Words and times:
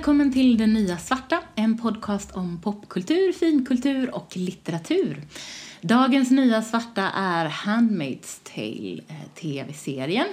välkommen 0.00 0.32
till 0.32 0.56
Den 0.58 0.72
nya 0.72 0.98
svarta, 0.98 1.38
en 1.54 1.78
podcast 1.78 2.36
om 2.36 2.60
popkultur, 2.60 3.32
finkultur 3.32 4.14
och 4.14 4.36
litteratur. 4.36 5.22
Dagens 5.80 6.30
nya 6.30 6.62
svarta 6.62 7.02
är 7.14 7.48
Handmaid's 7.48 8.40
Tale, 8.54 9.00
eh, 9.08 9.28
tv-serien. 9.40 10.26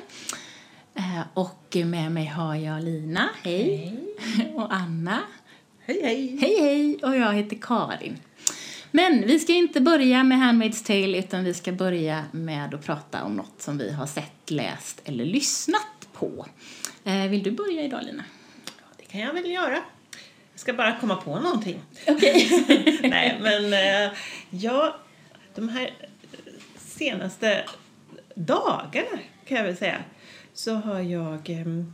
Eh, 0.95 1.21
Och 1.33 1.77
med 1.85 2.11
mig 2.11 2.25
har 2.25 2.55
jag 2.55 2.83
Lina, 2.83 3.29
hej, 3.43 3.99
och 4.55 4.73
Anna, 4.73 5.19
Hej, 5.85 6.01
hej! 6.03 6.37
hej 6.41 6.59
hej, 6.61 6.99
och 7.03 7.15
jag 7.17 7.33
heter 7.33 7.57
Karin. 7.61 8.17
Men 8.91 9.21
vi 9.27 9.39
ska 9.39 9.53
inte 9.53 9.81
börja 9.81 10.23
med 10.23 10.37
Handmaid's 10.37 10.85
Tale 10.87 11.17
utan 11.19 11.43
vi 11.43 11.53
ska 11.53 11.71
börja 11.71 12.23
med 12.31 12.73
att 12.73 12.85
prata 12.85 13.23
om 13.23 13.35
något 13.35 13.61
som 13.61 13.77
vi 13.77 13.91
har 13.91 14.05
sett, 14.05 14.51
läst 14.51 15.01
eller 15.05 15.25
lyssnat 15.25 16.07
på. 16.13 16.45
Eh, 17.03 17.27
Vill 17.27 17.43
du 17.43 17.51
börja 17.51 17.81
idag 17.83 18.03
Lina? 18.03 18.23
Kan 19.11 19.21
jag 19.21 19.33
väl 19.33 19.51
göra. 19.51 19.83
Jag 20.51 20.59
ska 20.59 20.73
bara 20.73 20.99
komma 20.99 21.15
på 21.15 21.39
någonting. 21.39 21.81
Okej. 22.07 22.49
Nej, 23.03 23.39
men 23.41 23.73
eh, 23.73 24.17
ja, 24.49 24.95
de 25.55 25.69
här 25.69 25.93
senaste 26.77 27.65
dagarna 28.35 29.19
kan 29.45 29.57
jag 29.57 29.63
väl 29.63 29.77
säga 29.77 29.97
så 30.53 30.73
har 30.73 30.99
jag 30.99 31.49
em, 31.49 31.93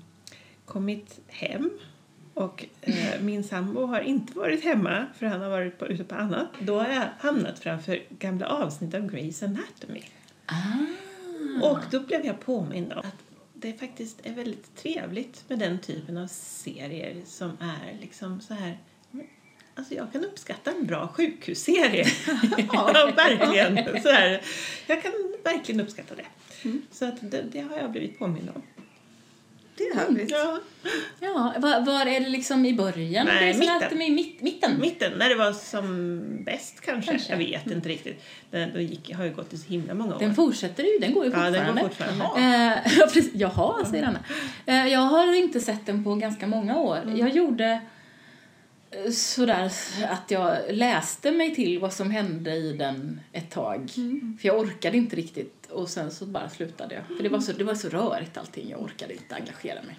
kommit 0.65 1.19
hem 1.27 1.69
och 2.33 2.65
eh, 2.81 3.21
min 3.21 3.43
sambo 3.43 3.85
har 3.85 4.01
inte 4.01 4.37
varit 4.37 4.63
hemma 4.63 5.05
för 5.17 5.25
han 5.25 5.41
har 5.41 5.49
varit 5.49 5.79
på, 5.79 5.87
ute 5.87 6.03
på 6.03 6.15
annat. 6.15 6.47
Då 6.59 6.79
har 6.79 6.89
jag 6.89 7.05
hamnat 7.19 7.59
framför 7.59 7.99
gamla 8.09 8.47
avsnitt 8.47 8.93
av 8.93 9.01
Grey's 9.01 9.45
Anatomy. 9.45 10.03
Ah. 10.45 11.69
Och 11.69 11.79
då 11.91 11.99
blev 11.99 12.25
jag 12.25 12.39
påmind 12.39 12.93
om 12.93 12.99
att 12.99 13.32
det 13.63 13.73
faktiskt 13.79 14.25
är 14.25 14.33
väldigt 14.33 14.75
trevligt 14.75 15.43
med 15.47 15.59
den 15.59 15.79
typen 15.79 16.17
av 16.17 16.27
serier 16.27 17.21
som 17.25 17.57
är 17.59 17.97
liksom 18.01 18.41
så 18.41 18.53
här 18.53 18.77
Alltså 19.75 19.93
jag 19.93 20.11
kan 20.11 20.25
uppskatta 20.25 20.71
en 20.71 20.85
bra 20.85 21.07
sjukhusserie. 21.07 22.05
ja, 22.73 23.11
verkligen. 23.15 24.01
Så 24.03 24.09
här, 24.09 24.41
jag 24.87 25.03
kan 25.03 25.11
verkligen 25.43 25.81
uppskatta 25.81 26.15
det. 26.15 26.25
Så 26.91 27.05
att 27.05 27.31
det, 27.31 27.41
det 27.41 27.61
har 27.61 27.77
jag 27.77 27.91
blivit 27.91 28.19
påmind 28.19 28.49
om. 28.55 28.61
Det 29.77 29.83
är 29.83 29.95
härligt. 29.95 30.31
Ja. 30.31 30.59
Ja, 31.19 31.53
var, 31.57 31.85
var 31.85 32.05
är 32.05 32.19
det 32.19 32.29
liksom 32.29 32.65
i 32.65 32.73
början? 32.73 33.25
Nej, 33.25 33.39
Det 33.43 33.49
är 33.49 33.53
så 33.53 33.59
mitten. 33.83 34.01
i 34.01 34.09
mitt, 34.11 34.41
mitten. 34.41 34.79
Mitten, 34.81 35.11
när 35.17 35.29
det 35.29 35.35
var 35.35 35.51
som 35.51 36.19
bäst 36.45 36.81
kanske. 36.81 37.11
Kanske. 37.11 37.31
Jag 37.31 37.37
vet 37.37 37.71
inte 37.71 37.89
riktigt. 37.89 38.23
Den 38.51 38.73
då 38.73 38.79
gick, 38.79 39.13
har 39.13 39.25
ju 39.25 39.33
gått 39.33 39.53
i 39.53 39.57
så 39.57 39.67
himla 39.69 39.93
många 39.93 40.15
år. 40.15 40.19
Den 40.19 40.35
fortsätter 40.35 40.83
ju, 40.83 40.99
den 40.99 41.13
går 41.13 41.25
ju 41.25 41.31
Ja, 41.31 41.35
fortfarande. 41.35 41.59
den 41.59 41.75
går 41.75 41.81
fortfarande. 41.89 42.25
Jaha, 42.35 42.73
eh, 42.85 42.93
ja, 42.99 43.05
precis. 43.13 43.31
Jaha 43.33 43.85
säger 43.85 44.03
Anna. 44.03 44.19
Eh, 44.65 44.87
jag 44.93 44.99
har 44.99 45.33
inte 45.33 45.59
sett 45.59 45.85
den 45.85 46.03
på 46.03 46.15
ganska 46.15 46.47
många 46.47 46.77
år. 46.77 46.97
Mm. 46.97 47.17
Jag 47.17 47.29
gjorde 47.29 47.81
eh, 48.91 49.11
sådär 49.11 49.71
att 50.09 50.31
jag 50.31 50.57
läste 50.69 51.31
mig 51.31 51.55
till 51.55 51.79
vad 51.79 51.93
som 51.93 52.11
hände 52.11 52.51
i 52.55 52.73
den 52.73 53.19
ett 53.31 53.51
tag. 53.51 53.89
Mm. 53.97 54.37
För 54.41 54.47
jag 54.47 54.59
orkade 54.59 54.97
inte 54.97 55.15
riktigt 55.15 55.62
och 55.73 55.89
sen 55.89 56.11
så 56.11 56.25
bara 56.25 56.49
slutade 56.49 56.95
jag. 56.95 57.17
För 57.17 57.23
det 57.23 57.29
var 57.29 57.39
så, 57.39 57.51
det 57.51 57.63
var 57.63 57.75
så 57.75 57.89
rörigt 57.89 58.37
allting, 58.37 58.69
jag 58.69 58.81
orkade 58.81 59.13
inte 59.13 59.35
engagera 59.35 59.81
mig. 59.83 59.95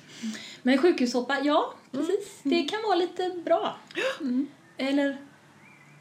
Men 0.63 0.79
sjukhushoppa, 0.79 1.41
ja 1.41 1.75
precis. 1.93 2.41
Det 2.43 2.63
kan 2.63 2.83
vara 2.83 2.95
lite 2.95 3.31
bra. 3.45 3.77
Eller 4.77 5.17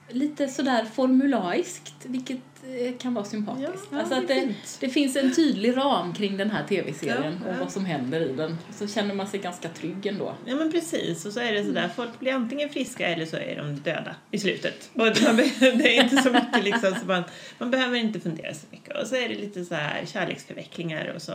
lite 0.09 0.47
sådär 0.47 0.85
formulaiskt, 0.85 1.93
vilket 2.03 2.39
eh, 2.63 2.97
kan 2.97 3.13
vara 3.13 3.25
sympatiskt. 3.25 3.87
Ja, 3.91 3.99
alltså 3.99 4.15
att 4.15 4.27
det, 4.27 4.53
det 4.79 4.89
finns 4.89 5.15
en 5.15 5.35
tydlig 5.35 5.77
ram 5.77 6.13
kring 6.13 6.37
den 6.37 6.51
här 6.51 6.67
tv-serien 6.67 7.39
Ja, 7.41 7.47
och 7.47 7.53
ja. 7.53 7.59
vad 7.59 7.71
som 7.71 7.85
händer 7.85 8.21
i 8.21 8.33
den. 8.33 8.57
Så 8.71 8.87
känner 8.87 9.15
man 9.15 9.27
sig 9.27 9.39
ganska 9.39 9.69
trygg 9.69 10.05
ändå. 10.05 10.35
Ja 10.45 10.55
men 10.55 10.71
precis, 10.71 11.25
och 11.25 11.33
så 11.33 11.39
är 11.39 11.53
det 11.53 11.63
sådär, 11.65 11.89
folk 11.95 12.19
blir 12.19 12.33
antingen 12.33 12.69
friska 12.69 13.07
eller 13.07 13.25
så 13.25 13.35
är 13.37 13.55
de 13.55 13.75
döda 13.75 14.15
i 14.31 14.39
slutet. 14.39 14.89
Och 14.93 14.99
man, 14.99 15.13
det 15.59 15.97
är 15.97 16.03
inte 16.03 16.17
så 16.17 16.31
mycket 16.31 16.63
liksom, 16.63 16.95
så 16.99 17.05
man, 17.05 17.23
man 17.57 17.71
behöver 17.71 17.97
inte 17.97 18.19
fundera 18.19 18.53
så 18.53 18.65
mycket. 18.69 19.01
Och 19.01 19.07
så 19.07 19.15
är 19.15 19.29
det 19.29 19.35
lite 19.35 19.65
så 19.65 19.75
här 19.75 20.05
kärleksförvecklingar 20.05 21.13
och 21.15 21.21
så, 21.21 21.33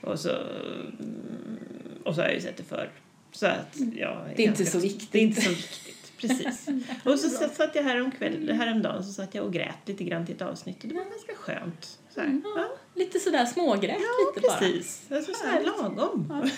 och 0.00 0.20
så, 0.20 0.30
mm, 0.30 1.58
och 2.04 2.14
så 2.14 2.20
har 2.20 2.28
jag 2.28 2.34
ju 2.34 2.40
sett 2.40 2.56
det 2.56 2.62
förr. 2.62 2.90
Så 3.32 3.46
att, 3.46 3.76
ja, 3.96 4.26
Det 4.36 4.42
är 4.44 4.48
inte 4.48 4.66
så 4.66 4.78
viktigt. 4.78 5.12
Det 5.12 5.18
är 5.18 5.22
inte 5.22 5.40
så 5.40 5.50
viktigt, 5.50 6.01
precis. 6.28 6.68
Och 7.04 7.18
så 7.18 7.28
satt 7.48 7.74
jag 7.74 7.82
häromkväll, 7.82 8.50
häromdagen 8.52 9.04
så 9.04 9.12
satt 9.12 9.34
jag 9.34 9.44
och 9.44 9.52
grät 9.52 9.76
lite 9.88 10.04
grann 10.04 10.26
till 10.26 10.34
ett 10.34 10.42
avsnitt 10.42 10.82
och 10.82 10.88
det 10.88 10.94
var 10.94 11.04
ganska 11.04 11.34
skönt. 11.34 11.98
Så 12.14 12.20
här, 12.20 12.40
ja. 12.44 12.68
Lite 12.94 13.18
sådär 13.18 13.46
smågrät 13.46 13.96
Ja, 14.00 14.34
lite 14.34 14.46
bara. 14.48 14.58
precis. 14.58 15.02
Alltså 15.10 15.32
så 15.34 15.46
här 15.46 15.64
lagom. 15.64 16.50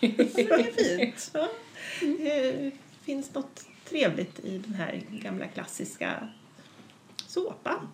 Det 0.00 0.38
är 0.50 0.98
fint. 0.98 1.30
Ja. 1.34 1.48
Det 2.00 2.70
finns 3.02 3.34
något 3.34 3.64
trevligt 3.88 4.40
i 4.44 4.58
den 4.58 4.74
här 4.74 5.02
gamla 5.10 5.46
klassiska 5.46 6.28
såpan. 7.26 7.88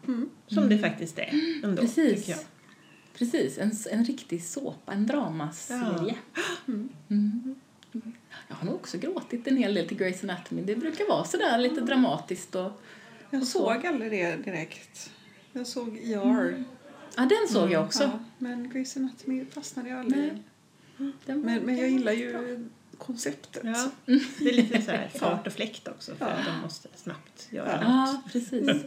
Som 0.46 0.68
det 0.68 0.78
faktiskt 0.78 1.18
är 1.18 1.30
ändå, 1.64 1.82
Precis. 1.82 2.46
Precis, 3.14 3.58
en, 3.58 3.72
en 3.90 4.04
riktig 4.04 4.44
såpa, 4.44 4.92
en 4.92 5.06
dramaserie. 5.06 6.14
Mm. 6.68 7.60
Jag 8.50 8.56
har 8.56 8.66
nog 8.66 8.74
också 8.74 8.98
gråtit 8.98 9.46
en 9.46 9.56
hel 9.56 9.74
del 9.74 9.88
till 9.88 9.98
Grey's 9.98 10.22
Anatomy. 10.22 10.62
Det 10.62 10.76
brukar 10.76 11.08
vara 11.08 11.24
sådär 11.24 11.58
lite 11.58 11.80
dramatiskt 11.80 12.54
och... 12.54 12.82
Jag 13.30 13.46
såg 13.46 13.86
aldrig 13.86 14.10
det 14.10 14.36
direkt. 14.36 15.10
Jag 15.52 15.66
såg 15.66 15.96
ER. 15.96 16.64
Ja, 17.16 17.22
den 17.22 17.48
såg 17.48 17.72
jag 17.72 17.84
också. 17.84 18.02
Ja, 18.02 18.18
men 18.38 18.72
Grey's 18.72 18.98
Anatomy 18.98 19.44
fastnade 19.44 19.88
jag 19.88 19.98
aldrig 19.98 20.24
i. 20.24 20.30
Den 21.26 21.40
Men, 21.40 21.62
men 21.62 21.78
jag 21.78 21.90
gillar 21.90 22.12
ju 22.12 22.68
konceptet. 22.98 23.62
Ja. 23.64 23.90
Det 24.38 24.48
är 24.48 24.52
lite 24.52 24.82
så 24.82 24.90
här 24.90 25.08
fart 25.08 25.46
och 25.46 25.52
fläkt 25.52 25.88
också 25.88 26.14
för 26.14 26.26
att 26.26 26.46
de 26.46 26.60
måste 26.60 26.88
snabbt 26.96 27.48
göra 27.50 27.74
något. 27.74 27.84
Ja, 27.84 28.22
precis. 28.32 28.70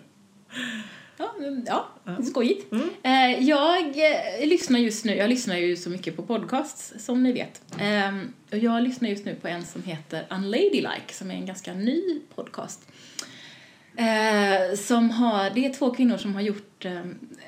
Ja, 1.65 1.87
ja 2.03 2.23
skojigt. 2.23 2.71
Mm. 2.71 2.89
Eh, 3.03 3.47
jag 3.47 3.87
eh, 3.87 4.47
lyssnar 4.47 4.79
just 4.79 5.05
nu, 5.05 5.15
jag 5.15 5.29
lyssnar 5.29 5.57
ju 5.57 5.75
så 5.75 5.89
mycket 5.89 6.15
på 6.15 6.23
podcasts 6.23 6.93
som 7.05 7.23
ni 7.23 7.31
vet. 7.31 7.61
Eh, 7.79 8.15
och 8.51 8.57
jag 8.57 8.83
lyssnar 8.83 9.09
just 9.09 9.25
nu 9.25 9.35
på 9.35 9.47
en 9.47 9.65
som 9.65 9.83
heter 9.83 10.27
Unladylike 10.29 11.13
som 11.13 11.31
är 11.31 11.35
en 11.35 11.45
ganska 11.45 11.73
ny 11.73 12.19
podcast. 12.35 12.87
Eh, 13.95 14.75
som 14.75 15.09
har, 15.09 15.49
det 15.49 15.65
är 15.65 15.73
två 15.73 15.91
kvinnor 15.91 16.17
som 16.17 16.35
har 16.35 16.41
gjort, 16.41 16.85
eh, 16.85 16.99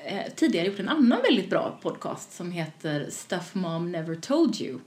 eh, 0.04 0.32
tidigare 0.36 0.66
gjort 0.66 0.80
en 0.80 0.88
annan 0.88 1.22
väldigt 1.22 1.50
bra 1.50 1.78
podcast 1.82 2.32
som 2.32 2.52
heter 2.52 3.06
Stuff 3.10 3.54
Mom 3.54 3.92
Never 3.92 4.14
Told 4.14 4.60
You. 4.60 4.78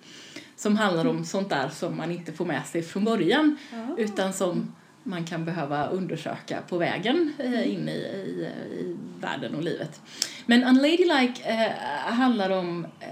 Som 0.56 0.75
handlar 0.75 1.06
om 1.06 1.25
sånt 1.25 1.50
där 1.50 1.69
som 1.69 1.97
man 1.97 2.11
inte 2.11 2.33
får 2.33 2.45
med 2.45 2.66
sig 2.66 2.83
från 2.83 3.03
början 3.06 3.57
utan 3.97 4.33
som 4.33 4.73
man 5.09 5.25
kan 5.25 5.46
behöva 5.46 5.88
undersöka 5.88 6.62
på 6.70 6.78
vägen 6.78 7.34
eh, 7.40 7.74
in 7.74 7.90
i, 7.90 7.92
i, 7.92 8.50
i 8.80 8.97
världen 9.22 9.56
och 9.56 9.64
livet. 9.64 10.02
Men 10.46 10.64
Unladylike 10.64 11.44
eh, 11.44 12.14
handlar 12.14 12.50
om 12.50 12.86
eh, 13.00 13.08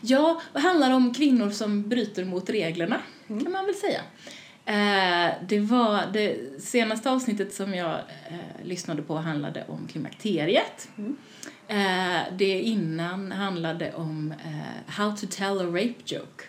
Ja, 0.00 0.40
handlar 0.52 0.90
om 0.90 1.14
kvinnor 1.14 1.50
som 1.50 1.88
bryter 1.88 2.24
mot 2.24 2.50
reglerna, 2.50 3.00
kan 3.28 3.52
man 3.52 3.66
väl 3.66 3.74
säga. 3.74 4.00
Eh, 4.64 5.34
det 5.48 5.60
var 5.60 6.02
det 6.12 6.36
senaste 6.62 7.10
avsnittet 7.10 7.54
som 7.54 7.74
jag 7.74 7.94
eh, 8.28 8.64
lyssnade 8.64 9.02
på 9.02 9.16
handlade 9.16 9.64
om 9.68 9.88
klimakteriet. 9.92 10.88
Eh, 11.68 12.20
det 12.32 12.60
innan 12.60 13.32
handlade 13.32 13.92
om 13.94 14.34
eh, 14.44 14.92
How 14.92 15.16
to 15.16 15.26
tell 15.30 15.58
a 15.58 15.64
rape 15.64 15.94
joke. 16.04 16.44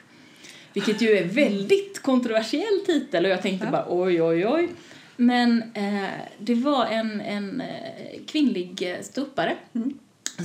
Vilket 0.73 1.01
ju 1.01 1.09
är 1.11 1.25
väldigt 1.25 2.01
kontroversiell 2.01 2.85
titel 2.85 3.25
och 3.25 3.31
jag 3.31 3.41
tänkte 3.41 3.67
bara 3.67 3.85
oj, 3.89 4.21
oj, 4.21 4.47
oj. 4.47 4.69
Men 5.15 5.63
eh, 5.73 6.09
det 6.37 6.55
var 6.55 6.85
en, 6.85 7.21
en 7.21 7.61
eh, 7.61 8.25
kvinnlig 8.27 8.91
eh, 8.91 9.01
ståuppare 9.01 9.55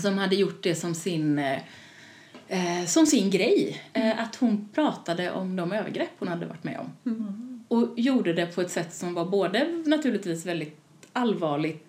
som 0.03 0.19
hade 0.19 0.37
gjort 0.37 0.63
det 0.63 0.75
som 0.75 0.95
sin, 0.95 1.39
eh, 1.39 1.59
eh, 2.49 2.87
som 2.87 3.07
sin 3.07 3.31
grej. 3.31 3.83
Eh, 3.93 4.21
att 4.21 4.37
hon 4.37 4.69
pratade 4.75 5.31
om 5.31 5.57
de 5.57 5.73
övergrepp 5.73 6.11
hon 6.19 6.29
hade 6.29 6.47
varit 6.47 6.65
med 6.65 6.79
om. 6.79 7.65
Och 7.69 7.95
gjorde 7.97 8.33
det 8.33 8.47
på 8.47 8.61
ett 8.61 8.71
sätt 8.71 8.95
som 8.95 9.15
var 9.15 9.25
både 9.25 9.83
naturligtvis 9.87 10.47
väldigt 10.47 10.79
allvarligt 11.13 11.87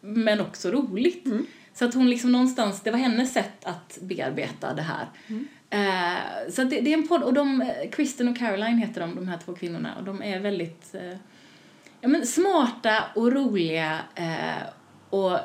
men 0.00 0.40
också 0.40 0.70
roligt. 0.70 1.26
Så 1.74 1.84
att 1.84 1.94
hon 1.94 2.10
liksom 2.10 2.32
någonstans, 2.32 2.80
det 2.80 2.90
var 2.90 2.98
hennes 2.98 3.32
sätt 3.32 3.64
att 3.64 3.98
bearbeta 4.02 4.74
det 4.74 4.82
här. 4.82 5.06
Eh, 5.70 6.50
så 6.50 6.64
det, 6.64 6.80
det 6.80 6.92
är 6.92 6.98
en 6.98 7.08
podd, 7.08 7.22
och 7.22 7.34
de, 7.34 7.72
Kristen 7.92 8.28
och 8.28 8.36
Caroline 8.36 8.78
heter 8.78 9.00
de, 9.00 9.14
de 9.14 9.28
här 9.28 9.38
två 9.44 9.54
kvinnorna, 9.54 9.96
och 9.98 10.04
de 10.04 10.22
är 10.22 10.40
väldigt 10.40 10.94
eh, 10.94 11.18
ja, 12.00 12.08
men 12.08 12.26
smarta 12.26 13.04
och 13.14 13.32
roliga 13.32 14.00
eh, 14.14 14.68
och 15.10 15.38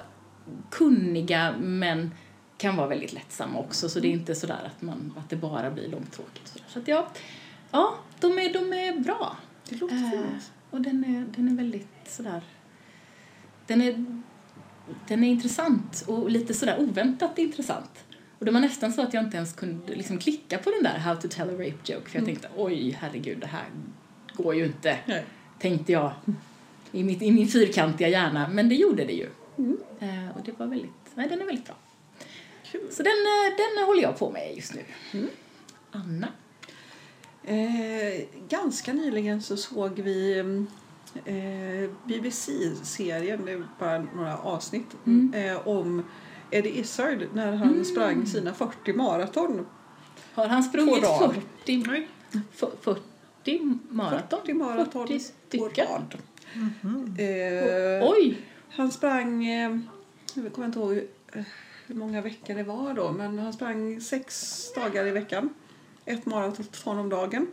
kunniga 0.69 1.53
men 1.59 2.11
kan 2.57 2.75
vara 2.75 2.87
väldigt 2.87 3.13
lättsamma 3.13 3.59
också 3.59 3.89
så 3.89 3.99
det 3.99 4.07
är 4.07 4.11
inte 4.11 4.35
sådär 4.35 4.59
att, 4.65 4.81
man, 4.81 5.13
att 5.17 5.29
det 5.29 5.35
bara 5.35 5.71
blir 5.71 5.87
långtråkigt. 5.87 6.47
Sådär. 6.47 6.65
Så 6.67 6.79
att 6.79 6.87
ja, 6.87 7.07
ja 7.71 7.95
de, 8.19 8.39
är, 8.39 8.53
de 8.53 8.73
är 8.73 8.99
bra. 8.99 9.37
Det 9.69 9.75
låter 9.75 9.95
Eh, 9.95 10.11
fint. 10.11 10.51
och 10.69 10.81
den 10.81 11.03
är, 11.03 11.25
den 11.35 11.47
är 11.47 11.55
väldigt 11.55 11.87
sådär... 12.05 12.41
Den 13.67 13.81
är, 13.81 14.05
den 15.07 15.23
är 15.23 15.27
intressant 15.27 16.03
och 16.07 16.29
lite 16.29 16.53
sådär 16.53 16.79
oväntat 16.79 17.37
intressant. 17.37 18.05
Och 18.41 18.45
det 18.45 18.51
var 18.51 18.59
nästan 18.59 18.93
så 18.93 19.01
att 19.01 19.13
jag 19.13 19.23
inte 19.23 19.37
ens 19.37 19.53
kunde 19.53 19.95
liksom 19.95 20.17
klicka 20.17 20.57
på 20.57 20.71
den 20.71 20.83
där 20.83 20.97
How 20.99 21.15
to 21.15 21.27
tell 21.29 21.49
a 21.49 21.53
rape 21.53 21.93
joke 21.93 22.09
för 22.09 22.17
jag 22.19 22.25
tänkte 22.25 22.47
oj 22.55 22.97
herregud 23.01 23.39
det 23.39 23.47
här 23.47 23.65
går 24.33 24.55
ju 24.55 24.65
inte, 24.65 24.97
Nej. 25.05 25.25
tänkte 25.59 25.91
jag 25.91 26.11
i, 26.91 27.03
mitt, 27.03 27.21
i 27.21 27.31
min 27.31 27.47
fyrkantiga 27.47 28.07
hjärna. 28.07 28.47
Men 28.47 28.69
det 28.69 28.75
gjorde 28.75 29.05
det 29.05 29.13
ju. 29.13 29.27
Mm. 29.57 29.77
Eh, 29.99 30.37
och 30.37 30.43
det 30.45 30.59
var 30.59 30.65
väldigt, 30.67 30.91
nej 31.15 31.29
den 31.29 31.41
är 31.41 31.45
väldigt 31.45 31.65
bra. 31.65 31.75
Så 32.91 33.03
den, 33.03 33.11
eh, 33.11 33.57
den 33.57 33.85
håller 33.85 34.01
jag 34.01 34.17
på 34.17 34.31
med 34.31 34.55
just 34.55 34.73
nu. 34.75 34.81
Mm. 35.13 35.27
Anna? 35.91 36.27
Eh, 37.43 38.21
ganska 38.49 38.93
nyligen 38.93 39.41
så 39.41 39.57
såg 39.57 39.99
vi 39.99 40.37
eh, 41.25 41.89
BBC-serien, 42.07 43.45
det 43.45 43.51
är 43.51 43.63
bara 43.79 44.01
några 44.15 44.37
avsnitt, 44.37 44.87
Mm. 45.05 45.33
eh, 45.33 45.67
om 45.67 46.03
Eddie 46.51 46.79
Izzard 46.79 47.27
när 47.33 47.55
han 47.55 47.85
sprang 47.85 48.25
sina 48.25 48.53
40 48.53 48.93
maraton. 48.93 49.65
Har 50.33 50.47
han 50.47 50.63
sprungit 50.63 51.01
På 51.03 51.07
rad. 51.07 51.35
40, 51.65 51.83
Oj. 51.89 52.07
f- 52.53 52.63
40 52.81 53.69
maraton? 53.89 54.39
40 54.39 54.53
maraton 54.53 55.07
40 55.07 55.13
på 55.13 55.19
stycken? 55.69 55.85
rad. 55.87 56.17
Mhm. 56.55 57.15
Eh, 57.19 58.09
Oj! 58.09 58.37
Han 58.69 58.91
sprang, 58.91 59.45
eh, 59.47 59.77
jag 60.33 60.53
kommer 60.53 60.65
inte 60.67 60.79
ihåg 60.79 61.01
hur 61.87 61.95
många 61.95 62.21
veckor 62.21 62.53
det 62.55 62.63
var 62.63 62.93
då, 62.93 63.11
men 63.11 63.39
han 63.39 63.53
sprang 63.53 64.01
sex 64.01 64.63
dagar 64.75 65.05
i 65.07 65.11
veckan. 65.11 65.49
Ett 66.05 66.25
maraton 66.25 66.97
om 66.99 67.09
dagen. 67.09 67.47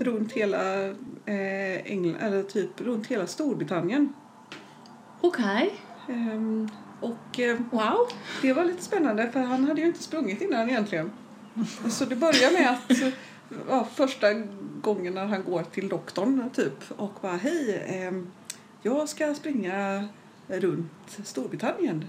Runt 0.00 0.32
hela 0.32 0.84
eh, 1.26 1.86
England, 1.92 2.16
eller 2.20 2.42
typ 2.42 2.80
runt 2.80 3.06
hela 3.06 3.26
Storbritannien. 3.26 4.12
Okej. 5.20 5.74
Ehm, 6.08 6.68
och 7.04 7.40
eh, 7.40 7.58
Wow. 7.70 8.08
det 8.42 8.52
var 8.52 8.64
lite 8.64 8.82
spännande 8.82 9.30
för 9.32 9.40
han 9.40 9.64
hade 9.64 9.80
ju 9.80 9.86
inte 9.86 10.02
sprungit 10.02 10.42
innan 10.42 10.70
egentligen. 10.70 11.10
Så 11.90 12.04
det 12.04 12.16
börjar 12.16 12.52
med 12.52 12.70
att 12.70 13.14
ja, 13.68 13.88
första 13.94 14.26
gången 14.82 15.14
när 15.14 15.26
han 15.26 15.44
går 15.44 15.62
till 15.62 15.88
doktorn 15.88 16.50
typ 16.54 16.90
och 16.96 17.12
bara 17.22 17.36
hej, 17.36 17.84
ehm, 17.86 18.30
jag 18.82 19.08
ska 19.08 19.34
springa 19.34 20.08
runt 20.48 21.18
Storbritannien. 21.24 22.04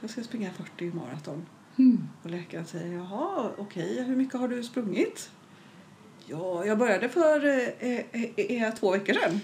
Jag 0.00 0.10
ska 0.10 0.22
springa 0.22 0.50
40 0.50 0.92
maraton. 0.94 1.46
Mm. 1.78 2.08
Och 2.22 2.30
läkaren 2.30 2.66
säger 2.66 2.92
jaha, 2.92 3.50
okej, 3.56 4.02
hur 4.02 4.16
mycket 4.16 4.40
har 4.40 4.48
du 4.48 4.62
sprungit? 4.62 5.30
Ja, 6.26 6.64
jag 6.66 6.78
började 6.78 7.08
för 7.08 7.46
eh, 7.46 7.98
eh, 8.10 8.62
eh, 8.62 8.74
två 8.74 8.90
veckor 8.90 9.14
sedan. 9.14 9.40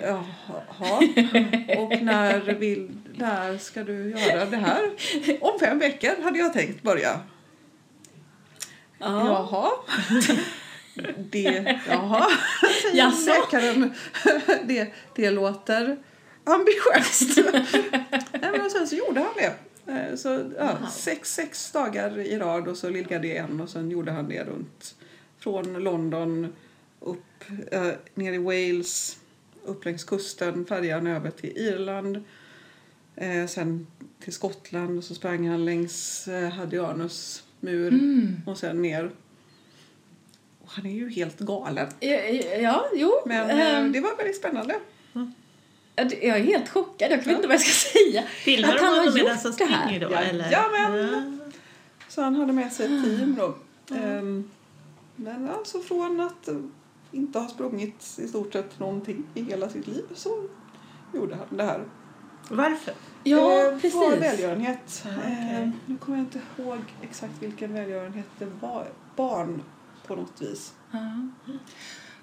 Jaha. 0.02 0.96
Och 1.78 2.02
när, 2.02 2.54
vill, 2.54 2.90
när 3.16 3.58
ska 3.58 3.84
du 3.84 4.10
göra 4.10 4.44
det 4.46 4.56
här? 4.56 4.90
Om 5.40 5.58
fem 5.60 5.78
veckor 5.78 6.22
hade 6.22 6.38
jag 6.38 6.52
tänkt 6.52 6.82
börja. 6.82 7.20
Ja. 8.98 9.26
Jaha. 9.26 9.70
Det, 11.30 11.80
jaha, 11.88 12.26
säger 12.82 13.40
läkaren. 13.40 13.94
Det, 14.64 14.92
det 15.14 15.30
låter 15.30 15.96
ambitiöst. 16.44 17.38
Nej, 18.32 18.50
men 18.58 18.70
sen 18.70 18.86
så 18.88 18.96
gjorde 18.96 19.20
han 19.20 19.30
det. 19.36 19.54
Eh, 19.92 20.16
Så, 20.16 20.28
ja, 20.58 20.76
Wow. 20.80 20.88
sex, 20.90 21.34
sex 21.34 21.72
dagar 21.72 22.18
i 22.18 22.38
rad 22.38 22.68
och 22.68 22.76
så 22.76 22.88
liggade 22.90 23.28
det 23.28 23.36
en 23.36 23.60
och 23.60 23.68
sen 23.70 23.90
gjorde 23.90 24.12
han 24.12 24.28
det 24.28 24.44
runt 24.44 24.94
från 25.38 25.72
London 25.72 26.52
upp 27.00 27.44
eh, 27.70 27.88
ner 28.14 28.32
i 28.32 28.38
Wales, 28.38 29.18
upp 29.64 29.84
längs 29.84 30.04
kusten, 30.04 30.66
färjan 30.66 31.06
över 31.06 31.30
till 31.30 31.52
Irland. 31.56 32.24
Eh, 33.16 33.46
sen 33.46 33.86
till 34.20 34.32
Skottland 34.32 34.98
och 34.98 35.04
så 35.04 35.14
sprang 35.14 35.48
han 35.48 35.64
längs 35.64 36.28
eh, 36.28 36.48
Hadrianus 36.50 37.42
mur 37.60 37.88
Mm. 37.92 38.36
och 38.46 38.58
sen 38.58 38.82
ner. 38.82 39.10
Och 40.62 40.70
han 40.70 40.86
är 40.86 40.90
ju 40.94 41.10
helt 41.10 41.38
galen. 41.38 41.86
Ja, 42.00 42.08
ja, 42.60 42.84
jo. 42.94 43.12
Men 43.26 43.50
eh, 43.50 43.78
ehm, 43.78 43.92
det 43.92 44.00
var 44.00 44.16
väldigt 44.16 44.36
spännande. 44.36 44.74
Ja, 45.96 46.04
det- 46.04 46.22
Jag 46.26 46.38
är 46.38 46.42
helt 46.44 46.68
chockad, 46.68 47.10
jag 47.12 47.16
vet 47.16 47.26
inte 47.26 47.46
vad 47.46 47.54
jag 47.54 47.60
ska 47.60 47.88
säga. 47.98 48.22
Filmar 48.22 48.68
Att 48.68 48.76
de 48.78 48.84
han 48.84 48.92
har 48.94 48.98
honom 49.00 49.14
medan 49.14 49.34
gjort 49.36 49.42
han 49.44 49.52
det 49.58 49.64
här. 49.64 49.82
springer 49.84 50.00
då? 50.00 50.12
Ja, 50.12 50.18
eller? 50.18 50.50
jajamän. 50.50 51.52
Så 52.08 52.22
han 52.22 52.34
hade 52.36 52.52
med 52.52 52.72
sig 52.72 52.86
ett 52.86 53.04
team 53.04 53.34
då. 53.38 53.54
Ehm, 53.96 54.50
Men 55.16 55.48
alltså 55.50 55.80
från 55.80 56.20
att 56.20 56.48
inte 57.12 57.38
ha 57.38 57.48
sprungit 57.48 58.18
i 58.18 58.28
stort 58.28 58.52
sett 58.52 58.78
någonting 58.78 59.24
i 59.34 59.42
hela 59.42 59.68
sitt 59.68 59.86
liv 59.86 60.04
så 60.14 60.48
gjorde 61.14 61.34
han 61.34 61.56
det 61.56 61.62
här. 61.64 61.84
Varför? 62.56 62.94
Ja, 63.24 63.38
Eh, 63.38 63.70
För 63.70 63.78
precis. 63.80 64.22
välgörenhet. 64.22 65.02
Ja, 65.04 65.10
okej. 65.18 65.62
Eh, 65.62 65.68
Nu 65.86 65.96
kommer 65.96 66.18
jag 66.18 66.26
inte 66.26 66.40
ihåg 66.58 66.78
exakt 67.02 67.32
vilken 67.40 67.74
välgörenhet 67.74 68.26
det 68.38 68.46
var. 68.60 68.86
Barn 69.16 69.62
på 70.06 70.16
något 70.16 70.42
vis. 70.42 70.72
Ja. 70.90 70.98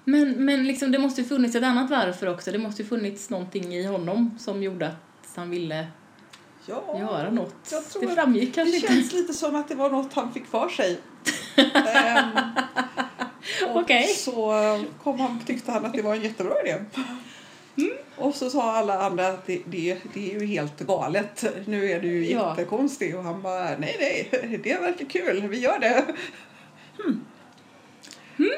Men, 0.04 0.44
men 0.44 0.64
liksom, 0.64 0.90
det 0.92 0.98
måste 0.98 1.20
ju 1.20 1.28
funnits 1.28 1.54
ett 1.56 1.64
annat 1.64 1.90
varför 1.90 2.26
också. 2.26 2.52
Det 2.52 2.58
måste 2.58 2.82
ju 2.82 2.88
funnits 2.88 3.30
någonting 3.30 3.74
i 3.74 3.84
honom 3.86 4.38
som 4.38 4.62
gjorde 4.62 4.86
att 4.88 5.36
han 5.36 5.50
ville 5.50 5.86
Ja, 6.66 6.98
göra 6.98 7.30
något. 7.30 7.54
jag 7.72 7.88
tror 7.88 8.02
Det 8.02 8.08
att 8.08 8.14
framgick 8.14 8.54
kanske 8.54 8.76
Det 8.80 8.86
känns 8.88 9.12
lite 9.12 9.32
som 9.34 9.56
att 9.56 9.68
det 9.68 9.74
var 9.74 9.90
något 9.90 10.12
han 10.12 10.32
fick 10.32 10.46
för 10.46 10.68
sig. 10.68 11.00
Ehm, 11.56 12.28
och 13.70 13.76
Okej. 13.80 14.06
så 14.06 14.52
kom 15.02 15.20
han, 15.20 15.40
tyckte 15.46 15.72
han 15.72 15.84
att 15.84 15.92
det 15.94 16.02
var 16.02 16.14
en 16.14 16.22
jättebra 16.22 16.54
idé. 16.64 16.84
Mm. 17.80 17.96
Och 18.16 18.34
så 18.34 18.50
sa 18.50 18.72
alla 18.76 18.98
andra 18.98 19.28
att 19.28 19.46
det, 19.46 19.60
det, 19.66 19.96
det 20.14 20.34
är 20.34 20.40
ju 20.40 20.46
helt 20.46 20.80
galet. 20.80 21.44
Nu 21.66 21.90
är 21.90 22.00
du 22.00 22.08
ju 22.08 22.32
Ja. 22.32 22.50
jättekonstig. 22.50 23.16
Och 23.16 23.22
han 23.24 23.42
bara, 23.42 23.64
nej 23.78 23.96
nej, 24.00 24.60
det 24.64 24.80
verkar 24.80 25.04
kul, 25.04 25.48
vi 25.48 25.58
gör 25.58 25.78
det. 25.78 26.04
Hmm. 27.02 27.24
Mm. 28.38 28.50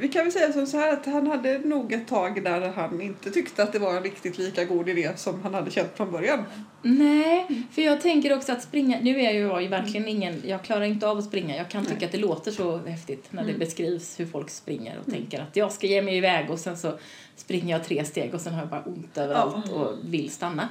Vi 0.00 0.08
kan 0.08 0.24
väl 0.24 0.32
säga 0.32 0.52
som 0.52 0.66
så 0.66 0.76
här 0.76 0.92
att 0.92 1.06
han 1.06 1.26
hade 1.26 1.58
nog 1.58 1.92
ett 1.92 2.08
tag 2.08 2.44
där 2.44 2.68
han 2.68 3.00
inte 3.00 3.30
tyckte 3.30 3.62
att 3.62 3.72
det 3.72 3.78
var 3.78 3.96
en 3.96 4.02
riktigt 4.02 4.38
lika 4.38 4.64
god 4.64 4.88
idé 4.88 5.10
som 5.16 5.42
han 5.42 5.54
hade 5.54 5.70
känt 5.70 5.96
från 5.96 6.12
början. 6.12 6.44
Nej, 6.82 7.46
för 7.72 7.82
jag 7.82 8.00
tänker 8.00 8.36
också 8.36 8.52
att 8.52 8.62
springa, 8.62 8.98
nu 9.00 9.20
är 9.20 9.32
jag 9.32 9.62
ju 9.62 9.68
verkligen 9.68 10.08
ingen, 10.08 10.42
jag 10.46 10.62
klarar 10.62 10.84
inte 10.84 11.08
av 11.08 11.18
att 11.18 11.24
springa. 11.24 11.56
Jag 11.56 11.68
kan 11.68 11.86
tycka 11.86 12.06
att 12.06 12.12
det 12.12 12.18
låter 12.18 12.50
så 12.50 12.76
häftigt 12.76 13.26
när 13.30 13.44
det 13.44 13.52
beskrivs 13.52 14.20
hur 14.20 14.26
folk 14.26 14.50
springer 14.50 14.98
och 14.98 15.12
tänker 15.12 15.40
att 15.40 15.56
jag 15.56 15.72
ska 15.72 15.86
ge 15.86 16.02
mig 16.02 16.16
iväg 16.16 16.50
och 16.50 16.58
sen 16.58 16.76
så 16.76 16.98
springer 17.36 17.76
jag 17.76 17.84
tre 17.84 18.04
steg 18.04 18.34
och 18.34 18.40
sen 18.40 18.52
har 18.52 18.60
jag 18.60 18.68
bara 18.68 18.82
ont 18.82 19.18
överallt 19.18 19.72
och 19.72 19.92
vill 20.04 20.30
stanna. 20.30 20.68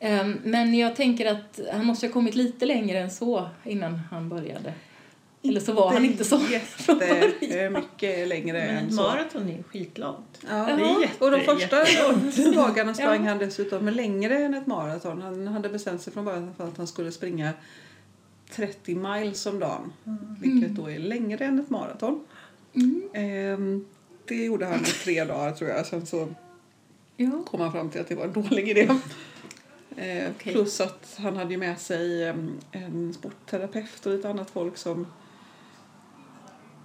Ehm, 0.00 0.38
men 0.44 0.74
jag 0.74 0.96
tänker 0.96 1.26
att 1.26 1.60
han 1.72 1.86
måste 1.86 2.06
ha 2.06 2.12
kommit 2.12 2.34
lite 2.34 2.66
längre 2.66 2.98
än 2.98 3.10
så 3.10 3.48
innan 3.64 4.00
han 4.10 4.28
började. 4.28 4.72
Eller 5.48 5.60
så 5.60 5.72
var 5.72 5.92
han 5.92 6.04
inte 6.04 6.24
så 6.24 6.38
från 6.38 6.98
början. 6.98 7.32
jättemycket 7.40 8.28
längre 8.28 8.58
Men 8.58 8.76
än 8.84 8.90
så. 8.92 9.02
maraton 9.02 9.48
är 9.48 9.62
skitlångt. 9.62 10.38
Ja. 10.48 10.54
Det 10.54 10.72
är 10.72 11.00
jätte, 11.02 11.24
Och 11.24 11.30
de 11.30 11.40
första 11.40 11.88
jätte- 11.88 12.50
dagarna 12.54 12.94
sprang 12.94 13.24
Ja. 13.24 13.28
han 13.30 13.38
dessutom 13.38 13.88
längre 13.88 14.38
än 14.38 14.54
ett 14.54 14.66
maraton. 14.66 15.22
Han 15.22 15.46
hade 15.48 15.68
bestämt 15.68 16.02
sig 16.02 16.12
från 16.12 16.24
början 16.24 16.54
för 16.56 16.68
att 16.68 16.76
han 16.76 16.86
skulle 16.86 17.12
springa 17.12 17.52
30 18.50 18.94
miles 18.94 19.46
om 19.46 19.58
dagen. 19.58 19.92
Vilket 20.40 20.70
då 20.76 20.90
är 20.90 20.98
längre 20.98 21.44
än 21.44 21.58
ett 21.58 21.70
maraton. 21.70 22.24
Mm. 22.74 23.02
Ehm, 23.14 23.86
det 24.24 24.44
gjorde 24.44 24.66
han 24.66 24.80
i 24.80 24.84
tre 24.84 25.24
dagar 25.24 25.52
tror 25.52 25.70
jag. 25.70 25.86
Sen 25.86 26.06
så 26.06 26.28
Ja. 27.16 27.30
kom 27.46 27.60
han 27.60 27.72
fram 27.72 27.90
till 27.90 28.00
att 28.00 28.08
det 28.08 28.14
var 28.14 28.24
en 28.24 28.32
dålig 28.32 28.68
idé. 28.68 28.88
Ehm, 29.96 30.32
Okej. 30.36 30.52
Plus 30.52 30.80
att 30.80 31.16
han 31.18 31.36
hade 31.36 31.50
ju 31.50 31.56
med 31.56 31.78
sig 31.78 32.24
em, 32.28 32.50
en 32.72 33.14
sportterapeut 33.14 34.06
och 34.06 34.12
lite 34.12 34.28
annat 34.30 34.50
folk 34.50 34.76
som 34.76 35.06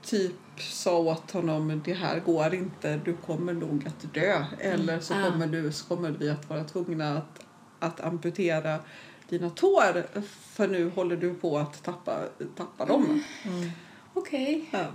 typ 0.04 0.34
sa 0.60 0.98
åt 0.98 1.32
honom 1.32 1.82
det 1.86 1.94
här 1.94 2.20
går 2.20 2.54
inte, 2.54 2.98
du 3.06 3.14
kommer 3.14 3.54
nog 3.54 3.88
att 3.88 4.14
dö. 4.14 4.46
Eller 4.60 5.00
så 5.00 5.14
Ah. 5.14 5.30
kommer, 5.32 5.48
du, 5.48 5.72
så 5.72 5.86
kommer 5.86 6.12
vi 6.12 6.30
att 6.30 6.50
vara 6.50 6.64
tvungna 6.64 7.18
att, 7.18 7.40
att 7.80 8.02
amputera 8.02 8.80
dina 9.30 9.50
tår 9.50 10.22
för 10.54 10.68
nu 10.68 10.90
håller 10.90 11.16
du 11.18 11.34
på 11.34 11.58
att 11.58 11.84
tappa, 11.84 12.20
tappa 12.58 12.86
dem. 12.86 13.24
Mm. 13.46 13.70
Okej. 14.14 14.70
Ja, 14.72 14.86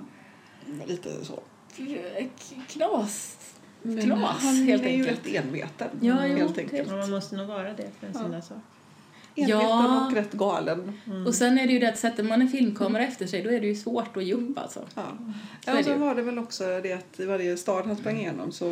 lite 0.86 1.24
så. 1.24 1.42
K- 1.76 2.28
Knas. 2.68 3.36
Men 3.82 4.02
Knas, 4.02 4.42
han 4.42 4.54
helt 4.56 4.82
är 4.82 4.96
ju 4.96 5.04
rätt 5.04 5.26
enveten. 5.26 5.88
Ja, 6.00 6.26
jo, 6.26 6.36
helt 6.36 6.58
enkelt. 6.58 6.90
Man 6.90 7.10
måste 7.10 7.36
nog 7.36 7.46
vara 7.46 7.72
det 7.72 7.90
för 8.00 8.06
en 8.06 8.12
sån 8.14 8.22
Ja. 8.22 8.28
där 8.28 8.40
sak. 8.40 8.58
Enveten 9.42 9.60
Ja. 9.60 10.06
och 10.06 10.12
rätt 10.14 10.32
galen. 10.32 10.92
Och 11.26 11.34
sen 11.34 11.58
är 11.58 11.66
det 11.66 11.72
ju 11.72 11.78
det 11.78 11.88
att 11.88 11.98
sätter 11.98 12.22
man 12.22 12.42
en 12.42 12.48
filmkamera 12.48 13.02
efter 13.04 13.26
sig 13.26 13.42
då 13.42 13.50
är 13.50 13.60
det 13.60 13.66
ju 13.66 13.74
svårt 13.74 14.16
att 14.16 14.24
ge 14.24 14.34
upp 14.34 14.58
alltså. 14.58 14.80
Ja. 14.94 15.02
Så 15.64 15.70
Ja, 15.70 15.74
det 15.76 15.84
så 15.84 15.90
ju. 15.90 15.96
var 15.96 16.14
det 16.14 16.22
väl 16.22 16.38
också 16.38 16.80
det 16.82 16.92
att 16.92 17.20
i 17.20 17.24
varje 17.26 17.56
stad 17.56 17.86
han 17.86 17.96
sprang 17.96 18.18
igenom 18.18 18.52
så, 18.52 18.70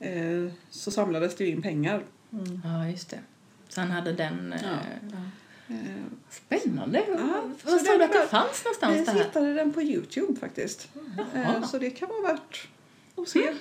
eh, 0.00 0.52
så 0.70 0.90
samlades 0.90 1.36
det 1.36 1.44
ju 1.44 1.50
in 1.50 1.62
pengar. 1.62 2.02
Mm. 2.32 2.60
Ja, 2.64 2.88
just 2.88 3.10
det. 3.10 3.18
Så 3.68 3.80
han 3.80 3.90
hade 3.90 4.12
den... 4.12 4.52
eh, 4.52 4.60
Ja. 4.62 4.68
ja. 5.12 5.16
Eh, 5.74 5.76
Spännande. 6.30 7.02
Ja, 7.08 7.42
Vad 7.64 7.80
sa 7.80 7.96
du 7.98 8.04
att 8.04 8.12
det 8.12 8.26
fanns 8.30 8.64
någonstans 8.64 9.08
här? 9.08 9.24
hittade 9.24 9.54
den 9.54 9.72
på 9.72 9.82
Youtube 9.82 10.40
faktiskt. 10.40 10.88
Eh, 11.34 11.62
så 11.64 11.78
det 11.78 11.90
kan 11.90 12.08
vara 12.08 12.32
värt 12.32 12.68
att 13.16 13.28
se. 13.28 13.52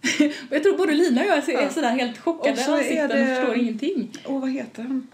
Jag 0.50 0.62
tror 0.62 0.76
både 0.78 0.94
Lina 0.94 1.20
och 1.20 1.26
jag 1.26 1.48
är 1.48 1.52
Ja. 1.62 1.70
sådär 1.70 1.90
helt 1.90 2.18
chockade 2.18 2.50
Och 2.52 2.58
så 2.58 2.70
är 2.72 2.76
ansikten 2.78 3.08
det- 3.08 3.22
och 3.32 3.36
förstår 3.38 3.56
ingenting. 3.56 4.10
Och 4.24 4.40
vad 4.40 4.50
heter 4.50 4.82
han? 4.82 5.08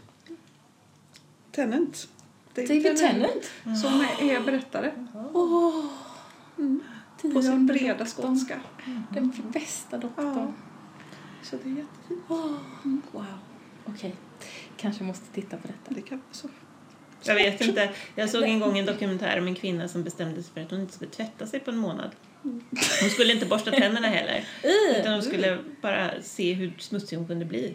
Tennant. 1.52 2.08
David 2.54 2.96
Tennant. 2.96 3.50
Som 3.82 4.00
är 4.28 4.40
berättare. 4.40 4.92
Åh! 5.32 5.84
Mm. 6.58 6.80
på 7.34 7.42
sin 7.42 7.66
breda 7.66 8.06
skånska. 8.06 8.60
Den 9.10 9.32
bästa 9.52 9.98
doktorn. 9.98 10.26
Ja. 10.36 10.52
Så 11.42 11.56
det 11.56 11.70
är 11.70 11.74
jättefint. 11.76 12.20
Åh, 12.28 12.52
wow. 13.12 13.24
Okej, 13.84 14.14
kanske 14.76 15.04
måste 15.04 15.26
titta 15.34 15.56
på 15.56 15.66
detta. 15.66 15.94
Det 15.94 16.00
kan 16.02 16.18
vara 16.18 16.28
så. 16.32 16.48
Jag 17.24 17.34
vet 17.34 17.60
inte. 17.60 17.90
Jag 18.14 18.30
såg 18.30 18.42
en 18.42 18.60
gång 18.60 18.78
en 18.78 18.86
dokumentär 18.86 19.38
om 19.40 19.46
en 19.46 19.54
kvinna 19.54 19.88
som 19.88 20.02
bestämde 20.04 20.42
sig 20.42 20.52
för 20.54 20.60
att 20.60 20.70
hon 20.70 20.80
inte 20.80 20.92
skulle 20.94 21.10
tvätta 21.10 21.46
sig 21.46 21.60
på 21.60 21.70
en 21.70 21.76
månad. 21.76 22.10
Hon 23.00 23.10
skulle 23.10 23.32
inte 23.32 23.46
borsta 23.46 23.70
tänderna 23.70 24.08
heller. 24.08 24.44
Utan 25.00 25.12
hon 25.12 25.22
skulle 25.22 25.58
bara 25.82 26.10
se 26.22 26.52
hur 26.52 26.72
smutsig 26.78 27.16
hon 27.16 27.26
kunde 27.26 27.44
bli. 27.44 27.74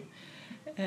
Eh, 0.76 0.86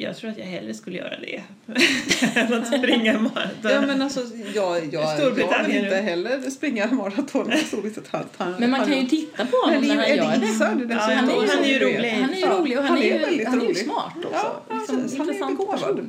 Jag 0.00 0.16
tror 0.16 0.30
att 0.30 0.38
jag 0.38 0.44
hellre 0.44 0.74
skulle 0.74 0.98
göra 0.98 1.14
det 1.20 1.42
än 2.38 2.54
att 2.54 2.66
springa 2.66 3.18
maraton. 3.18 3.70
Ja, 3.70 3.80
men 3.80 4.02
alltså, 4.02 4.20
jag, 4.54 4.94
jag, 4.94 5.18
jag 5.20 5.30
vill 5.66 5.76
inte 5.84 5.96
heller 5.96 6.50
springa 6.50 6.86
maraton 6.92 7.46
med 7.48 7.58
Storbritannien. 7.58 8.56
Men 8.58 8.70
man 8.70 8.86
kan 8.86 9.00
ju 9.00 9.06
titta 9.08 9.46
på 9.46 9.56
honom 9.56 9.82
när 9.88 9.96
är 9.96 9.98
han 9.98 10.16
gör 10.16 10.40
det. 10.40 10.94
Ja, 10.94 11.00
han 11.00 11.28
är 11.28 11.32
ju- 11.42 11.48
han 11.48 11.64
är 11.64 11.68
ju 11.68 11.78
rolig. 11.78 12.10
Han 12.10 12.30
är 12.32 12.36
ju 12.36 12.46
rolig 12.46 12.78
och 12.78 12.84
han, 12.84 12.92
han 12.92 12.98
är, 12.98 13.10
är 13.10 13.14
ju, 13.14 13.18
väldigt 13.18 13.48
han 13.48 13.60
är 13.60 13.68
ju 13.68 13.74
smart 13.74 14.12
också. 14.16 14.28
Ja, 14.32 14.62
liksom, 14.78 14.96
precis. 15.02 15.18
Han 15.18 15.30
är 15.30 15.46
begåvad. 15.50 16.08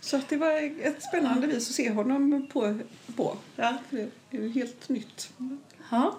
Så 0.00 0.16
att 0.16 0.28
det 0.28 0.36
var 0.36 0.52
ett 0.86 1.02
spännande 1.02 1.46
vis 1.46 1.68
att 1.70 1.74
se 1.74 1.90
honom 1.90 2.46
på. 2.52 2.78
på. 3.16 3.36
Ja. 3.56 3.74
Det 3.90 4.00
är 4.00 4.42
ju 4.42 4.48
helt 4.52 4.88
nytt. 4.88 5.30
Ja, 5.90 6.18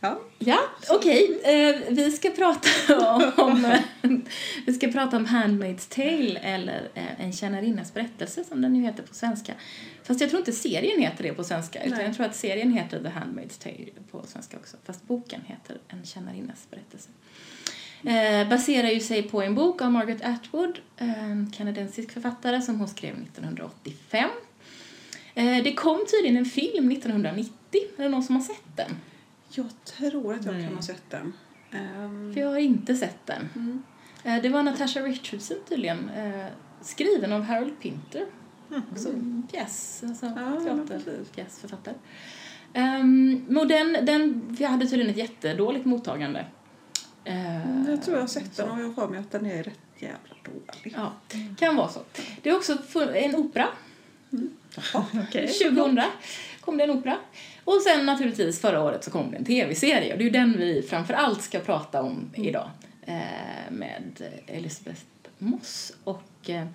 Ja. 0.00 0.20
ja 0.38 0.58
okej. 0.90 1.40
Eh, 1.44 1.94
vi 1.94 2.10
ska 2.10 2.30
prata 2.30 2.68
om 3.36 3.76
vi 4.66 4.72
ska 4.72 4.88
prata 4.88 5.16
om 5.16 5.26
Handmaid's 5.26 5.94
Tale 5.94 6.38
eller 6.38 6.88
eh, 6.94 7.20
En 7.20 7.32
tjänarinnas 7.32 7.94
berättelse 7.94 8.44
som 8.44 8.62
den 8.62 8.76
ju 8.76 8.82
heter 8.82 9.02
på 9.02 9.14
svenska. 9.14 9.52
Fast 10.02 10.20
jag 10.20 10.30
tror 10.30 10.40
inte 10.40 10.52
serien 10.52 11.00
heter 11.00 11.22
det 11.22 11.32
på 11.32 11.44
svenska 11.44 11.82
utan 11.84 11.98
Nej. 11.98 12.06
jag 12.06 12.16
tror 12.16 12.26
att 12.26 12.36
serien 12.36 12.72
heter 12.72 13.02
The 13.02 13.08
Handmaid's 13.08 13.62
Tale 13.62 13.90
på 14.10 14.22
svenska 14.26 14.56
också. 14.56 14.76
Fast 14.84 15.06
boken 15.06 15.40
heter 15.46 15.78
En 15.88 16.04
tjänarinnas 16.04 16.66
berättelse. 16.70 17.08
Eh, 18.04 18.48
baserar 18.48 18.88
ju 18.88 19.00
sig 19.00 19.22
på 19.22 19.42
en 19.42 19.54
bok 19.54 19.82
av 19.82 19.92
Margaret 19.92 20.24
Atwood, 20.24 20.78
en 20.96 21.52
kanadensisk 21.56 22.12
författare 22.12 22.62
som 22.62 22.78
hon 22.78 22.88
skrev 22.88 23.14
1985. 23.14 24.30
Eh, 25.34 25.62
det 25.64 25.74
kom 25.74 26.06
tydligen 26.10 26.36
en 26.36 26.44
film 26.44 26.92
1990. 26.92 27.52
Är 27.96 28.02
det 28.02 28.08
någon 28.08 28.22
som 28.22 28.34
har 28.36 28.42
sett 28.42 28.76
den? 28.76 28.96
Jag 29.50 29.66
tror 29.84 30.34
att 30.34 30.44
jag 30.44 30.54
Nej. 30.54 30.64
kan 30.64 30.74
ha 30.74 30.82
sett 30.82 31.10
den. 31.10 31.32
Ehm, 31.72 32.34
För 32.34 32.40
jag 32.40 32.48
har 32.48 32.58
inte 32.58 32.94
sett 32.96 33.26
den. 33.26 33.48
mm. 33.54 33.82
Eh, 34.24 34.42
det 34.42 34.48
var 34.48 34.62
Natasha 34.62 35.00
Richardson 35.00 35.56
tydligen, 35.68 36.08
eh, 36.08 36.46
skriven 36.82 37.32
av 37.32 37.42
Harold 37.42 37.80
Pinter. 37.80 38.26
Också 38.92 39.08
en 39.08 39.46
pjäs, 39.52 40.02
alltså 40.06 40.26
Mm. 40.26 40.66
Ja, 40.66 40.74
men 40.74 40.88
teaterpjäsförfattare. 40.88 41.94
Um, 42.74 43.56
och 43.60 43.66
den, 43.66 43.92
den 44.06 44.42
vi 44.58 44.64
hade 44.64 44.86
tydligen 44.86 45.10
ett 45.10 45.16
jättedåligt 45.16 45.84
mottagande. 45.84 46.46
Eh, 47.24 47.88
Jag 47.90 48.02
tror 48.02 48.16
jag 48.16 48.22
har 48.22 48.28
sett 48.28 48.54
så. 48.54 48.62
den 48.62 48.70
och 48.70 48.80
jag 48.80 48.90
har 48.92 49.08
mig 49.08 49.18
att 49.20 49.30
den 49.30 49.46
är 49.46 49.62
rätt 49.62 49.78
jävla 49.98 50.34
dålig. 50.44 50.94
Ja, 50.96 51.12
kan 51.58 51.76
vara 51.76 51.88
så. 51.88 52.00
Det 52.42 52.50
är 52.50 52.56
också 52.56 52.78
en 53.14 53.34
opera. 53.36 53.68
Okej. 54.94 55.48
2000 55.48 56.00
kom 56.60 56.76
det 56.76 56.84
en 56.84 56.90
opera. 56.90 57.16
Och 57.64 57.82
sen 57.82 58.06
naturligtvis 58.06 58.60
förra 58.60 58.82
året 58.82 59.04
så 59.04 59.10
kom 59.10 59.30
det 59.30 59.36
en 59.36 59.44
tv-serie 59.44 60.12
och 60.12 60.18
det 60.18 60.22
är 60.22 60.26
ju 60.26 60.30
den 60.30 60.58
vi 60.58 60.82
framför 60.82 61.14
allt 61.14 61.42
ska 61.42 61.60
prata 61.60 62.02
om 62.02 62.30
idag. 62.34 62.70
Eh, 63.06 63.70
med 63.70 64.22
Elizabeth 64.46 65.02
Moss 65.38 65.92
och 66.04 66.50
eh, 66.50 66.66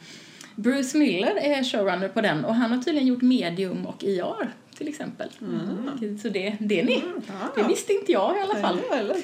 Bruce 0.55 0.97
Miller 0.97 1.35
är 1.35 1.63
showrunner 1.63 2.09
på 2.09 2.21
den 2.21 2.45
och 2.45 2.55
han 2.55 2.71
har 2.71 2.83
tydligen 2.83 3.07
gjort 3.07 3.21
Medium 3.21 3.85
och 3.85 4.03
IR 4.03 4.53
till 4.77 4.87
exempel. 4.87 5.29
Så 6.21 6.29
det, 6.29 6.57
det 6.59 6.79
är 6.79 6.83
ni. 6.85 7.03
Det 7.55 7.63
visste 7.63 7.93
inte 7.93 8.11
jag 8.11 8.37
i 8.37 8.41
alla 8.41 8.55
fall. 8.55 8.79
Nej, 8.89 8.99
eller? 8.99 9.15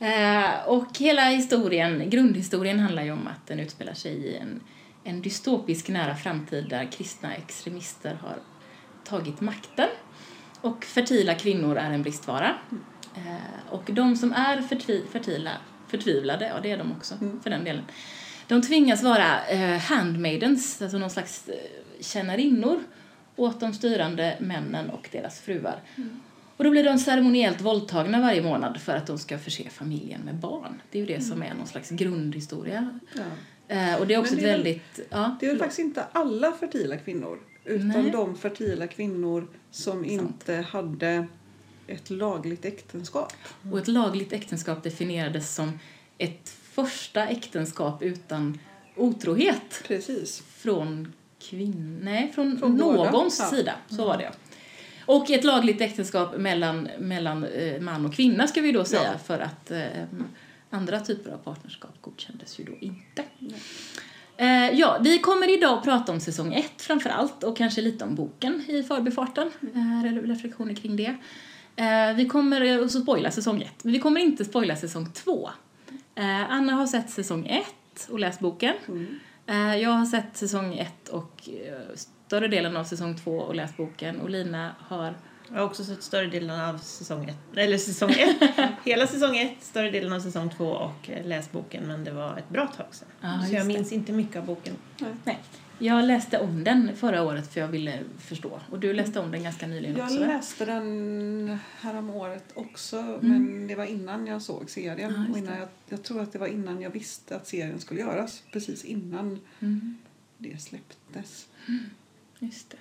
Eh, 0.00 0.68
och 0.68 0.98
hela 0.98 1.22
historien, 1.22 2.10
grundhistorien 2.10 2.78
handlar 2.78 3.02
ju 3.02 3.12
om 3.12 3.26
att 3.26 3.46
den 3.46 3.60
utspelar 3.60 3.94
sig 3.94 4.12
i 4.12 4.36
en, 4.36 4.60
en 5.04 5.22
dystopisk 5.22 5.88
nära 5.88 6.16
framtid 6.16 6.66
där 6.68 6.92
kristna 6.92 7.34
extremister 7.34 8.14
har 8.14 8.38
tagit 9.04 9.40
makten. 9.40 9.88
Och 10.60 10.84
fertila 10.84 11.34
kvinnor 11.34 11.76
är 11.76 11.90
en 11.90 12.02
bristvara. 12.02 12.54
Eh, 13.16 13.72
och 13.74 13.82
de 13.92 14.16
som 14.16 14.32
är 14.32 14.62
förtvi, 14.62 15.04
fertila, 15.12 15.50
förtvivlade, 15.88 16.46
ja 16.46 16.60
det 16.62 16.70
är 16.70 16.76
de 16.78 16.92
också 16.92 17.14
för 17.42 17.50
den 17.50 17.64
delen, 17.64 17.84
de 18.48 18.62
tvingas 18.62 19.02
vara 19.02 19.46
eh, 19.46 19.78
handmaidens, 19.78 20.82
alltså 20.82 20.98
någon 20.98 21.10
slags 21.10 21.48
eh, 21.48 21.54
tjänarinnor 22.00 22.78
åt 23.36 23.60
de 23.60 23.72
styrande 23.72 24.36
männen 24.40 24.90
och 24.90 25.08
deras 25.12 25.40
fruar. 25.40 25.80
Och 26.56 26.64
då 26.64 26.70
blir 26.70 26.84
de 26.84 26.98
ceremoniellt 26.98 27.60
våldtagna 27.60 28.20
varje 28.20 28.42
månad 28.42 28.80
för 28.80 28.96
att 28.96 29.06
de 29.06 29.18
ska 29.18 29.38
förse 29.38 29.70
familjen 29.70 30.20
med 30.20 30.34
barn. 30.34 30.82
Det 30.90 30.98
är 30.98 31.00
ju 31.00 31.14
det 31.14 31.20
som 31.20 31.42
är 31.42 31.54
någon 31.54 31.66
slags 31.66 31.90
grundhistoria. 31.90 32.98
Ja. 33.14 33.22
Eh, 33.76 33.94
och 34.00 34.06
det 34.06 34.14
är 34.14 34.18
också 34.18 34.34
Men 34.34 34.42
det 34.44 34.48
är 34.50 34.52
väl- 34.56 34.62
väldigt... 34.64 35.00
Ja, 35.10 35.36
Det 35.40 35.46
är 35.46 35.50
väl 35.50 35.58
faktiskt 35.58 35.78
inte 35.78 36.04
alla 36.12 36.52
fertila 36.52 36.96
kvinnor. 36.96 37.38
Utan 37.70 37.88
Nej. 37.88 38.10
de 38.10 38.36
fertila 38.38 38.86
kvinnor 38.86 39.46
som 39.70 40.04
inte 40.04 40.54
hade 40.54 41.26
ett 41.86 42.10
lagligt 42.10 42.64
äktenskap. 42.64 43.32
Och 43.72 43.78
ett 43.78 43.88
lagligt 43.88 44.32
äktenskap 44.32 44.82
definierades 44.82 45.54
som 45.54 45.78
ett 46.18 46.48
första 46.48 47.26
äktenskap 47.28 48.02
utan 48.02 48.58
otrohet 48.96 49.82
Precis. 49.86 50.42
från 50.56 51.12
kvinn... 51.38 51.98
Nej, 52.02 52.32
från, 52.34 52.58
Från 52.58 52.76
båda. 52.76 53.10
någons 53.10 53.38
Ja. 53.38 53.56
sida. 53.56 53.74
Så 53.88 54.04
var 54.04 54.18
det. 54.18 54.32
Och 55.06 55.30
ett 55.30 55.44
lagligt 55.44 55.80
äktenskap 55.80 56.36
mellan, 56.38 56.88
mellan 56.98 57.44
eh, 57.44 57.80
man 57.80 58.06
och 58.06 58.14
kvinna 58.14 58.46
ska 58.46 58.60
vi 58.60 58.72
då 58.72 58.84
säga 58.84 59.10
Ja. 59.12 59.18
för 59.18 59.38
att 59.38 59.70
eh, 59.70 59.86
andra 60.70 61.00
typer 61.00 61.30
av 61.30 61.36
partnerskap 61.38 61.94
godkändes 62.00 62.58
ju 62.60 62.64
då 62.64 62.72
inte. 62.80 63.24
Eh, 64.40 64.70
ja, 64.70 64.98
vi 65.00 65.18
kommer 65.18 65.56
idag 65.58 65.78
att 65.78 65.84
prata 65.84 66.12
om 66.12 66.20
säsong 66.20 66.54
ett 66.54 66.82
framför 66.82 67.10
allt 67.10 67.44
och 67.44 67.56
kanske 67.56 67.80
lite 67.80 68.04
om 68.04 68.14
boken 68.14 68.64
i 68.68 68.82
förbifarten. 68.82 69.50
Eh, 69.74 69.78
re- 69.78 70.26
reflektioner 70.26 70.74
kring 70.74 70.96
det. 70.96 71.14
Eh, 71.76 72.14
vi 72.16 72.26
kommer 72.26 72.60
eh, 72.60 72.84
att 72.84 72.90
spoila 72.92 73.30
säsong 73.30 73.62
ett, 73.62 73.84
men 73.84 73.92
vi 73.92 73.98
kommer 73.98 74.20
inte 74.20 74.44
spoila 74.44 74.76
säsong 74.76 75.12
två. 75.12 75.50
Eh, 76.14 76.52
Anna 76.52 76.72
har 76.72 76.86
sett 76.86 77.10
säsong 77.10 77.46
ett 77.46 78.08
och 78.10 78.18
läst 78.18 78.40
boken. 78.40 78.74
Eh, 79.46 79.76
jag 79.76 79.90
har 79.90 80.06
sett 80.06 80.36
säsong 80.36 80.78
ett 80.78 81.08
och 81.08 81.48
eh, 81.66 81.96
större 82.26 82.48
delen 82.48 82.76
av 82.76 82.84
säsong 82.84 83.16
två 83.24 83.36
och 83.38 83.54
läst 83.54 83.76
boken 83.76 84.20
och 84.20 84.30
Lina 84.30 84.70
har 84.78 85.14
Jag 85.52 85.58
har 85.60 85.66
också 85.66 85.84
sett 85.84 86.02
större 86.02 86.26
delen 86.26 86.60
av 86.60 86.78
säsong 86.78 87.28
ett, 87.28 87.56
eller 87.58 87.78
säsong 87.78 88.10
ett, 88.10 88.50
hela 88.84 89.06
säsong 89.06 89.36
ett, 89.36 89.62
större 89.64 89.90
delen 89.90 90.12
av 90.12 90.20
säsong 90.20 90.50
två 90.56 90.66
och 90.66 91.10
eh, 91.10 91.26
läst 91.26 91.52
boken 91.52 91.86
men 91.86 92.04
det 92.04 92.10
var 92.10 92.36
ett 92.38 92.48
bra 92.48 92.66
tag 92.66 92.86
sedan. 92.90 93.08
Ja, 93.20 93.42
så 93.48 93.54
jag 93.54 93.62
det. 93.64 93.68
minns 93.68 93.92
inte 93.92 94.12
mycket 94.12 94.36
av 94.36 94.46
boken. 94.46 94.74
Nej. 95.24 95.38
Jag 95.82 96.04
läste 96.04 96.38
om 96.38 96.64
den 96.64 96.96
förra 96.96 97.22
året 97.22 97.52
för 97.52 97.60
jag 97.60 97.68
ville 97.68 97.98
förstå. 98.18 98.60
Och 98.70 98.80
du 98.80 98.92
läste 98.92 99.20
om 99.20 99.30
den 99.30 99.42
ganska 99.42 99.66
nyligen 99.66 99.96
Jag 99.96 100.04
också 100.06 100.20
va? 100.20 100.26
läste 100.26 100.64
den 100.64 101.58
härom 101.80 102.10
året 102.10 102.44
också, 102.54 103.18
men 103.20 103.66
det 103.66 103.74
var 103.74 103.84
innan 103.84 104.26
jag 104.26 104.42
såg 104.42 104.70
serien. 104.70 105.10
Just 105.18 105.30
och 105.30 105.38
innan 105.38 105.58
jag, 105.58 105.68
jag 105.88 106.02
tror 106.02 106.22
att 106.22 106.32
det 106.32 106.38
var 106.38 106.46
innan 106.46 106.80
jag 106.80 106.90
visste 106.90 107.36
att 107.36 107.46
serien 107.46 107.80
skulle 107.80 108.00
göras. 108.00 108.42
Precis 108.52 108.84
innan 108.84 109.40
Mm, 109.60 109.98
det 110.38 110.62
släpptes. 110.62 111.46
just 112.38 112.70
det. 112.70 112.76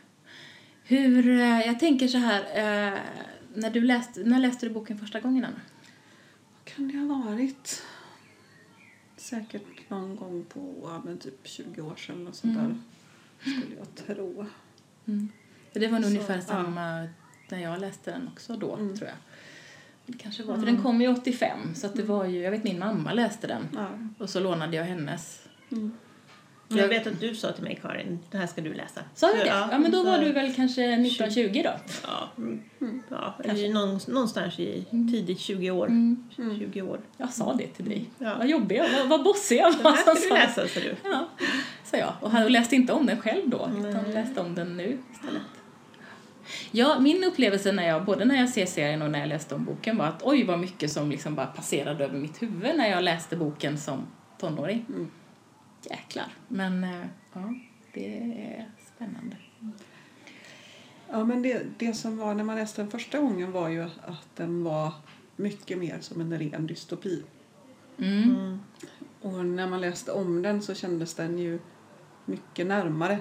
Hur, 0.89 1.29
eh, 1.29 1.59
jag 1.67 1.79
tänker 1.79 2.07
så 2.07 2.17
här, 2.17 2.41
eh, 2.41 2.99
när 3.53 3.69
du 3.69 3.81
läste, 3.81 4.19
när 4.23 4.39
läste 4.39 4.65
du 4.65 4.69
boken 4.73 4.97
första 4.99 5.19
gången 5.19 5.45
Anna? 5.45 5.61
Vad 6.57 6.75
kan 6.75 6.87
det 6.87 6.97
ha 6.97 7.31
varit? 7.31 7.83
Säkert 9.17 9.89
någon 9.89 10.15
gång 10.15 10.45
på 10.53 10.75
ja, 10.83 11.01
men 11.05 11.17
typ 11.17 11.47
20 11.47 11.81
år 11.81 11.95
sedan. 11.95 12.27
Och 12.27 12.35
sånt 12.35 12.57
Mm. 12.57 12.67
där, 13.43 13.51
skulle 13.51 13.75
jag 13.77 13.95
tro. 14.15 14.45
Mm. 15.07 15.29
För 15.73 15.79
det 15.79 15.87
var 15.87 15.99
nog 15.99 16.03
Så, 16.03 16.09
ungefär 16.09 16.35
ja. 16.35 16.41
samma 16.41 17.07
när 17.49 17.59
jag 17.59 17.81
läste 17.81 18.11
den 18.11 18.27
också 18.27 18.57
då, 18.57 18.75
Mm. 18.75 18.97
tror 18.97 19.09
jag. 19.09 19.17
Det 20.05 20.17
kanske 20.17 20.43
var, 20.43 20.57
för 20.57 20.65
den 20.65 20.81
kom 20.83 21.01
ju 21.01 21.07
85, 21.07 21.75
så 21.75 21.87
att 21.87 21.95
det 21.95 22.03
var 22.03 22.25
ju, 22.25 22.39
jag 22.41 22.51
vet 22.51 22.63
min 22.63 22.79
mamma 22.79 23.13
läste 23.13 23.47
den. 23.47 23.67
Ja. 23.75 23.87
Och 24.17 24.29
så 24.29 24.39
lånade 24.39 24.77
jag 24.77 24.83
hennes. 24.83 25.47
Mm. 26.71 26.81
Men 26.81 26.91
jag 26.91 27.03
vet 27.03 27.13
att 27.13 27.19
du 27.19 27.35
sa 27.35 27.51
till 27.51 27.63
mig 27.63 27.79
Karin, 27.81 28.19
det 28.31 28.37
här 28.37 28.47
ska 28.47 28.61
du 28.61 28.73
läsa. 28.73 29.01
Sa 29.15 29.27
jag 29.29 29.37
det? 29.37 29.47
Ja, 29.71 29.77
men 29.79 29.91
då 29.91 30.03
var 30.03 30.17
du 30.17 30.31
väl 30.31 30.53
kanske 30.53 30.81
1920 30.93 31.61
då? 31.63 31.71
Ja, 32.03 32.29
mm, 32.37 32.61
ja 33.09 33.35
Kanske. 33.43 33.65
eller 33.65 33.73
någon, 33.73 33.99
någonstans 34.07 34.59
i 34.59 34.85
tidigt 34.91 35.39
20 35.39 35.71
år. 35.71 35.87
Mm. 35.87 36.29
20 36.35 36.81
år. 36.81 36.99
Jag 37.17 37.33
sa 37.33 37.53
det 37.53 37.67
till 37.67 37.85
dig. 37.85 38.05
Ja. 38.19 38.35
Vad 38.37 38.47
jobbig 38.47 38.77
jag 38.77 38.89
var, 38.89 39.05
vad 39.07 39.23
bossig 39.23 39.57
jag 39.57 39.77
Det 39.77 39.83
var 39.83 39.91
här 39.91 40.03
som 40.03 40.15
ska 40.15 40.23
du 40.23 40.29
sa 40.29 40.35
det. 40.35 40.41
läsa, 40.41 40.67
sa 40.67 40.79
du. 40.79 40.95
Ja, 41.03 41.29
sa 41.83 41.97
jag. 41.97 42.13
Och 42.21 42.31
han 42.31 42.51
läste 42.51 42.75
inte 42.75 42.93
om 42.93 43.05
den 43.05 43.21
själv 43.21 43.49
då, 43.49 43.69
utan 43.79 44.03
Nej. 44.03 44.13
läste 44.13 44.41
om 44.41 44.55
den 44.55 44.77
nu 44.77 44.97
istället. 45.13 45.41
Ja, 46.71 46.99
min 46.99 47.23
upplevelse 47.23 47.71
när 47.71 47.87
jag, 47.87 48.05
både 48.05 48.25
när 48.25 48.35
jag 48.39 48.49
ser 48.49 48.65
serien 48.65 49.01
och 49.01 49.11
när 49.11 49.19
jag 49.19 49.29
läste 49.29 49.55
om 49.55 49.65
boken 49.65 49.97
var 49.97 50.05
att 50.05 50.21
oj 50.23 50.43
vad 50.43 50.59
mycket 50.59 50.91
som 50.91 51.11
liksom 51.11 51.35
bara 51.35 51.45
passerade 51.45 52.03
över 52.05 52.17
mitt 52.17 52.41
huvud 52.41 52.77
när 52.77 52.89
jag 52.89 53.03
läste 53.03 53.35
boken 53.35 53.77
som 53.77 53.99
tonåring. 54.39 54.85
Mm. 54.89 55.11
Jäklar. 55.83 56.33
Men 56.47 56.83
eh, 56.83 57.05
ja, 57.33 57.53
det 57.93 58.17
är 58.43 58.71
spännande. 58.95 59.37
Ja, 61.09 61.23
men 61.23 61.41
det, 61.41 61.65
det 61.77 61.93
som 61.93 62.17
var 62.17 62.33
när 62.35 62.43
man 62.43 62.55
läste 62.55 62.81
den 62.81 62.91
första 62.91 63.19
gången 63.19 63.51
var 63.51 63.69
ju 63.69 63.81
att 63.83 64.35
den 64.35 64.63
var 64.63 64.93
mycket 65.35 65.77
mer 65.77 65.97
som 65.99 66.21
en 66.21 66.39
ren 66.39 66.67
dystopi. 66.67 67.23
Mm. 67.97 68.59
Och 69.21 69.45
när 69.45 69.67
man 69.69 69.81
läste 69.81 70.11
om 70.11 70.41
den 70.41 70.61
så 70.61 70.73
kändes 70.75 71.13
den 71.13 71.39
ju 71.39 71.59
mycket 72.25 72.67
närmare. 72.67 73.19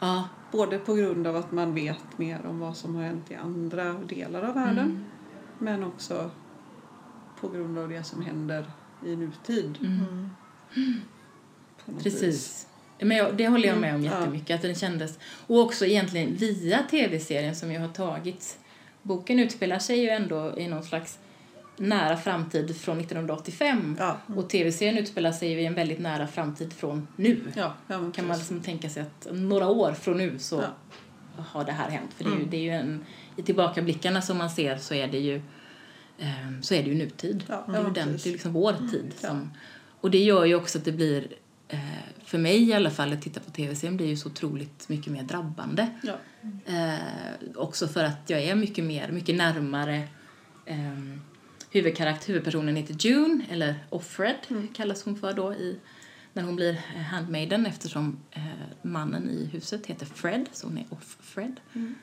Ja. 0.00 0.28
Både 0.52 0.78
på 0.78 0.94
grund 0.94 1.26
av 1.26 1.36
att 1.36 1.52
man 1.52 1.74
vet 1.74 2.18
mer 2.18 2.46
om 2.46 2.58
vad 2.58 2.76
som 2.76 2.94
har 2.94 3.02
hänt 3.02 3.30
i 3.30 3.34
andra 3.34 3.92
delar 3.92 4.42
av 4.42 4.54
världen 4.54 4.86
Mm. 4.86 5.04
men 5.58 5.84
också 5.84 6.30
på 7.40 7.48
grund 7.48 7.78
av 7.78 7.88
det 7.88 8.04
som 8.04 8.22
händer 8.22 8.70
i 9.06 9.16
nutid. 9.16 9.78
Mm. 9.80 10.30
Precis. 12.02 12.66
Men 13.00 13.16
jag, 13.16 13.36
det 13.36 13.48
håller 13.48 13.68
jag 13.68 13.78
med 13.78 13.94
om 13.94 14.00
Mm, 14.00 14.12
ja. 14.12 14.18
jättemycket. 14.20 14.54
Att 14.56 14.62
den 14.62 14.74
kändes, 14.74 15.18
och 15.46 15.58
också 15.60 15.86
egentligen 15.86 16.36
via 16.36 16.82
tv-serien 16.90 17.56
som 17.56 17.72
ju 17.72 17.78
har 17.78 17.88
tagits. 17.88 18.58
Boken 19.02 19.38
utspelar 19.38 19.78
sig 19.78 19.98
ju 20.00 20.08
ändå 20.08 20.58
i 20.58 20.68
någon 20.68 20.82
slags 20.84 21.18
nära 21.76 22.16
framtid 22.16 22.76
från 22.76 22.98
1985. 23.00 23.96
Ja. 23.98 24.16
Och 24.36 24.48
tv-serien 24.50 24.98
utspelar 24.98 25.32
sig 25.32 25.52
i 25.52 25.66
en 25.66 25.74
väldigt 25.74 25.98
nära 25.98 26.26
framtid 26.26 26.72
från 26.72 27.08
nu. 27.16 27.40
Ja, 27.56 27.74
Kan 27.88 28.00
man 28.02 28.12
precis. 28.12 28.38
liksom 28.38 28.60
tänka 28.60 28.88
sig 28.90 29.02
att 29.02 29.28
några 29.32 29.68
år 29.68 29.92
från 29.92 30.18
nu 30.18 30.38
så 30.38 30.64
har 31.36 31.64
det 31.64 31.72
här 31.72 31.90
hänt. 31.90 32.10
För 32.16 32.24
det 32.24 32.30
är 32.30 32.32
ju, 32.32 32.36
Mm. 32.38 32.50
det 32.50 32.56
är 32.56 32.60
ju 32.62 32.70
en, 32.70 33.04
i 33.36 33.42
tillbakablickarna 33.42 34.22
som 34.22 34.38
man 34.38 34.50
ser 34.50 34.76
så 34.78 34.94
är 34.94 35.06
det 35.08 35.18
ju, 35.18 35.42
ehm, 36.18 36.62
så 36.62 36.74
är 36.74 36.82
det 36.82 36.88
ju 36.88 36.94
nutid. 36.94 37.44
Ja, 37.48 37.64
det 37.68 37.76
är 37.78 37.84
ju 37.84 37.90
den, 37.90 38.12
det 38.12 38.26
är 38.26 38.32
liksom 38.32 38.52
vår 38.52 38.72
tid. 38.90 39.14
Ja. 39.20 39.28
Som, 39.28 39.50
och 40.00 40.10
det 40.10 40.18
gör 40.18 40.44
ju 40.44 40.54
också 40.54 40.78
att 40.78 40.84
det 40.84 40.92
blir, 40.92 41.26
för 42.24 42.38
mig 42.38 42.62
i 42.68 42.72
alla 42.72 42.90
fall, 42.90 43.12
att 43.12 43.22
titta 43.22 43.40
på 43.40 43.50
tv-serien 43.50 43.96
blir 43.96 44.06
ju 44.06 44.16
så 44.16 44.28
otroligt 44.28 44.88
mycket 44.88 45.12
mer 45.12 45.22
drabbande. 45.22 45.88
Ja. 46.02 46.14
Eh, 46.66 46.98
också 47.56 47.88
för 47.88 48.04
att 48.04 48.30
jag 48.30 48.42
är 48.42 48.54
mycket 48.54 48.84
mer, 48.84 49.10
mycket 49.12 49.34
närmare 49.36 50.08
eh, 50.66 50.98
huvudkaraktär, 51.70 52.28
huvudpersonen 52.28 52.76
heter 52.76 52.96
June, 53.06 53.44
eller 53.50 53.74
Offred 53.90 54.36
Mm. 54.48 54.68
kallas 54.68 55.04
hon 55.04 55.16
för 55.16 55.32
då 55.32 55.54
i, 55.54 55.78
när 56.32 56.42
hon 56.42 56.56
blir 56.56 56.80
eh, 56.96 57.00
handmaiden 57.02 57.66
eftersom 57.66 58.18
eh, 58.30 58.42
mannen 58.82 59.30
i 59.30 59.44
huset 59.52 59.86
heter 59.86 60.06
Fred, 60.06 60.46
så 60.52 60.66
hon 60.66 60.78
är 60.78 60.84
Off-Fred. 60.90 61.60
Mm. 61.74 61.94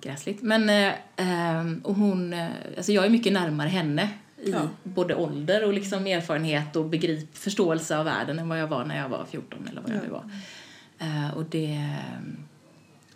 Gräsligt. 0.00 0.42
Men, 0.42 0.68
eh, 0.68 0.94
ehm, 1.16 1.80
och 1.84 1.94
hon, 1.94 2.32
eh, 2.32 2.48
alltså 2.76 2.92
jag 2.92 3.06
är 3.06 3.10
mycket 3.10 3.32
närmare 3.32 3.68
henne 3.68 4.08
i 4.44 4.50
Ja. 4.50 4.68
både 4.82 5.14
ålder 5.14 5.64
och 5.66 5.72
liksom 5.72 6.06
erfarenhet 6.06 6.76
och 6.76 6.84
begrip, 6.84 7.36
förståelse 7.36 7.98
av 7.98 8.04
världen 8.04 8.38
än 8.38 8.48
vad 8.48 8.60
jag 8.60 8.66
var 8.66 8.84
när 8.84 8.96
jag 8.98 9.08
var 9.08 9.24
14 9.24 9.68
eller 9.70 9.80
vad 9.80 9.90
jag 9.90 9.96
Ja. 9.98 10.02
nu 10.02 10.08
var. 10.10 10.30
Eh, 10.98 11.34
och 11.36 11.44
det, 11.44 11.74
eh, 11.74 12.20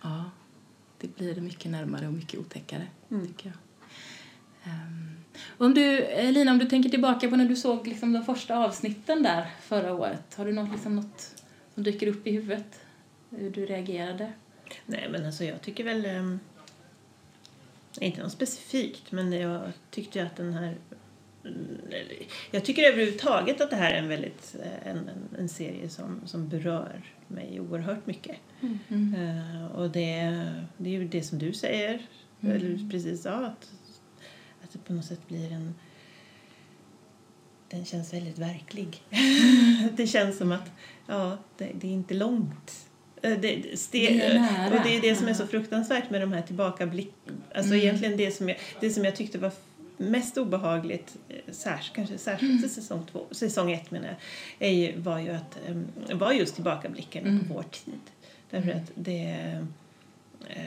ja, 0.02 0.24
det 1.00 1.16
blir 1.16 1.40
mycket 1.40 1.70
närmare 1.70 2.06
och 2.06 2.12
mycket 2.12 2.40
otäckare, 2.40 2.86
Mm. 3.10 3.26
tycker 3.26 3.46
jag. 3.46 3.56
Ehm, 4.72 5.16
om 5.58 5.74
du, 5.74 5.98
eh, 6.02 6.32
Lina, 6.32 6.50
om 6.52 6.58
du 6.58 6.66
tänker 6.66 6.90
tillbaka 6.90 7.28
på 7.28 7.36
när 7.36 7.44
du 7.48 7.56
såg 7.56 7.86
liksom 7.86 8.12
de 8.12 8.24
första 8.24 8.56
avsnitten 8.58 9.22
där 9.22 9.46
förra 9.60 9.94
året, 9.94 10.34
har 10.34 10.44
du 10.46 10.52
något, 10.52 10.72
liksom 10.72 10.96
något 10.96 11.34
som 11.74 11.82
dyker 11.82 12.06
upp 12.06 12.26
i 12.26 12.30
huvudet? 12.32 12.80
Hur 13.30 13.50
du 13.50 13.66
reagerade? 13.66 14.32
Nej, 14.86 15.08
men 15.10 15.26
alltså 15.26 15.44
jag 15.44 15.62
tycker 15.62 15.84
väl... 15.84 16.04
ehm, 16.06 16.40
inte 18.00 18.22
något 18.22 18.32
specifikt, 18.32 19.12
men 19.12 19.32
jag 19.32 19.60
tyckte 19.90 20.18
ju 20.18 20.26
att 20.26 20.36
den 20.36 20.52
här... 20.54 20.74
mm, 21.48 22.06
Jag 22.50 22.64
tycker 22.64 22.82
överhuvudtaget 22.82 23.60
att 23.60 23.70
det 23.70 23.76
här 23.76 23.90
är 23.92 23.98
en 23.98 24.08
väldigt 24.08 24.56
eh, 24.62 24.90
en, 24.90 25.10
en, 25.38 25.48
serie 25.48 25.88
som, 25.88 26.20
som 26.26 26.48
berör 26.48 27.14
mig 27.28 27.60
oerhört 27.60 28.06
mycket. 28.06 28.36
Mm. 28.88 29.14
Eh, 29.14 29.66
och 29.66 29.90
det, 29.90 30.44
det 30.76 30.90
är 30.90 30.94
ju 31.00 31.08
det 31.08 31.22
som 31.22 31.38
du 31.38 31.52
säger, 31.52 32.06
Mm. 32.40 32.56
eller 32.56 32.90
precis 32.90 33.22
sa, 33.22 33.30
att, 33.30 33.70
att 34.62 34.72
det 34.72 34.78
på 34.78 34.92
något 34.92 35.04
sätt 35.04 35.28
blir 35.28 35.52
en... 35.52 35.74
Den 37.70 37.84
känns 37.84 38.12
väldigt 38.14 38.38
verklig. 38.38 39.02
det 39.96 40.06
känns 40.06 40.38
som 40.38 40.52
att 40.52 40.70
ja, 41.06 41.38
det, 41.58 41.70
det 41.74 41.86
är 41.88 41.92
inte 41.92 42.14
långt. 42.14 42.86
Eh, 43.22 43.38
Det, 43.40 43.78
steg, 43.80 44.18
Det 44.18 44.24
är 44.24 44.76
och 44.76 44.82
det 44.84 44.96
är 44.96 45.00
det 45.00 45.14
som 45.14 45.28
är 45.28 45.34
så 45.34 45.46
fruktansvärt 45.46 46.10
med 46.10 46.20
de 46.20 46.32
här 46.32 46.42
tillbakablick... 46.42 47.12
Alltså 47.54 47.72
Mm. 47.74 47.86
egentligen 47.86 48.16
det 48.16 48.30
som, 48.30 48.48
jag, 48.48 48.58
det 48.80 48.90
som 48.90 49.04
jag 49.04 49.16
tyckte 49.16 49.38
var 49.38 49.52
mest 49.98 50.38
obehagligt, 50.38 51.16
eh, 51.28 51.52
särskilt, 51.52 51.94
kanske 51.96 52.18
särskilt 52.18 52.52
Mm. 52.52 52.64
i 52.64 52.68
säsong, 52.68 53.06
två, 53.12 53.26
säsong 53.30 53.72
ett 53.72 53.90
menar 53.90 54.06
jag, 54.08 54.16
är 54.68 54.72
ju, 54.72 55.00
var 55.00 55.18
ju 55.18 55.30
att, 55.30 55.58
eh, 56.08 56.16
var 56.16 56.32
just 56.32 56.54
tillbakablicken 56.54 57.26
Mm. 57.26 57.48
på 57.48 57.54
vår 57.54 57.62
tid. 57.62 58.00
Därför 58.50 58.70
att 58.70 58.90
det, 58.94 59.30
eh, 60.48 60.62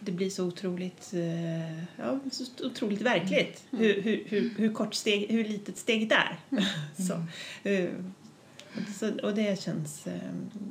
det 0.00 0.12
blir 0.12 0.30
så 0.30 0.44
otroligt, 0.46 1.12
eh, 1.14 1.76
ja, 1.96 2.18
så 2.32 2.44
otroligt 2.66 3.00
verkligt 3.00 3.64
Mm. 3.72 3.84
hur, 3.84 4.02
hur, 4.02 4.24
hur, 4.26 4.50
hur 4.58 4.72
kort 4.72 4.94
steg, 4.94 5.30
hur 5.30 5.44
litet 5.44 5.76
steget 5.78 6.12
är. 6.12 6.36
så, 7.06 7.14
och 7.14 7.22
det- 7.62 7.90
så, 8.98 9.20
och 9.20 9.34
det 9.34 9.60
känns, 9.60 10.04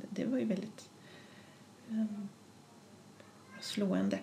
det 0.10 0.25
var 0.25 0.38
ju 0.38 0.45
väldigt 0.45 0.89
eh, 1.89 2.05
slående. 3.62 4.19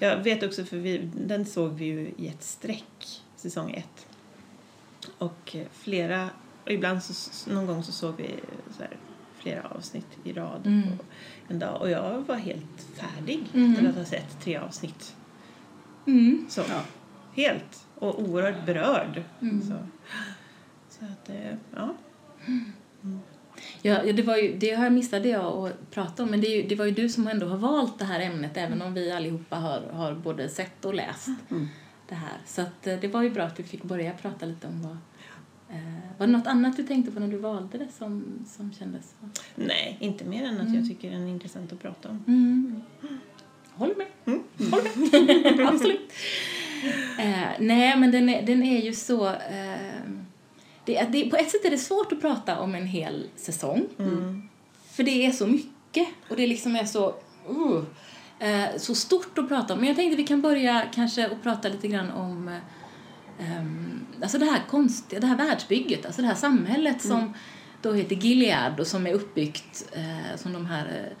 Jag 0.00 0.16
vet 0.16 0.42
också, 0.42 0.64
för 0.64 0.76
vi, 0.76 1.10
den 1.14 1.46
såg 1.46 1.72
vi 1.72 1.84
ju 1.84 2.12
i 2.16 2.28
ett 2.28 2.42
streck, 2.42 3.20
säsong 3.36 3.70
ett. 3.70 4.06
Och 5.18 5.56
eh, 5.56 5.66
flera, 5.72 6.30
och 6.64 6.70
ibland 6.70 7.02
så, 7.02 7.50
någon 7.50 7.66
gång 7.66 7.82
så 7.82 7.92
såg 7.92 8.16
vi 8.16 8.34
så 8.76 8.82
här, 8.82 8.96
flera 9.38 9.62
avsnitt 9.68 10.06
i 10.24 10.32
rad 10.32 10.66
Mm. 10.66 10.88
en 11.48 11.58
dag. 11.58 11.80
Och 11.80 11.90
jag 11.90 12.20
var 12.20 12.36
helt 12.36 12.86
färdig 12.96 13.44
Mm. 13.54 13.72
efter 13.74 13.88
att 13.88 13.94
ha 13.96 14.04
sett 14.04 14.40
tre 14.40 14.56
avsnitt. 14.56 15.16
Mm. 16.06 16.46
Så, 16.48 16.60
Ja. 16.68 16.80
helt. 17.34 17.86
Och 17.94 18.20
oerhört 18.22 18.66
berörd. 18.66 19.22
Mm. 19.40 19.62
Så, 19.62 19.74
så 20.88 21.04
att, 21.04 21.28
eh, 21.28 21.54
ja. 21.74 21.94
Ja, 23.86 24.12
det, 24.12 24.22
var 24.22 24.36
ju, 24.36 24.56
det 24.58 24.74
här 24.76 24.90
missade 24.90 25.28
jag 25.28 25.44
att 25.66 25.90
prata 25.90 26.22
om, 26.22 26.30
men 26.30 26.40
det, 26.40 26.46
ju, 26.46 26.62
det 26.68 26.74
var 26.74 26.84
ju 26.84 26.90
du 26.90 27.08
som 27.08 27.26
ändå 27.28 27.46
har 27.46 27.56
valt 27.56 27.98
det 27.98 28.04
här 28.04 28.20
ämnet, 28.20 28.56
även 28.56 28.82
om 28.82 28.94
vi 28.94 29.12
allihopa 29.12 29.56
har, 29.56 29.80
har 29.92 30.14
både 30.14 30.48
sett 30.48 30.84
och 30.84 30.94
läst 30.94 31.28
Mm. 31.50 31.68
det 32.08 32.14
här. 32.14 32.38
Så 32.46 32.62
att, 32.62 32.86
eh, 32.86 32.96
det 33.00 33.08
var 33.08 33.22
ju 33.22 33.30
bra 33.30 33.44
att 33.44 33.58
vi 33.60 33.62
fick 33.64 33.82
börja 33.82 34.12
prata 34.12 34.46
lite 34.46 34.66
om 34.66 34.82
vad... 34.82 34.96
Eh, 35.76 35.94
var 36.18 36.26
det 36.26 36.32
något 36.32 36.46
annat 36.46 36.76
du 36.76 36.82
tänkte 36.82 37.12
på 37.12 37.20
när 37.20 37.28
du 37.28 37.36
valde 37.36 37.78
det 37.78 37.88
som, 37.98 38.24
som 38.46 38.72
kändes... 38.72 39.14
Nej, 39.54 39.96
inte 40.00 40.24
mer 40.24 40.44
än 40.44 40.54
att 40.54 40.60
Mm. 40.68 40.74
jag 40.74 40.88
tycker 40.88 41.10
den 41.10 41.22
är 41.26 41.30
intressant 41.30 41.72
att 41.72 41.82
prata 41.82 42.08
om. 42.08 42.24
Mm. 42.26 42.82
Håller 43.74 43.94
med. 43.94 44.06
Mm. 44.26 44.42
Håller 44.70 45.52
med. 45.56 45.68
Absolut. 45.74 46.12
Eh, 47.18 47.48
nej, 47.60 47.96
men 47.98 48.10
den 48.10 48.28
är, 48.28 48.42
den 48.46 48.62
är 48.62 48.82
ju 48.82 48.92
så... 48.92 49.26
Eh, 49.28 50.00
det, 50.84 50.98
att 50.98 51.12
det, 51.12 51.30
på 51.30 51.36
ett 51.36 51.50
sätt 51.50 51.64
är 51.64 51.70
det 51.70 51.78
svårt 51.78 52.12
att 52.12 52.20
prata 52.20 52.58
om 52.58 52.74
en 52.74 52.86
hel 52.86 53.28
säsong. 53.36 53.86
Mm. 53.98 54.48
För 54.90 55.02
det 55.02 55.26
är 55.26 55.30
så 55.30 55.46
mycket 55.46 56.08
och 56.28 56.36
det 56.36 56.46
liksom 56.46 56.76
är 56.76 56.84
så... 56.84 57.14
Uh, 57.50 57.84
eh, 58.38 58.76
så 58.76 58.94
stort 58.94 59.38
att 59.38 59.48
prata 59.48 59.74
om. 59.74 59.80
Men 59.80 59.88
jag 59.88 59.96
tänkte 59.96 60.16
vi 60.16 60.26
kan 60.26 60.42
börja 60.42 60.82
kanske 60.94 61.26
att 61.26 61.42
prata 61.42 61.68
lite 61.68 61.88
grann 61.88 62.10
om 62.10 62.60
ehm, 63.40 64.06
alltså 64.22 64.38
det 64.38 64.44
här 64.44 64.62
konstiga, 64.70 65.20
det 65.20 65.26
här 65.26 65.36
världsbygget, 65.36 66.06
alltså 66.06 66.22
det 66.22 66.28
här 66.28 66.34
samhället 66.34 67.02
som 67.02 67.34
då 67.82 67.92
heter 67.92 68.16
Gilead 68.16 68.80
och 68.80 68.86
som 68.86 69.06
är 69.06 69.12
uppbyggt 69.12 69.88
eh, 69.92 70.36
som 70.36 70.52
de 70.52 70.66
här 70.66 70.86
eh, 70.86 71.16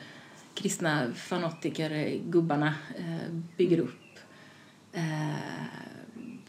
kristna 0.54 1.12
fanatiker-gubbarna 1.14 2.74
eh, 2.98 3.34
bygger 3.56 3.78
upp. 3.78 4.00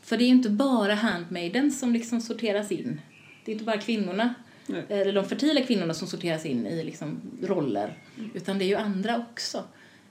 För 0.06 0.18
det 0.18 0.24
är 0.24 0.26
ju 0.28 0.32
inte 0.32 0.50
bara 0.50 0.94
handmaidens 0.96 1.80
som 1.80 1.94
liksom 1.94 2.22
sorteras 2.22 2.72
in. 2.72 3.02
Det 3.46 3.52
är 3.52 3.54
inte 3.54 3.66
bara 3.66 3.78
kvinnorna, 3.78 4.34
Nej. 4.68 4.84
eller 4.90 5.14
de 5.14 5.26
fertila 5.26 5.62
kvinnorna 5.62 5.94
som 5.94 6.08
sorteras 6.08 6.46
in 6.46 6.68
i 6.68 6.84
liksom 6.84 7.22
roller, 7.44 7.98
utan 8.34 8.58
det 8.60 8.66
är 8.66 8.68
ju 8.68 8.76
andra 8.76 9.18
också. 9.32 9.64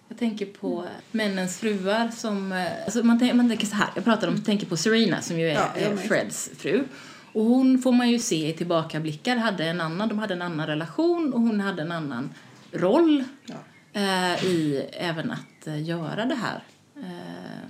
Jag 0.08 0.18
tänker 0.18 0.46
på 0.46 0.84
männens 1.10 1.58
fruar 1.58 2.08
som... 2.08 2.52
eh, 2.52 2.84
Alltså 2.84 3.02
man, 3.02 3.30
man 3.36 3.48
tänker 3.48 3.66
så 3.66 3.74
här, 3.76 3.88
jag 3.94 4.04
pratar 4.04 4.28
om, 4.28 4.42
tänker 4.42 4.66
på 4.66 4.76
Serena 4.76 5.20
som 5.20 5.38
ju 5.40 5.48
är 5.48 5.54
Ja, 5.54 5.72
jag 5.80 5.92
eh. 5.92 5.96
Freds 5.98 6.50
fru. 6.58 6.84
Och 7.32 7.44
hon 7.44 7.78
får 7.78 7.92
man 7.92 8.10
ju 8.10 8.18
se 8.18 8.48
i 8.48 8.52
tillbakablickar, 8.52 9.36
hade 9.36 9.64
en 9.64 9.80
annan, 9.80 10.08
de 10.08 10.18
hade 10.18 10.34
en 10.34 10.42
annan 10.42 10.66
relation 10.66 11.32
och 11.32 11.40
hon 11.40 11.60
hade 11.60 11.82
en 11.82 11.92
annan 11.92 12.30
roll 12.72 13.24
Ja. 13.46 13.54
eh, 13.92 14.44
i 14.44 14.86
även 14.92 15.30
att 15.30 15.66
eh, 15.66 15.82
göra 15.82 16.24
det 16.24 16.34
här. 16.34 16.62
Eh, 16.96 17.63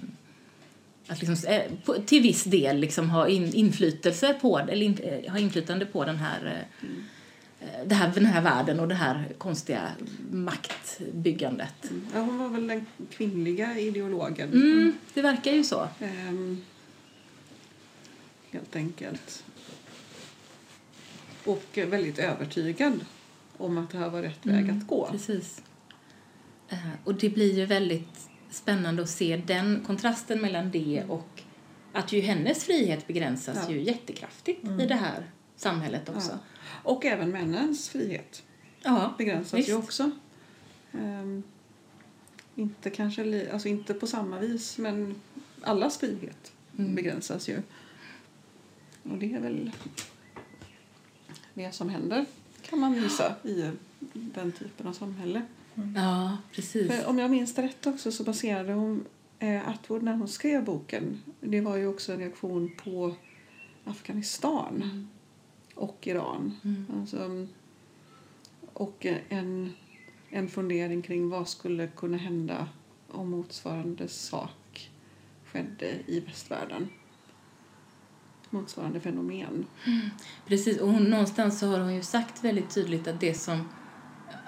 att 1.08 1.22
liksom, 1.22 1.50
eh, 1.50 2.02
till 2.06 2.22
viss 2.22 2.44
del 2.44 2.78
liksom 2.78 3.10
ha 3.10 3.28
in, 3.28 3.54
inflytelse 3.54 4.34
på, 4.40 4.58
eller 4.58 4.86
in, 4.86 4.98
eh, 4.98 5.32
ha 5.32 5.38
inflytande 5.38 5.86
på 5.86 6.04
den 6.04 6.16
här, 6.16 6.66
eh, 7.60 7.68
det 7.86 7.94
här, 7.94 8.12
den 8.14 8.26
här 8.26 8.42
världen 8.42 8.80
och 8.80 8.88
det 8.88 8.94
här 8.94 9.28
konstiga 9.38 9.88
maktbyggandet. 10.30 11.90
Ja, 12.14 12.20
hon 12.20 12.38
var 12.38 12.48
väl 12.48 12.66
den 12.66 12.86
kvinnliga 13.10 13.78
ideologen. 13.78 14.52
Mm, 14.52 14.92
det 15.14 15.22
verkar 15.22 15.52
ju 15.52 15.64
så. 15.64 15.88
Ehm, 16.00 16.64
helt 18.50 18.76
enkelt. 18.76 19.44
Och 21.44 21.78
väldigt 21.88 22.18
övertygad 22.18 23.04
om 23.56 23.78
att 23.78 23.90
det 23.90 23.98
här 23.98 24.08
var 24.08 24.22
rätt 24.22 24.46
väg 24.46 24.70
att 24.70 24.86
gå. 24.86 25.08
Precis. 25.10 25.62
Eh, 26.68 26.78
och 27.04 27.14
det 27.14 27.28
blir 27.28 27.58
ju 27.58 27.66
väldigt 27.66 28.28
spännande 28.54 29.02
att 29.02 29.10
se 29.10 29.36
den 29.46 29.82
kontrasten 29.86 30.40
mellan 30.40 30.70
det 30.70 31.04
och 31.08 31.42
att 31.92 32.12
ju 32.12 32.20
hennes 32.20 32.64
frihet 32.64 33.06
begränsas 33.06 33.58
Ja. 33.68 33.74
ju 33.74 33.82
jättekraftigt 33.82 34.64
i 34.64 34.86
det 34.86 34.94
här 34.94 35.30
samhället 35.56 36.08
också. 36.08 36.30
Ja. 36.30 36.38
Och 36.82 37.04
även 37.04 37.30
männens 37.30 37.88
frihet 37.88 38.42
Ja, 38.82 39.14
begränsas 39.18 39.54
visst. 39.58 39.68
ju 39.68 39.74
också. 39.74 40.10
Ehm, 40.92 41.42
inte 42.54 42.90
kanske 42.90 43.52
alltså 43.52 43.68
inte 43.68 43.94
på 43.94 44.06
samma 44.06 44.38
vis, 44.38 44.78
men 44.78 45.14
allas 45.62 45.98
frihet 45.98 46.52
Mm. 46.78 46.94
begränsas 46.94 47.48
ju. 47.48 47.62
Och 49.02 49.18
det 49.18 49.34
är 49.34 49.40
väl 49.40 49.70
det 51.54 51.72
som 51.74 51.88
händer, 51.88 52.24
kan 52.62 52.78
man 52.80 52.92
visa, 52.92 53.34
i 53.44 53.70
den 54.12 54.52
typen 54.52 54.86
av 54.86 54.92
samhälle. 54.92 55.42
Ja, 55.94 56.36
precis. 56.52 56.92
För 56.92 57.06
om 57.06 57.18
jag 57.18 57.30
minns 57.30 57.58
rätt 57.58 57.86
också 57.86 58.12
så 58.12 58.24
baserade 58.24 58.72
hon 58.72 59.04
eh, 59.38 59.68
Atwood 59.68 60.02
när 60.02 60.14
hon 60.14 60.28
skrev 60.28 60.64
boken. 60.64 61.22
Det 61.40 61.60
var 61.60 61.76
ju 61.76 61.86
också 61.86 62.12
en 62.12 62.18
reaktion 62.18 62.70
på 62.84 63.14
Afghanistan 63.84 65.08
och 65.74 66.06
Iran. 66.06 66.56
Mm. 66.64 66.86
Alltså, 67.00 67.46
och 68.72 69.06
en, 69.28 69.72
en 70.30 70.48
fundering 70.48 71.02
kring 71.02 71.28
vad 71.28 71.48
skulle 71.48 71.86
kunna 71.86 72.16
hända 72.16 72.68
om 73.08 73.30
motsvarande 73.30 74.08
sak 74.08 74.90
skedde 75.44 75.86
i 76.06 76.20
västvärlden. 76.20 76.88
Motsvarande 78.50 79.00
fenomen. 79.00 79.66
Precis, 80.46 80.80
och 80.80 80.88
hon, 80.88 81.04
någonstans 81.04 81.58
så 81.58 81.66
har 81.66 81.78
hon 81.78 81.94
ju 81.94 82.02
sagt 82.02 82.44
väldigt 82.44 82.70
tydligt 82.70 83.08
att 83.08 83.20
det 83.20 83.34
som 83.34 83.68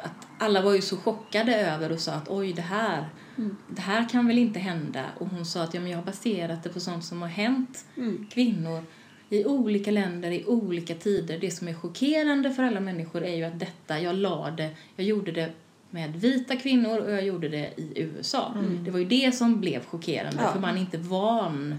att 0.07 0.27
alla 0.39 0.63
var 0.63 0.75
ju 0.75 0.81
så 0.83 0.97
chockade 0.97 1.57
över 1.57 1.93
och 1.93 2.01
sa 2.01 2.13
att 2.13 2.29
oj 2.29 2.53
det 2.53 2.63
här, 2.63 3.09
Mm. 3.39 3.57
det 3.69 3.81
här 3.81 4.09
kan 4.09 4.27
väl 4.27 4.39
inte 4.39 4.59
hända 4.59 5.05
och 5.19 5.27
hon 5.29 5.47
sa 5.47 5.63
att 5.63 5.75
ja, 5.75 5.81
men 5.81 5.91
jag 5.91 5.99
har 5.99 6.05
baserat 6.05 6.63
det 6.63 6.69
på 6.69 6.81
sånt 6.81 7.05
som 7.05 7.23
har 7.23 7.29
hänt 7.29 7.85
Mm. 7.97 8.27
kvinnor 8.31 8.83
i 9.31 9.45
olika 9.45 9.91
länder 9.91 10.31
i 10.31 10.45
olika 10.47 10.95
tider. 10.95 11.39
Det 11.39 11.51
som 11.51 11.69
är 11.69 11.75
chockerande 11.75 12.51
för 12.55 12.63
alla 12.63 12.81
människor 12.81 13.25
är 13.25 13.35
ju 13.37 13.45
att 13.45 13.59
detta, 13.61 14.01
jag 14.01 14.15
la 14.17 14.51
det, 14.51 14.71
jag 14.97 15.07
gjorde 15.07 15.33
det 15.33 15.51
med 15.91 16.17
vita 16.17 16.57
kvinnor 16.57 16.99
och 16.99 17.11
jag 17.11 17.25
gjorde 17.25 17.49
det 17.49 17.71
i 17.77 17.93
USA. 18.03 18.55
Det 18.85 18.91
var 18.91 18.99
ju 18.99 19.05
det 19.05 19.35
som 19.35 19.61
blev 19.61 19.85
chockerande 19.85 20.43
Ja. 20.43 20.53
för 20.53 20.61
man 20.61 20.77
är 20.77 20.81
inte 20.81 20.99
van 20.99 21.75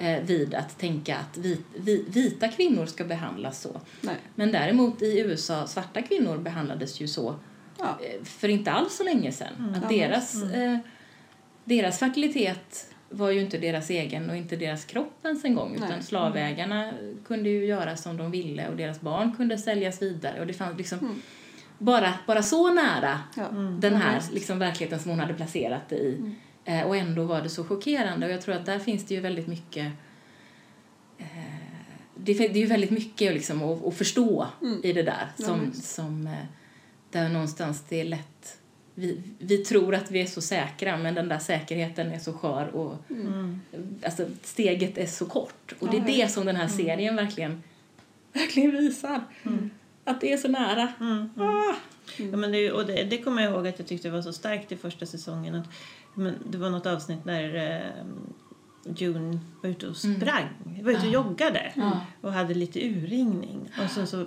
eh, 0.00 0.22
vid 0.22 0.54
att 0.54 0.78
tänka 0.78 1.16
att 1.16 1.36
vit, 1.38 1.60
vi, 1.76 2.04
vita 2.08 2.48
kvinnor 2.48 2.86
ska 2.86 3.04
behandlas 3.04 3.60
så. 3.62 3.80
Nej. 4.00 4.14
Men 4.34 4.52
däremot 4.52 5.02
i 5.02 5.20
USA, 5.20 5.66
svarta 5.66 6.02
kvinnor 6.02 6.38
behandlades 6.38 7.00
ju 7.00 7.08
så 7.08 7.34
Ja. 7.78 7.98
eh, 8.02 8.24
för 8.24 8.48
inte 8.48 8.72
alls 8.72 8.96
så 8.96 9.04
länge 9.04 9.32
sedan. 9.32 9.74
Att 9.76 9.92
Ja, 9.92 9.98
deras, 9.98 10.42
eh, 10.42 10.78
deras 11.64 11.98
fertilitet 11.98 12.90
var 13.10 13.30
ju 13.30 13.40
inte 13.40 13.58
deras 13.58 13.90
egen 13.90 14.30
och 14.30 14.36
inte 14.36 14.56
deras 14.56 14.84
kropp 14.84 15.24
ens 15.24 15.44
en 15.44 15.54
gång. 15.54 15.74
Utan 15.76 15.88
Nej. 15.88 16.02
slavägarna 16.02 16.92
kunde 17.26 17.48
ju 17.48 17.64
göra 17.66 17.96
som 17.96 18.16
de 18.16 18.30
ville 18.30 18.68
och 18.68 18.76
deras 18.76 19.00
barn 19.00 19.36
kunde 19.36 19.58
säljas 19.58 20.02
vidare. 20.02 20.40
Och 20.40 20.46
det 20.46 20.52
fanns 20.52 20.78
liksom 20.78 20.98
Mm. 20.98 21.22
bara, 21.78 22.14
bara 22.26 22.42
så 22.42 22.70
nära 22.74 23.20
Ja. 23.36 23.48
den 23.78 23.92
Ja, 23.92 23.98
här 23.98 24.22
liksom, 24.32 24.58
verkligheten 24.58 24.98
som 25.00 25.10
hon 25.10 25.20
hade 25.20 25.34
placerat 25.34 25.88
det 25.88 25.96
i. 25.96 26.34
Eh, 26.64 26.82
och 26.82 26.96
ändå 26.96 27.24
var 27.24 27.42
det 27.42 27.48
så 27.48 27.64
chockerande. 27.64 28.26
Och 28.26 28.32
jag 28.32 28.42
tror 28.42 28.54
att 28.54 28.66
där 28.66 28.78
finns 28.78 29.04
det 29.06 29.14
ju 29.14 29.20
väldigt 29.20 29.46
mycket 29.46 29.92
eh, 31.18 31.26
det, 32.16 32.32
är- 32.32 32.48
det 32.48 32.58
är 32.58 32.62
ju 32.62 32.66
väldigt 32.66 32.90
mycket 32.90 33.34
liksom, 33.34 33.62
att, 33.62 33.84
att 33.86 33.94
förstå 33.94 34.46
Mm. 34.62 34.80
i 34.84 34.92
det 34.92 35.02
där. 35.02 35.26
Ja, 35.36 35.44
Som, 35.46 35.70
visst. 35.70 35.94
som, 35.94 36.34
där 37.10 37.28
någonstans 37.28 37.84
det 37.88 38.00
är 38.00 38.04
lätt... 38.04 38.58
Vi, 38.94 39.22
vi 39.38 39.58
tror 39.58 39.94
att 39.94 40.10
vi 40.10 40.20
är 40.22 40.26
så 40.26 40.40
säkra, 40.40 40.96
men 40.96 41.14
den 41.14 41.28
där 41.28 41.38
säkerheten 41.38 42.12
är 42.12 42.18
så 42.18 42.32
skör 42.32 42.66
och 42.74 42.94
Mm. 43.10 43.60
alltså, 44.04 44.26
steget 44.42 44.98
är 44.98 45.06
så 45.06 45.26
kort. 45.26 45.74
Och 45.78 45.90
det 45.90 45.96
är 45.96 46.04
det 46.06 46.28
som 46.32 46.46
den 46.46 46.56
här 46.56 46.68
serien 46.68 47.16
verkligen, 47.16 47.62
verkligen 48.32 48.70
visar. 48.70 49.20
Att 50.04 50.20
det 50.20 50.32
är 50.32 50.36
så 50.36 50.48
nära. 50.48 50.92
Mm. 51.00 51.30
Ah! 51.36 51.74
Ja, 52.16 52.36
men 52.36 52.52
det, 52.52 52.72
och 52.72 52.86
det, 52.86 53.04
det 53.04 53.18
kommer 53.18 53.42
jag 53.42 53.52
ihåg 53.52 53.66
att 53.68 53.78
jag 53.78 53.88
tyckte 53.88 54.10
var 54.10 54.22
så 54.22 54.32
starkt 54.32 54.72
i 54.72 54.76
första 54.76 55.06
säsongen. 55.06 55.54
Att, 55.54 55.66
men 56.14 56.34
det 56.50 56.58
var 56.58 56.70
något 56.70 56.86
avsnitt 56.86 57.24
där 57.24 57.54
eh, 57.54 58.06
June 58.96 59.38
var 59.62 59.70
ute 59.70 59.88
och 59.88 59.96
sprang, 59.96 60.80
var 60.82 60.90
ute 60.92 61.06
och 61.06 61.12
joggade 61.12 61.72
Ja. 61.74 62.00
och 62.20 62.32
hade 62.32 62.54
lite 62.54 62.80
urringning. 62.88 63.70
Och 63.84 63.90
så, 63.90 64.06
så 64.06 64.26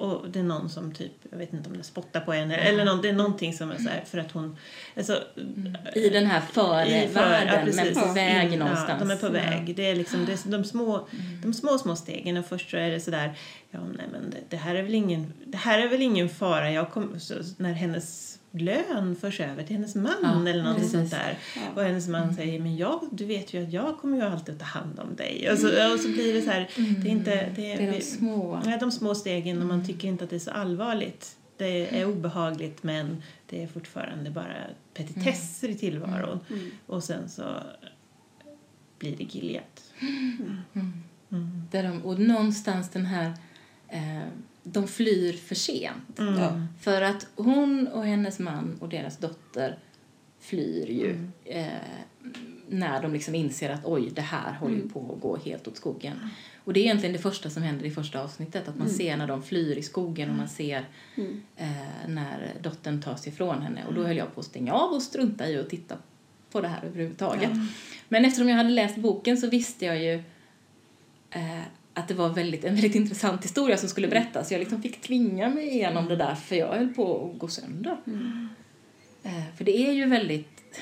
och 0.00 0.30
det 0.30 0.38
är 0.38 0.42
någon 0.42 0.70
som 0.70 0.92
typ, 0.94 1.12
jag 1.30 1.38
vet 1.38 1.52
inte 1.52 1.70
om 1.70 1.76
det 1.76 1.82
spottar 1.84 2.20
på 2.20 2.32
henne 2.32 2.56
eller 2.56 2.84
någon, 2.84 3.02
det 3.02 3.08
är 3.08 3.12
någonting 3.12 3.52
som 3.52 3.70
är 3.70 3.76
så 3.76 3.88
här 3.88 4.02
för 4.06 4.18
att 4.18 4.32
hon, 4.32 4.56
alltså, 4.96 5.22
I 5.94 6.08
den 6.08 6.26
här 6.26 6.40
före 6.40 7.04
I 7.04 7.08
för- 7.08 7.20
ja, 7.46 7.64
men 7.76 7.94
på 7.94 8.12
väg 8.12 8.52
In- 8.52 8.58
någonstans. 8.58 8.90
Ja, 8.90 9.06
de 9.06 9.10
är 9.10 9.16
på 9.16 9.26
Ja. 9.26 9.30
väg. 9.30 9.76
Det 9.76 9.90
är 9.90 9.94
liksom 9.96 10.26
det 10.26 10.32
är 10.32 10.50
de, 10.50 10.64
små, 10.64 11.08
de 11.42 11.54
små, 11.54 11.78
små 11.78 11.96
stegen. 11.96 12.36
Och 12.36 12.46
först 12.46 12.70
så 12.70 12.76
är 12.76 12.90
det 12.90 13.00
sådär, 13.00 13.34
ja 13.70 13.78
nej 13.96 14.06
men 14.12 14.30
det, 14.30 14.36
det 14.48 14.56
här 14.56 14.74
är 14.74 14.82
väl 14.82 14.94
ingen, 14.94 15.32
det 15.44 15.56
här 15.58 15.78
är 15.78 15.88
väl 15.88 16.02
ingen 16.02 16.28
fara. 16.28 16.70
Jag 16.72 16.90
kom, 16.90 17.20
så, 17.20 17.34
när 17.56 17.72
hennes 17.72 18.38
lön 18.50 19.16
förs 19.16 19.40
över 19.40 19.62
till 19.62 19.76
hennes 19.76 19.94
man 19.94 20.14
Ja, 20.22 20.48
eller 20.48 20.74
precis. 20.74 20.92
sånt 20.92 21.10
där. 21.10 21.38
Ja. 21.56 21.62
Och 21.74 21.82
hennes 21.82 22.08
man 22.08 22.34
säger, 22.34 22.60
men 22.60 22.76
jag, 22.76 23.08
du 23.12 23.24
vet 23.24 23.54
ju 23.54 23.64
att 23.64 23.72
jag 23.72 23.98
kommer 23.98 24.16
ju 24.16 24.22
alltid 24.22 24.54
att 24.54 24.60
ta 24.60 24.66
hand 24.66 25.00
om 25.00 25.16
dig. 25.16 25.50
Och 25.52 25.58
så, 25.58 25.92
och 25.94 26.00
så 26.00 26.08
blir 26.08 26.34
det 26.34 26.42
så 26.42 26.50
här, 26.50 26.68
det 27.02 27.08
är 27.08 27.12
inte... 27.12 27.50
Det 27.56 27.72
är, 27.72 27.76
Det 27.78 27.86
är 27.86 27.92
de 27.92 28.00
små. 28.00 28.60
Nej, 28.64 28.78
de 28.80 28.92
små 28.92 29.14
stegen 29.14 29.60
och 29.60 29.66
man 29.68 29.86
tycker 29.86 30.08
inte 30.08 30.24
att 30.24 30.30
det 30.30 30.36
är 30.36 30.40
så 30.40 30.50
allvarligt. 30.50 31.36
Det 31.56 32.00
är 32.00 32.06
obehagligt 32.06 32.82
men 32.82 33.22
det 33.46 33.62
är 33.62 33.66
fortfarande 33.66 34.30
bara 34.30 34.56
petitesser 34.94 35.68
i 35.68 35.74
tillvaron. 35.74 36.40
Mm. 36.50 36.70
Och 36.86 37.04
sen 37.04 37.28
så 37.28 37.42
blir 38.98 39.16
det 39.16 39.24
Gilead. 39.24 39.64
Där 41.70 41.82
de, 41.82 42.02
och 42.04 42.20
någonstans 42.20 42.90
den 42.90 43.06
här... 43.06 43.32
Eh, 43.88 44.28
de 44.62 44.88
flyr 44.88 45.32
för 45.32 45.54
sent. 45.54 46.18
Mm. 46.18 46.38
Ja. 46.38 46.60
För 46.80 47.02
att 47.02 47.26
hon 47.36 47.88
och 47.88 48.04
hennes 48.04 48.38
man 48.38 48.76
och 48.80 48.88
deras 48.88 49.16
dotter 49.16 49.78
flyr 50.40 50.86
ju 50.90 51.10
Mm. 51.10 51.32
eh, 51.44 51.66
när 52.68 53.02
de 53.02 53.12
liksom 53.12 53.34
inser 53.34 53.70
att 53.70 53.84
oj, 53.84 54.10
det 54.14 54.20
här 54.22 54.52
håller 54.52 54.74
Mm. 54.74 54.88
på 54.88 55.12
att 55.14 55.20
gå 55.22 55.36
helt 55.36 55.68
åt 55.68 55.76
skogen. 55.76 56.16
Och 56.64 56.72
det 56.72 56.80
är 56.80 56.84
egentligen 56.84 57.12
det 57.12 57.18
första 57.18 57.50
som 57.50 57.62
händer 57.62 57.84
i 57.86 57.90
första 57.90 58.22
avsnittet, 58.22 58.68
att 58.68 58.78
man 58.78 58.88
ser 58.88 59.16
när 59.16 59.26
de 59.26 59.42
flyr 59.42 59.76
i 59.78 59.82
skogen 59.82 60.30
och 60.30 60.36
man 60.36 60.48
ser 60.48 60.84
Mm. 61.16 61.42
eh, 61.56 61.68
när 62.08 62.52
dottern 62.62 63.02
tas 63.02 63.26
ifrån 63.26 63.62
henne. 63.62 63.84
Och 63.88 63.94
då 63.94 64.02
höll 64.04 64.16
jag 64.16 64.34
på 64.34 64.40
att 64.40 64.46
stänga 64.46 64.72
av 64.72 64.92
och 64.92 65.02
strunta 65.02 65.48
i 65.48 65.58
att 65.58 65.70
titta 65.70 65.96
på 66.50 66.60
det 66.60 66.68
här 66.68 66.84
överhuvudtaget. 66.84 67.50
Men 68.08 68.24
eftersom 68.24 68.48
jag 68.48 68.56
hade 68.56 68.70
läst 68.70 68.96
boken 68.96 69.36
så 69.36 69.46
visste 69.48 69.84
jag 69.84 70.02
ju 70.02 70.14
eh, 71.30 71.60
att 72.00 72.08
det 72.08 72.14
var 72.14 72.28
väldigt, 72.28 72.64
en 72.64 72.74
väldigt 72.74 72.94
intressant 72.94 73.44
historia 73.44 73.76
som 73.76 73.88
skulle 73.88 74.08
berättas. 74.08 74.52
Jag 74.52 74.58
liksom 74.58 74.82
fick 74.82 75.00
tvinga 75.00 75.48
mig 75.48 75.68
igenom 75.68 76.08
det 76.08 76.16
där 76.16 76.34
för 76.34 76.56
jag 76.56 76.68
höll 76.68 76.94
på 76.94 77.30
att 77.30 77.38
gå 77.38 77.48
sönder. 77.48 77.96
Eh, 79.22 79.56
för 79.56 79.64
det 79.64 79.88
är 79.88 79.92
ju 79.92 80.06
väldigt, 80.06 80.80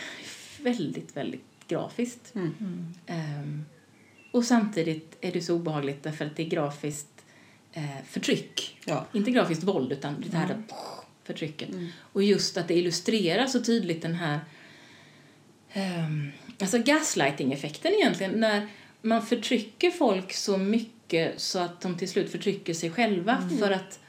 väldigt, 0.60 1.16
väldigt 1.16 1.44
grafiskt. 1.68 2.34
Mm. 2.34 2.94
Ehm, 3.06 3.64
och 4.30 4.44
samtidigt 4.44 5.16
är 5.20 5.32
det 5.32 5.40
så 5.40 5.54
obehagligt 5.54 6.02
därför 6.02 6.24
att 6.24 6.36
det 6.36 6.42
är 6.42 6.48
grafiskt 6.48 7.24
eh, 7.72 8.04
förtryck. 8.08 8.78
Ja. 8.84 9.06
Inte 9.12 9.30
grafiskt 9.30 9.64
våld 9.64 9.92
utan 9.92 10.24
det 10.30 10.36
här 10.36 10.62
förtrycket. 11.24 11.68
Och 11.98 12.22
just 12.22 12.56
att 12.56 12.68
det 12.68 12.74
illustrerar 12.74 13.46
så 13.46 13.60
tydligt 13.60 14.02
den 14.02 14.14
här 14.14 14.40
um, 15.76 16.30
alltså 16.60 16.78
gaslighting-effekten 16.78 17.92
egentligen. 17.92 18.32
När 18.32 18.68
man 19.02 19.26
förtrycker 19.26 19.90
folk 19.90 20.32
så 20.32 20.58
mycket 20.58 20.97
så 21.36 21.58
att 21.58 21.80
de 21.80 21.96
till 21.96 22.08
slut 22.08 22.30
förtrycker 22.32 22.74
sig 22.74 22.90
själva. 22.90 23.48
För 23.58 23.70
att 23.70 24.00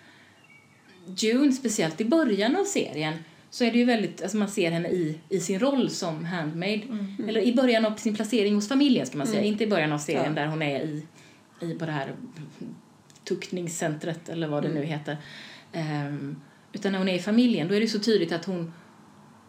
June, 1.17 1.51
speciellt 1.51 2.01
i 2.01 2.05
början 2.05 2.55
av 2.55 2.63
serien, 2.63 3.13
så 3.49 3.63
är 3.63 3.71
det 3.71 3.77
ju 3.77 3.85
väldigt, 3.85 4.21
alltså 4.21 4.37
man 4.37 4.47
ser 4.47 4.71
henne 4.71 4.89
i, 4.89 5.19
i 5.29 5.39
sin 5.39 5.59
roll 5.59 5.89
som 5.89 6.25
handmaid. 6.25 6.81
Eller 7.27 7.41
i 7.41 7.53
början 7.55 7.85
av 7.85 7.95
sin 7.95 8.15
placering 8.15 8.55
hos 8.55 8.67
familjen 8.67 9.05
ska 9.05 9.17
man 9.17 9.27
säga, 9.27 9.41
inte 9.43 9.63
i 9.63 9.67
början 9.67 9.91
av 9.91 9.97
serien 9.97 10.33
Ja. 10.35 10.41
där 10.41 10.47
hon 10.47 10.61
är 10.61 10.79
i, 10.79 11.05
i 11.61 11.73
på 11.73 11.85
det 11.85 11.91
här 11.91 12.15
tuktningscentret 13.23 14.29
eller 14.29 14.47
vad 14.47 14.63
det 14.63 14.69
nu 14.69 14.83
heter. 14.83 15.17
Ehm, 15.73 16.41
utan 16.73 16.91
när 16.91 16.99
hon 16.99 17.09
är 17.09 17.15
i 17.15 17.19
familjen, 17.19 17.67
då 17.67 17.75
är 17.75 17.79
det 17.81 17.87
så 17.87 17.99
tydligt 17.99 18.31
att 18.31 18.45
hon, 18.45 18.73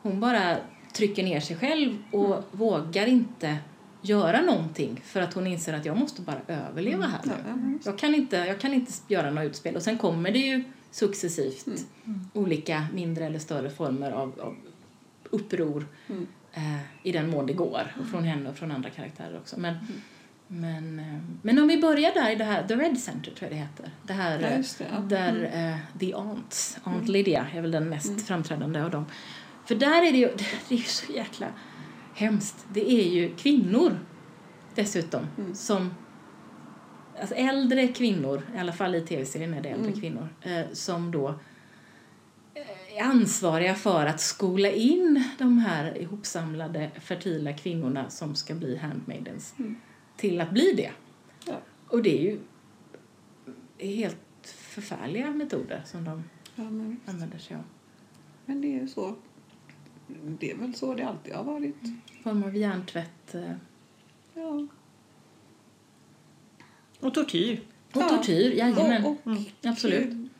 hon 0.03 0.21
bara 0.21 0.57
trycker 0.93 1.23
ner 1.23 1.41
sig 1.41 1.57
själv 1.57 1.99
och 2.13 2.45
vågar 2.53 3.07
inte 3.07 3.57
göra 4.03 4.41
någonting 4.41 5.01
för 5.05 5.21
att 5.21 5.35
hon 5.35 5.47
inser 5.47 5.73
att 5.73 5.85
jag 5.85 5.97
måste 5.97 6.23
bara 6.23 6.41
överleva 6.49 7.07
här 7.07 7.21
nu. 7.25 7.33
Ja, 7.49 7.55
visst. 7.73 7.87
Jag 7.87 7.99
kan 7.99 8.15
inte, 8.15 8.37
jag 8.37 8.61
kan 8.61 8.75
inte 8.75 8.93
göra 9.09 9.31
några 9.31 9.45
utspel. 9.45 9.77
Och 9.77 9.83
sen 9.83 9.99
kommer 9.99 10.31
det 10.31 10.39
ju 10.39 10.65
successivt 10.91 11.67
olika 12.33 12.87
mindre 12.95 13.25
eller 13.27 13.39
större 13.39 13.71
former 13.71 14.11
av, 14.13 14.41
av 14.41 14.57
uppror 15.31 15.87
Mm. 16.09 16.27
eh, 16.53 16.77
i 17.03 17.13
den 17.13 17.31
mån 17.31 17.47
det 17.47 17.53
går. 17.53 17.97
Och 18.01 18.07
från 18.07 18.25
henne 18.25 18.51
och 18.51 18.57
från 18.57 18.73
andra 18.73 18.91
karaktärer 18.91 19.37
också. 19.37 19.61
Men, 19.61 19.75
men, 20.47 20.99
eh, 20.99 21.19
men 21.43 21.59
om 21.59 21.69
vi 21.69 21.81
börjar 21.81 22.15
där 22.15 22.31
i 22.31 22.35
det 22.35 22.45
här, 22.45 22.69
The 22.69 22.77
Red 22.77 22.99
Center 22.99 23.31
tror 23.31 23.51
jag 23.51 23.59
det 23.59 23.63
heter. 23.63 23.91
Det 24.03 24.13
här, 24.13 24.41
Ja, 24.41 24.47
eh, 24.49 24.61
det, 24.79 24.87
ja. 24.93 25.01
där 25.01 25.51
eh, 25.55 25.99
The 26.01 26.13
Aunts, 26.15 26.79
Aunt 26.85 27.09
Lydia 27.09 27.47
är 27.55 27.61
väl 27.61 27.71
den 27.71 27.89
mest 27.89 28.27
framträdande 28.27 28.83
av 28.83 28.91
dem. 28.91 29.05
För 29.65 29.75
där 29.75 30.07
är 30.07 30.13
det 30.13 30.19
ju, 30.19 30.27
det 30.69 30.75
är 30.75 30.79
ju 30.79 30.85
så 30.85 31.13
jäkla 31.13 31.47
hemskt. 32.21 32.67
Det 32.73 32.93
är 32.93 33.09
ju 33.11 33.37
kvinnor 33.37 33.99
dessutom 34.75 35.27
som 35.55 35.91
Alltså 37.21 37.35
äldre 37.35 37.89
kvinnor, 37.89 38.43
i 38.55 38.59
alla 38.59 38.73
fall 38.73 38.95
i 38.95 39.01
tv-serien 39.01 39.55
är 39.55 39.63
det 39.63 39.69
äldre 39.69 39.93
kvinnor, 39.93 40.29
eh, 40.43 40.63
som 40.73 41.11
då 41.11 41.29
eh, 42.55 42.97
är 42.99 43.03
ansvariga 43.03 43.75
för 43.75 44.07
att 44.07 44.21
skola 44.21 44.71
in 44.71 45.25
de 45.39 45.59
här 45.59 45.99
ihopsamlade 45.99 46.91
fertila 47.01 47.53
kvinnorna 47.53 48.11
som 48.11 48.35
ska 48.35 48.55
bli 48.55 48.77
handmaidens 48.77 49.55
till 50.17 50.41
att 50.41 50.51
bli 50.51 50.73
det. 50.77 50.91
Ja. 51.47 51.61
Och 51.89 52.03
det 52.03 52.19
är 52.19 52.23
ju 52.23 52.39
helt 53.79 54.17
förfärliga 54.45 55.31
metoder 55.31 55.83
som 55.87 56.05
de 56.05 56.25
Ja, 56.55 56.65
använder 57.13 57.39
sig 57.39 57.57
av. 57.57 57.65
men 58.47 58.61
det 58.61 58.69
är 58.69 58.81
ju 58.81 58.89
så. 58.89 59.17
Det 60.41 60.51
är 60.51 60.57
väl 60.57 60.75
så 60.75 60.95
det 60.95 61.03
alltid 61.09 61.35
har 61.35 61.45
varit. 61.45 61.77
form 62.23 62.43
av 62.45 62.57
hjärntvätt 62.57 63.35
eh, 63.35 63.53
Ja. 64.35 64.67
Och 67.01 67.15
tortyr. 67.15 67.61
och 67.93 68.03
Ja. 68.03 68.09
tortyr, 68.09 68.53
jajamän. 68.53 69.05
Och, 69.05 69.11
och 69.25 69.37
Absolut. 69.63 70.31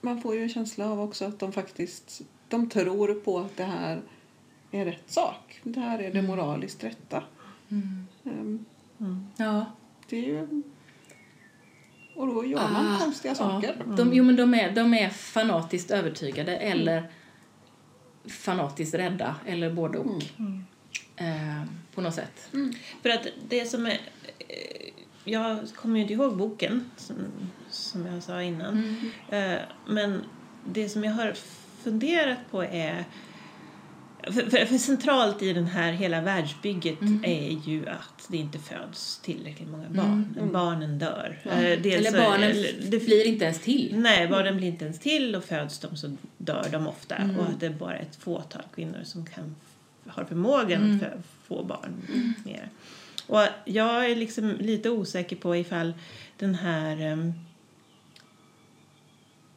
Man 0.00 0.20
får 0.20 0.34
ju 0.34 0.42
en 0.42 0.48
känsla 0.48 0.90
av 0.90 1.00
också 1.00 1.24
att 1.24 1.38
de 1.38 1.52
faktiskt 1.52 2.22
de 2.48 2.68
tror 2.68 3.14
på 3.14 3.38
att 3.38 3.56
det 3.56 3.64
här 3.64 4.00
är 4.70 4.84
rätt 4.84 5.10
sak. 5.10 5.60
Det 5.62 5.80
här 5.80 5.98
är 5.98 6.12
det 6.12 6.22
moraliskt 6.22 6.84
rätta. 6.84 7.22
Mm. 7.68 8.06
Ehm, 8.24 8.64
Ja. 9.36 9.66
Det 10.08 10.18
är 10.18 10.22
ju... 10.22 10.62
Och 12.14 12.26
då 12.26 12.44
gör 12.44 12.68
man 12.72 12.86
Ah, 12.86 12.98
konstiga 12.98 13.34
saker. 13.34 13.76
Ja. 13.86 13.92
De, 13.96 14.12
jo, 14.12 14.24
men 14.24 14.36
de 14.36 14.54
är, 14.54 14.74
de 14.74 14.94
är 14.94 15.08
fanatiskt 15.10 15.90
övertygade 15.90 16.56
eller 16.56 17.10
fanatiskt 18.28 18.94
rädda, 18.94 19.34
eller 19.46 19.70
både 19.72 19.98
och. 19.98 20.22
Eh, 21.16 21.62
på 21.94 22.00
något 22.00 22.14
sätt. 22.14 22.48
För 23.02 23.08
att 23.10 23.26
det 23.48 23.66
som 23.66 23.86
är... 23.86 24.00
eh, 24.48 24.88
Jag 25.24 25.58
kommer 25.76 25.96
ju 25.96 26.02
inte 26.02 26.14
ihåg 26.14 26.36
boken, 26.36 26.90
som, 26.96 27.16
som 27.70 28.06
jag 28.06 28.22
sa 28.22 28.42
innan. 28.42 29.00
Eh, 29.30 29.58
Men 29.86 30.22
det 30.64 30.88
som 30.88 31.04
jag 31.04 31.12
har 31.12 31.34
funderat 31.82 32.38
på 32.50 32.62
är... 32.64 33.04
För, 34.26 34.50
för, 34.50 34.66
för 34.66 34.78
centralt 34.78 35.42
i 35.42 35.52
den 35.52 35.66
här 35.66 35.92
hela 35.92 36.20
världsbygget 36.20 36.98
är 37.22 37.68
ju 37.68 37.88
att 37.88 38.26
det 38.28 38.36
inte 38.36 38.58
föds 38.58 39.18
tillräckligt 39.18 39.68
många 39.68 39.88
barn. 39.88 40.50
Barnen 40.52 40.98
dör. 40.98 41.38
Eh, 41.44 41.82
dels 41.82 42.06
Eller 42.06 42.18
barnen 42.18 42.56
det 42.90 43.04
blir 43.04 43.26
inte 43.26 43.44
ens 43.44 43.60
till. 43.60 43.94
Nej, 43.98 44.28
barnen 44.28 44.56
blir 44.56 44.68
inte 44.68 44.84
ens 44.84 44.98
till 44.98 45.36
och 45.36 45.44
föds 45.44 45.78
de 45.78 45.96
så 45.96 46.16
dör 46.38 46.66
de 46.72 46.86
ofta. 46.86 47.16
Och 47.38 47.44
att 47.44 47.60
det 47.60 47.66
är 47.66 47.70
bara 47.70 47.96
ett 47.96 48.16
fåtal 48.16 48.62
kvinnor 48.74 49.00
som 49.04 49.26
kan 49.26 49.54
har 50.08 50.24
förmågan 50.24 51.00
att 51.02 51.26
få 51.46 51.64
barn 51.64 52.02
mer. 52.44 52.70
Och 53.26 53.42
jag 53.64 54.10
är 54.10 54.16
liksom 54.16 54.56
lite 54.60 54.90
osäker 54.90 55.36
på 55.36 55.56
ifall 55.56 55.94
den 56.38 56.54
här... 56.54 57.00
ehm, 57.00 57.32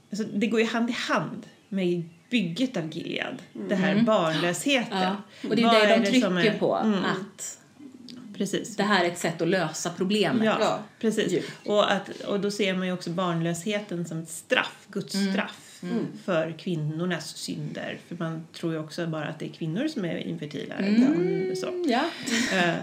alltså 0.10 0.26
det 0.34 0.48
går 0.48 0.60
ju 0.60 0.66
hand 0.66 0.90
i 0.90 0.94
hand 0.94 1.46
med 1.70 2.10
bygget 2.30 2.78
av 2.78 2.90
Gilead. 2.90 3.36
Det 3.70 3.76
här 3.76 4.02
barnlösheten. 4.02 5.00
Ja. 5.02 5.16
Och 5.50 5.56
det 5.56 5.62
är 5.62 5.66
Vad 5.66 5.76
det 5.76 5.88
de 6.12 6.22
som 6.22 6.36
trycker 6.36 6.52
är- 6.54 6.60
på, 6.60 6.76
Mm, 6.76 7.00
att 7.06 7.58
precis. 8.38 8.76
det 8.76 8.84
här 8.84 9.06
är 9.06 9.10
ett 9.10 9.18
sätt 9.18 9.42
att 9.42 9.48
lösa 9.48 9.90
problemet. 9.98 10.46
Ja, 10.46 10.58
Ja. 10.60 10.80
precis. 11.00 11.44
Och, 11.66 11.92
att, 11.92 12.10
och 12.10 12.40
då 12.40 12.52
ser 12.52 12.74
man 12.74 12.88
ju 12.88 12.94
också 12.94 13.10
barnlösheten 13.10 14.06
som 14.06 14.20
ett 14.20 14.30
straff, 14.30 14.86
Guds 14.88 15.14
straff 15.32 15.66
för 16.26 16.56
kvinnornas 16.60 17.38
synder. 17.38 17.98
För 18.08 18.16
man 18.16 18.48
tror 18.54 18.74
ju 18.74 18.80
också 18.80 19.08
bara 19.08 19.26
att 19.28 19.40
det 19.40 19.46
är 19.46 19.50
kvinnor 19.50 19.88
som 19.88 20.06
är 20.06 20.18
infertila. 20.18 20.76
utan 20.80 21.56
Så. 21.56 21.84
Ja. 21.88 22.04
Eh, 22.58 22.74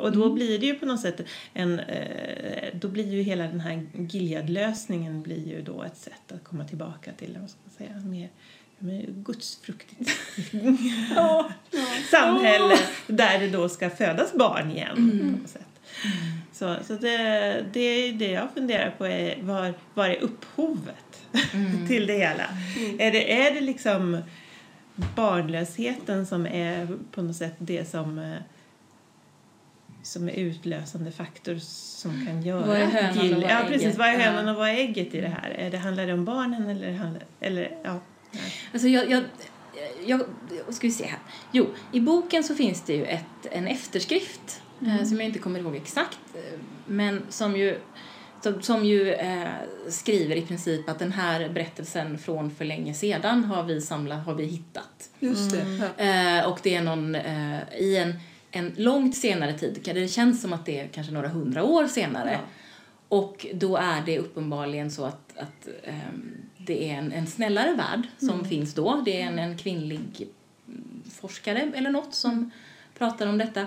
och 0.00 0.12
då 0.12 0.32
blir 0.32 0.58
det 0.58 0.66
ju 0.66 0.74
på 0.74 0.86
något 0.86 1.00
sätt 1.00 1.20
en... 1.54 1.80
eh, 1.80 2.68
då 2.74 2.88
blir 2.88 3.12
ju 3.12 3.22
hela 3.22 3.44
den 3.44 3.60
här 3.60 3.86
Gilead-lösningen 3.98 5.22
blir 5.22 5.48
ju 5.48 5.62
då 5.62 5.82
ett 5.82 5.96
sätt 5.96 6.32
att 6.32 6.44
komma 6.44 6.64
tillbaka 6.64 7.12
till, 7.12 7.36
vad 7.40 7.50
ska 7.50 7.58
man 7.64 7.74
säga, 7.88 8.00
mer 8.08 8.28
gudsfruktigt 9.06 10.10
samhälle 12.10 12.78
där 13.06 13.38
det 13.38 13.48
då 13.48 13.68
ska 13.68 13.90
födas 13.90 14.32
barn 14.34 14.70
igen 14.70 15.18
på 15.20 15.26
något 15.26 15.48
sätt. 15.50 15.62
Så, 16.52 16.76
så 16.86 16.92
det, 16.92 17.16
det 17.72 17.80
är 17.80 18.12
det 18.12 18.30
jag 18.30 18.48
funderar 18.54 18.90
på 18.98 19.06
är 19.06 19.42
var, 19.42 19.74
var 19.94 20.08
är 20.08 20.20
upphovet 20.20 21.22
till 21.88 22.06
det 22.06 22.18
hela? 22.18 22.44
Är, 22.98 23.12
det, 23.12 23.46
är 23.46 23.54
det 23.54 23.60
liksom 23.60 24.18
barnlösheten 24.94 26.26
som 26.26 26.46
är 26.46 26.88
på 27.12 27.22
något 27.22 27.36
sätt 27.36 27.54
det 27.58 27.90
som 27.90 28.34
som 30.02 30.28
är 30.28 30.32
utlösande 30.32 31.10
faktor 31.10 31.56
som 31.60 32.26
kan 32.26 32.42
göra 32.42 32.66
Vad 32.66 32.76
är 32.76 32.86
hönan 32.86 33.34
och 33.34 33.42
vad 33.42 33.50
är 33.50 33.50
Ja, 33.50 33.60
precis. 33.66 33.82
ägget? 33.82 33.98
Vad 33.98 34.08
är 34.08 34.18
hönan 34.18 34.44
Ja. 34.46 34.52
och 34.52 34.58
vad 34.58 34.68
är 34.68 34.74
ägget 34.74 35.14
i 35.14 35.20
det 35.20 35.28
här? 35.28 35.50
Är 35.50 35.70
det, 35.70 35.78
handlar 35.78 36.06
det 36.06 36.12
om 36.12 36.24
barnen 36.24 36.68
eller, 36.68 36.92
handlar, 36.92 37.22
eller 37.40 37.70
ja. 37.84 38.00
Alltså 38.72 38.88
jag, 38.88 39.10
jag, 39.10 39.24
jag, 40.06 40.20
ska 40.68 40.86
vi 40.86 40.92
se 40.92 41.06
här. 41.06 41.18
Jo, 41.52 41.66
i 41.92 42.00
boken 42.00 42.44
så 42.44 42.54
finns 42.54 42.82
det 42.82 42.94
ju 42.94 43.04
ett, 43.04 43.46
en 43.50 43.66
efterskrift 43.66 44.62
eh, 44.86 45.04
som 45.04 45.16
jag 45.16 45.26
inte 45.26 45.38
kommer 45.38 45.60
ihåg 45.60 45.76
exakt, 45.76 46.18
eh, 46.34 46.58
men 46.86 47.22
som 47.28 47.56
ju, 47.56 47.78
som, 48.42 48.62
som 48.62 48.84
ju 48.84 49.12
eh, 49.12 49.48
skriver 49.88 50.36
i 50.36 50.42
princip 50.42 50.88
att 50.88 50.98
den 50.98 51.12
här 51.12 51.48
berättelsen 51.48 52.18
från 52.18 52.50
för 52.50 52.64
länge 52.64 52.94
sedan 52.94 53.44
har 53.44 53.62
vi 53.62 53.80
samlat, 53.80 54.26
har 54.26 54.34
vi 54.34 54.44
hittat. 54.44 55.10
Just 55.18 55.50
det. 55.50 55.60
Mm. 55.60 56.38
Eh, 56.38 56.50
och 56.50 56.58
det 56.62 56.74
är 56.74 56.82
någon, 56.82 57.14
eh, 57.14 57.58
i 57.78 57.96
en, 57.96 58.14
en 58.50 58.74
långt 58.76 59.16
senare 59.16 59.52
tid, 59.58 59.80
det 59.84 60.08
känns 60.08 60.42
som 60.42 60.52
att 60.52 60.66
det 60.66 60.80
är 60.80 60.88
kanske 60.88 61.12
några 61.12 61.28
hundra 61.28 61.64
år 61.64 61.86
senare. 61.86 62.32
Ja. 62.32 62.38
Och 63.08 63.46
då 63.54 63.76
är 63.76 64.02
det 64.06 64.18
uppenbarligen 64.18 64.90
så 64.90 65.04
att, 65.04 65.38
att 65.38 65.68
ehm, 65.84 66.47
det 66.68 66.90
är 66.90 66.94
en, 66.94 67.12
en 67.12 67.26
snällare 67.26 67.72
värld 67.72 68.08
som 68.18 68.44
finns 68.44 68.74
då. 68.74 69.02
Det 69.04 69.22
är 69.22 69.26
en, 69.26 69.38
en 69.38 69.58
kvinnlig 69.58 70.28
mm, 70.68 71.02
forskare 71.10 71.72
eller 71.74 71.90
något 71.90 72.14
som 72.14 72.50
pratar 72.98 73.26
om 73.26 73.38
detta. 73.38 73.66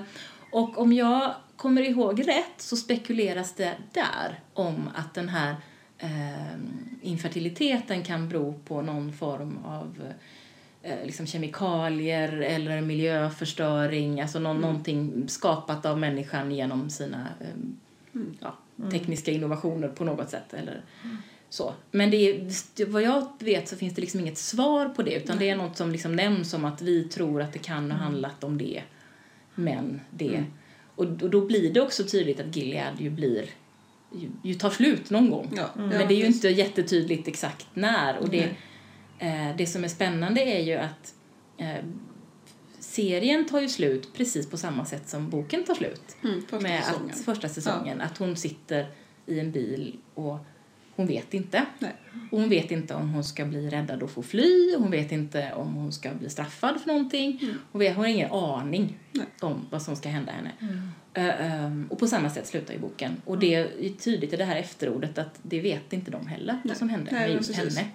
Och 0.52 0.78
om 0.78 0.94
jag 0.94 1.34
kommer 1.56 1.82
ihåg 1.82 2.28
rätt 2.28 2.58
så 2.58 2.78
spekuleras 2.78 3.54
det 3.54 3.76
där 3.92 4.40
om 4.54 4.90
att 4.96 5.14
den 5.14 5.30
här 5.30 5.56
ehm, 5.98 7.00
infertiliteten 7.02 8.04
kan 8.04 8.30
bero 8.30 8.54
på 8.66 8.82
någon 8.82 9.14
form 9.14 9.58
av 9.66 10.14
eh, 10.82 11.06
liksom 11.06 11.28
kemikalier 11.28 12.42
eller 12.42 12.82
miljöförstöring, 12.82 14.22
alltså 14.22 14.40
någon, 14.40 14.62
någonting 14.62 15.28
skapat 15.28 15.86
av 15.86 16.00
människan 16.00 16.52
genom 16.52 16.90
sina 16.90 17.28
ehm, 17.42 17.78
ja, 18.40 18.56
tekniska 18.92 19.32
innovationer 19.32 19.88
på 19.88 20.04
något 20.04 20.30
sätt. 20.30 20.54
Eller 20.54 20.82
så. 21.52 21.74
Men 21.92 22.12
det 22.12 22.18
är, 22.18 22.86
vad 22.86 23.02
jag 23.02 23.28
vet 23.40 23.68
så 23.68 23.76
finns 23.76 23.96
det 23.96 24.02
liksom 24.02 24.20
inget 24.20 24.38
svar 24.38 24.90
på 24.90 25.04
det 25.04 25.14
utan 25.14 25.38
det 25.38 25.50
är 25.50 25.56
något 25.56 25.78
som 25.78 25.92
liksom 25.92 26.16
nämns 26.16 26.54
om 26.54 26.66
att 26.66 26.82
vi 26.82 27.04
tror 27.04 27.42
att 27.42 27.54
det 27.54 27.60
kan 27.60 27.92
ha 27.92 27.98
handlat 27.98 28.44
om 28.44 28.58
det, 28.58 28.84
men 29.56 30.02
det. 30.12 30.44
Och, 30.96 31.06
och 31.06 31.30
då 31.30 31.46
blir 31.46 31.74
det 31.74 31.82
också 31.82 32.04
tydligt 32.04 32.40
att 32.40 32.56
Gilead 32.56 33.02
ju 33.02 33.10
blir 33.10 33.46
ju, 34.16 34.30
ju 34.44 34.54
tar 34.54 34.70
slut 34.70 35.10
någon 35.10 35.30
gång. 35.30 35.54
Ja. 35.56 35.70
Men 35.76 35.92
Ja, 35.92 36.08
det 36.08 36.14
är 36.14 36.18
ju 36.18 36.26
inte 36.26 36.50
jättetydligt 36.50 37.28
exakt 37.28 37.68
när. 37.74 38.18
Och 38.18 38.30
det, 38.30 38.50
eh, 39.20 39.56
det 39.58 39.68
som 39.68 39.84
är 39.84 39.88
spännande 39.88 40.42
är 40.42 40.64
ju 40.64 40.76
att 40.76 41.14
eh, 41.58 41.86
serien 42.80 43.46
tar 43.46 43.62
ju 43.62 43.70
slut 43.70 44.14
precis 44.14 44.50
på 44.50 44.58
samma 44.58 44.86
sätt 44.86 45.10
som 45.10 45.30
boken 45.30 45.64
tar 45.64 45.76
slut. 45.76 46.16
Mm, 46.24 46.42
första 46.42 46.60
med 46.60 46.84
säsongen. 46.84 47.12
Att, 47.12 47.26
första 47.26 47.50
säsongen. 47.50 48.02
Att 48.02 48.18
hon 48.18 48.36
sitter 48.36 48.88
i 49.26 49.40
en 49.40 49.52
bil 49.52 49.98
och 50.14 50.38
hon 51.02 51.08
vet 51.08 51.34
inte. 51.34 51.66
Nej. 51.80 51.92
Och 52.32 52.40
hon 52.40 52.50
vet 52.50 52.72
inte 52.72 52.94
om 52.94 53.10
hon 53.10 53.24
ska 53.24 53.46
bli 53.46 53.70
räddad 53.70 54.04
och 54.04 54.12
få 54.12 54.24
fly. 54.24 54.76
Hon 54.78 54.92
vet 54.92 55.12
inte 55.12 55.54
om 55.54 55.74
hon 55.74 55.92
ska 55.92 56.14
bli 56.14 56.30
straffad 56.30 56.82
för 56.82 56.88
någonting. 56.88 57.40
Hon, 57.72 57.80
vet, 57.80 57.96
hon 57.96 58.06
har 58.06 58.12
ingen 58.12 58.32
aning 58.32 59.00
Nej. 59.12 59.26
om 59.40 59.68
vad 59.70 59.82
som 59.82 59.96
ska 59.96 60.10
hända 60.10 60.32
henne. 60.32 60.52
Eh, 61.14 61.64
ehm, 61.64 61.88
och 61.90 62.00
på 62.00 62.08
samma 62.08 62.30
sätt 62.30 62.48
slutar 62.48 62.74
ju 62.74 62.80
boken. 62.80 63.22
Och 63.26 63.40
det 63.40 63.56
är 63.56 63.90
tydligt 63.90 64.34
i 64.34 64.38
det 64.38 64.46
här 64.46 64.56
efterordet 64.56 65.18
att 65.18 65.40
det 65.42 65.62
vet 65.62 65.94
inte 65.94 66.12
de 66.12 66.28
heller 66.28 66.60
vad 66.64 66.78
som 66.78 66.90
hände 66.90 67.12
Nej, 67.12 67.28
med 67.28 67.38
just 67.38 67.56
henne. 67.56 67.88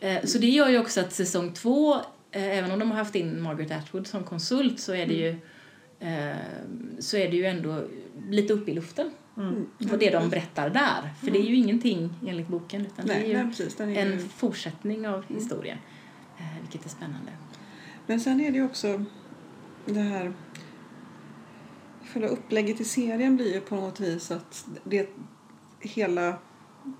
Eh, 0.00 0.24
Så 0.24 0.38
det 0.38 0.46
gör 0.48 0.68
ju 0.68 0.78
också 0.78 1.00
att 1.00 1.12
säsong 1.12 1.52
två, 1.52 1.94
eh, 2.30 2.58
även 2.58 2.70
om 2.70 2.78
de 2.78 2.90
har 2.90 2.98
haft 2.98 3.14
in 3.14 3.42
Margaret 3.42 3.70
Atwood 3.70 4.06
som 4.06 4.24
konsult 4.24 4.80
så 4.80 4.94
är 4.94 5.06
det 5.06 5.14
ju 5.14 5.28
eh, 6.00 6.36
så 6.98 7.16
är 7.16 7.30
det 7.30 7.36
ju 7.36 7.46
ändå 7.46 7.84
lite 8.30 8.52
uppe 8.52 8.70
i 8.70 8.74
luften. 8.74 9.10
Mm. 9.36 9.66
Vad 9.78 10.00
det 10.00 10.10
de 10.10 10.28
berättar 10.28 10.70
där. 10.70 11.10
För 11.20 11.30
det 11.30 11.38
är 11.38 11.42
ju 11.42 11.56
ingenting 11.56 12.14
enligt 12.26 12.48
boken 12.48 12.86
utan 12.86 13.06
det 13.06 13.12
är 13.12 13.18
Nej, 13.18 13.28
ju 13.28 13.36
nej, 13.36 13.46
precis. 13.46 13.80
Är 13.80 13.86
en 13.86 14.12
ju... 14.12 14.18
fortsättning 14.18 15.08
av 15.08 15.24
historien. 15.28 15.78
Eh, 16.38 16.60
vilket 16.60 16.84
är 16.84 16.88
spännande. 16.88 17.32
Men 18.06 18.20
sen 18.20 18.40
är 18.40 18.50
det 18.50 18.56
ju 18.56 18.64
också 18.64 19.04
det 19.86 20.00
här... 20.00 20.32
Själva 22.12 22.28
upplägget 22.28 22.80
i 22.80 22.84
serien 22.84 23.36
blir 23.36 23.54
ju 23.54 23.60
på 23.60 23.76
något 23.76 24.00
vis 24.00 24.30
att 24.30 24.66
det, 24.84 25.08
hela 25.80 26.38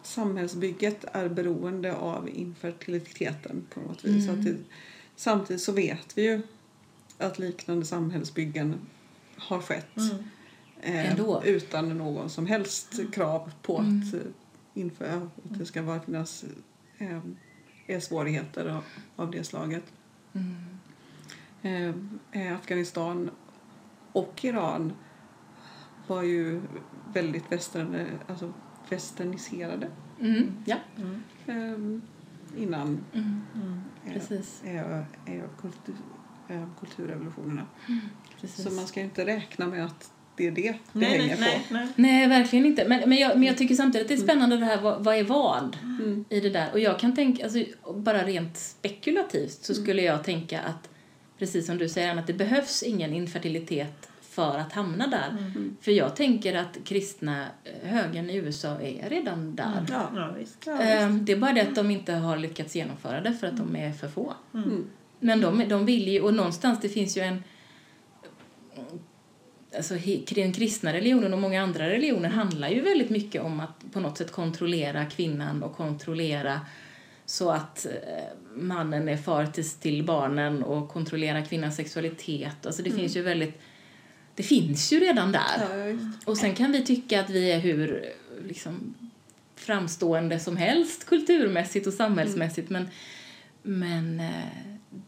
samhällsbygget 0.03 1.05
är 1.13 1.29
beroende 1.29 1.97
av 1.97 2.29
infertiliteten 2.29 3.67
på 3.75 3.81
något 3.81 4.05
vis. 4.05 4.29
Att 4.29 4.45
det, 4.45 4.57
Samtidigt 5.17 5.63
så 5.63 5.73
vet 5.73 6.19
vi 6.19 6.23
ju 6.23 6.43
att 7.19 7.39
liknande 7.39 7.87
samhällsbyggen 7.87 8.81
har 9.37 9.61
skett 9.61 9.97
Mm. 9.97 10.25
Eh, 10.83 11.11
Ändå. 11.11 11.43
utan 11.45 11.99
någon 11.99 12.31
som 12.31 12.47
helst 12.47 13.01
krav 13.13 13.51
på 13.63 13.79
Mm. 13.79 14.01
att, 14.09 14.15
eh, 14.15 14.21
inför, 14.75 15.07
att 15.07 15.59
det 15.59 15.67
ska 15.67 15.83
vara 15.83 16.01
finnas 16.01 16.45
eh, 16.99 17.21
är 17.87 18.01
svårigheter 18.01 18.67
av, 18.69 18.85
av 19.17 19.31
det 19.31 19.45
slaget. 19.45 19.85
Mm. 20.33 22.09
Eh, 22.33 22.55
Afghanistan 22.57 23.31
och 24.13 24.45
Iran 24.45 24.93
var 26.07 26.23
ju 26.23 26.61
väldigt 27.15 27.53
västern, 27.53 28.07
alltså 28.29 28.53
västerniserade 28.89 29.91
Mm. 30.21 30.53
Ja, 30.65 30.77
Mm. 30.97 31.23
eh, 31.47 32.63
innan 32.63 33.05
mm. 33.13 33.41
Mm. 33.55 33.81
eh, 34.07 34.13
precis. 34.13 34.63
eh, 34.65 35.03
kultur, 35.61 35.95
kulturrevolutionerna. 36.81 37.67
precis. 38.41 38.65
Så 38.65 38.71
man 38.75 38.87
ska 38.87 39.01
inte 39.01 39.27
räkna 39.27 39.67
med 39.67 39.85
att 39.85 40.13
det 40.37 40.47
är 40.47 40.51
det 40.51 40.63
det 40.63 40.79
Nej, 40.93 41.09
hänger 41.19 41.37
nej, 41.41 41.63
på. 41.69 41.75
nej, 41.75 41.83
nej. 41.85 41.89
Nej, 41.97 42.29
verkligen 42.29 42.67
inte. 42.67 42.89
Men, 42.89 43.09
men, 43.09 43.19
jag, 43.19 43.35
men 43.39 43.43
jag 43.43 43.59
tycker 43.59 43.75
samtidigt 43.75 44.05
att 44.05 44.09
det 44.09 44.15
är 44.15 44.27
spännande 44.27 44.57
det 44.57 44.65
här, 44.65 44.81
vad, 44.81 45.05
vad 45.05 45.17
är 45.17 45.25
vad 45.25 45.77
Mm. 45.83 46.25
i 46.29 46.41
det 46.41 46.51
där? 46.51 46.73
Och 46.73 46.81
jag 46.81 46.99
kan 46.99 47.15
tänka, 47.15 47.45
alltså, 47.45 47.65
bara 47.95 48.25
rent 48.25 48.57
spekulativt 48.57 49.65
så 49.65 49.75
skulle 49.75 50.03
jag 50.03 50.25
tänka 50.25 50.61
att, 50.61 50.89
precis 51.39 51.67
som 51.67 51.79
du 51.79 51.89
säger 51.89 52.11
Anna, 52.11 52.21
att 52.21 52.27
det 52.27 52.33
behövs 52.33 52.83
ingen 52.83 53.13
infertilitet 53.15 54.09
för 54.23 54.59
att 54.59 54.73
hamna 54.73 55.07
där. 55.07 55.29
Mm. 55.31 55.77
För 55.81 55.93
jag 55.93 56.17
tänker 56.17 56.55
att 56.55 56.79
kristna 56.85 57.47
eh, 57.65 57.89
högern 57.91 58.31
i 58.31 58.37
USA 58.37 58.81
är 58.81 59.11
redan 59.11 59.55
där. 59.55 59.87
Ja. 59.91 60.11
Ja, 60.15 60.35
visst. 60.39 60.59
Ja, 60.67 60.73
visst. 60.73 60.85
Ehm, 60.91 61.25
Det 61.25 61.33
är 61.33 61.37
bara 61.37 61.53
det 61.53 61.61
att 61.61 61.75
de 61.75 61.91
inte 61.91 62.13
har 62.13 62.37
lyckats 62.37 62.77
genomföra 62.77 63.21
det 63.21 63.33
för 63.35 63.47
att 63.47 63.57
de 63.57 63.77
är 63.77 63.93
för 63.93 64.09
få. 64.09 64.35
Mm. 64.55 64.85
Men 65.21 65.41
de, 65.41 65.69
de 65.69 65.87
vill 65.87 66.09
ju, 66.09 66.21
och 66.21 66.35
någonstans 66.35 66.79
det 66.81 66.89
finns 66.89 67.17
ju 67.17 67.21
en 67.23 67.43
Alltså 69.77 69.95
den 70.35 70.53
kristna 70.53 70.93
religionen 70.93 71.33
och 71.33 71.39
många 71.41 71.63
andra 71.63 71.89
religioner 71.89 72.29
handlar 72.29 72.69
ju 72.69 72.81
väldigt 72.81 73.11
mycket 73.11 73.43
om 73.43 73.61
att 73.61 73.93
på 73.93 74.01
något 74.01 74.19
sätt 74.19 74.33
kontrollera 74.33 75.07
kvinnan 75.07 75.63
och 75.63 75.77
kontrollera 75.77 76.61
så 77.27 77.51
att 77.51 77.87
eh, 77.87 78.25
mannen 78.57 79.09
är 79.09 79.17
far 79.17 79.47
till, 79.47 79.69
till 79.71 80.05
barnen 80.05 80.63
och 80.63 80.89
kontrollera 80.89 81.45
kvinnans 81.45 81.77
sexualitet. 81.77 82.67
Alltså 82.67 82.83
det 82.83 82.91
finns 82.91 83.17
ju 83.17 83.23
väldigt 83.23 83.61
det 84.35 84.43
finns 84.43 84.93
ju 84.93 85.01
redan 85.01 85.33
där. 85.33 85.87
Visst. 85.93 86.29
Och 86.29 86.37
sen 86.39 86.55
kan 86.55 86.73
vi 86.73 86.85
tycka 86.85 87.21
att 87.21 87.31
vi 87.31 87.51
är 87.53 87.59
hur 87.59 88.13
liksom, 88.47 88.95
framstående 89.57 90.41
som 90.41 90.57
helst 90.57 91.07
kulturmässigt 91.07 91.87
och 91.87 91.93
samhällsmässigt 91.93 92.71
men, 92.71 92.89
men 93.63 94.21
eh, 94.21 94.31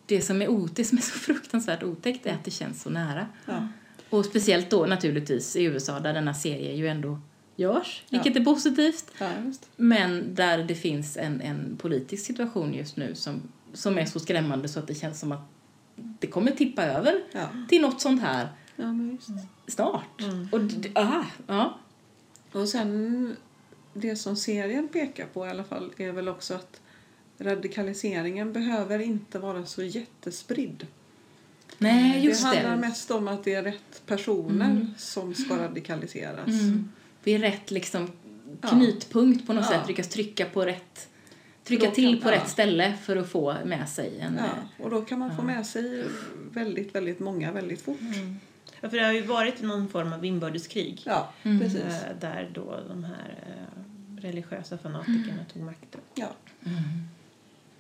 det 0.06 0.20
som, 0.20 0.42
är 0.42 0.48
o- 0.48 0.68
det 0.74 0.84
som 0.84 0.98
är 0.98 1.02
så 1.02 1.18
fruktansvärt 1.18 1.82
otäckt 1.82 2.26
är 2.26 2.32
att 2.32 2.44
det 2.44 2.50
känns 2.50 2.82
så 2.82 2.90
nära. 2.90 3.26
Ja. 3.46 3.68
Och 4.14 4.24
speciellt 4.24 4.70
då 4.70 4.86
naturligtvis 4.86 5.56
i 5.56 5.62
USA 5.64 6.00
där 6.00 6.14
denna 6.14 6.34
serie 6.34 6.72
ju 6.74 6.88
ändå 6.88 7.20
görs, 7.56 8.02
Ja. 8.08 8.18
vilket 8.22 8.40
är 8.40 8.44
positivt. 8.44 9.10
Ja. 9.18 9.30
Men 9.76 10.34
där 10.34 10.58
det 10.64 10.74
finns 10.74 11.16
en, 11.16 11.40
en 11.40 11.76
politisk 11.76 12.26
situation 12.26 12.74
just 12.74 12.96
nu 12.96 13.14
som, 13.14 13.42
som 13.72 13.98
är 13.98 14.04
så 14.06 14.20
skrämmande 14.20 14.68
så 14.68 14.78
att 14.78 14.86
det 14.86 14.94
känns 14.94 15.20
som 15.20 15.32
att 15.32 15.40
det 15.96 16.26
kommer 16.26 16.50
tippa 16.50 16.84
över 16.84 17.22
Ja. 17.32 17.48
till 17.68 17.82
något 17.82 18.00
sånt 18.00 18.20
här 18.22 18.48
Ja, 18.76 18.94
snart. 19.68 20.20
Mm. 20.20 20.48
Och 20.52 20.96
aha, 21.02 21.24
ja. 21.46 21.78
Och 22.52 22.68
sen 22.68 23.36
det 23.94 24.16
som 24.16 24.36
serien 24.36 24.88
pekar 24.88 25.26
på 25.26 25.46
i 25.46 25.50
alla 25.50 25.64
fall 25.64 25.92
är 25.96 26.12
väl 26.12 26.28
också 26.28 26.54
att 26.54 26.80
radikaliseringen 27.38 28.52
behöver 28.52 28.98
inte 28.98 29.38
vara 29.38 29.66
så 29.66 29.82
jättespridd. 29.82 30.86
Nej, 31.78 32.24
just 32.24 32.42
det 32.44 32.50
det. 32.50 32.56
handlar 32.56 32.88
mest 32.88 33.10
om 33.10 33.28
att 33.28 33.44
det 33.44 33.54
är 33.54 33.62
rätt 33.62 34.02
personer 34.06 34.70
Mm. 34.70 34.94
som 34.96 35.34
ska 35.34 35.56
radikaliseras. 35.58 36.46
Mm. 36.48 36.88
Vi 37.24 37.34
är 37.34 37.38
rätt 37.38 37.70
liksom 37.70 38.10
Ja. 38.60 38.68
knutpunkt 38.68 39.46
på 39.46 39.52
något 39.52 39.64
Ja. 39.70 39.78
sätt, 39.78 39.88
lyckas 39.88 40.08
trycka 40.08 40.46
på 40.46 40.64
rätt 40.66 41.08
trycka 41.64 41.86
Då 41.86 41.90
till 41.92 42.12
kan- 42.14 42.22
på 42.22 42.28
ja. 42.28 42.40
rätt 42.40 42.48
ställe 42.48 42.94
för 43.02 43.16
att 43.16 43.28
få 43.28 43.56
med 43.64 43.88
sig 43.88 44.20
en... 44.20 44.38
eh, 44.38 44.44
Ja, 44.78 44.84
och 44.84 44.90
då 44.90 45.00
kan 45.02 45.18
man 45.18 45.36
få 45.36 45.42
med 45.42 45.66
sig 45.66 46.04
väldigt, 46.52 46.94
väldigt 46.94 47.20
många 47.20 47.52
väldigt 47.52 47.82
fort. 47.82 48.00
Mm. 48.00 48.36
Ja, 48.80 48.88
för 48.90 48.96
det 48.96 49.04
har 49.04 49.12
ju 49.12 49.22
varit 49.22 49.62
någon 49.62 49.88
form 49.88 50.12
av 50.12 50.24
inbördeskrig. 50.24 51.02
Ja, 51.06 51.32
Mm. 51.42 51.60
precis. 51.60 51.80
eh, 51.84 52.16
Där 52.20 52.50
då 52.54 52.80
de 52.88 53.04
här 53.04 53.38
eh, 53.46 54.22
religiösa 54.22 54.78
fanatikerna 54.78 55.44
tog 55.52 55.62
makten. 55.62 56.00
Ja. 56.14 56.28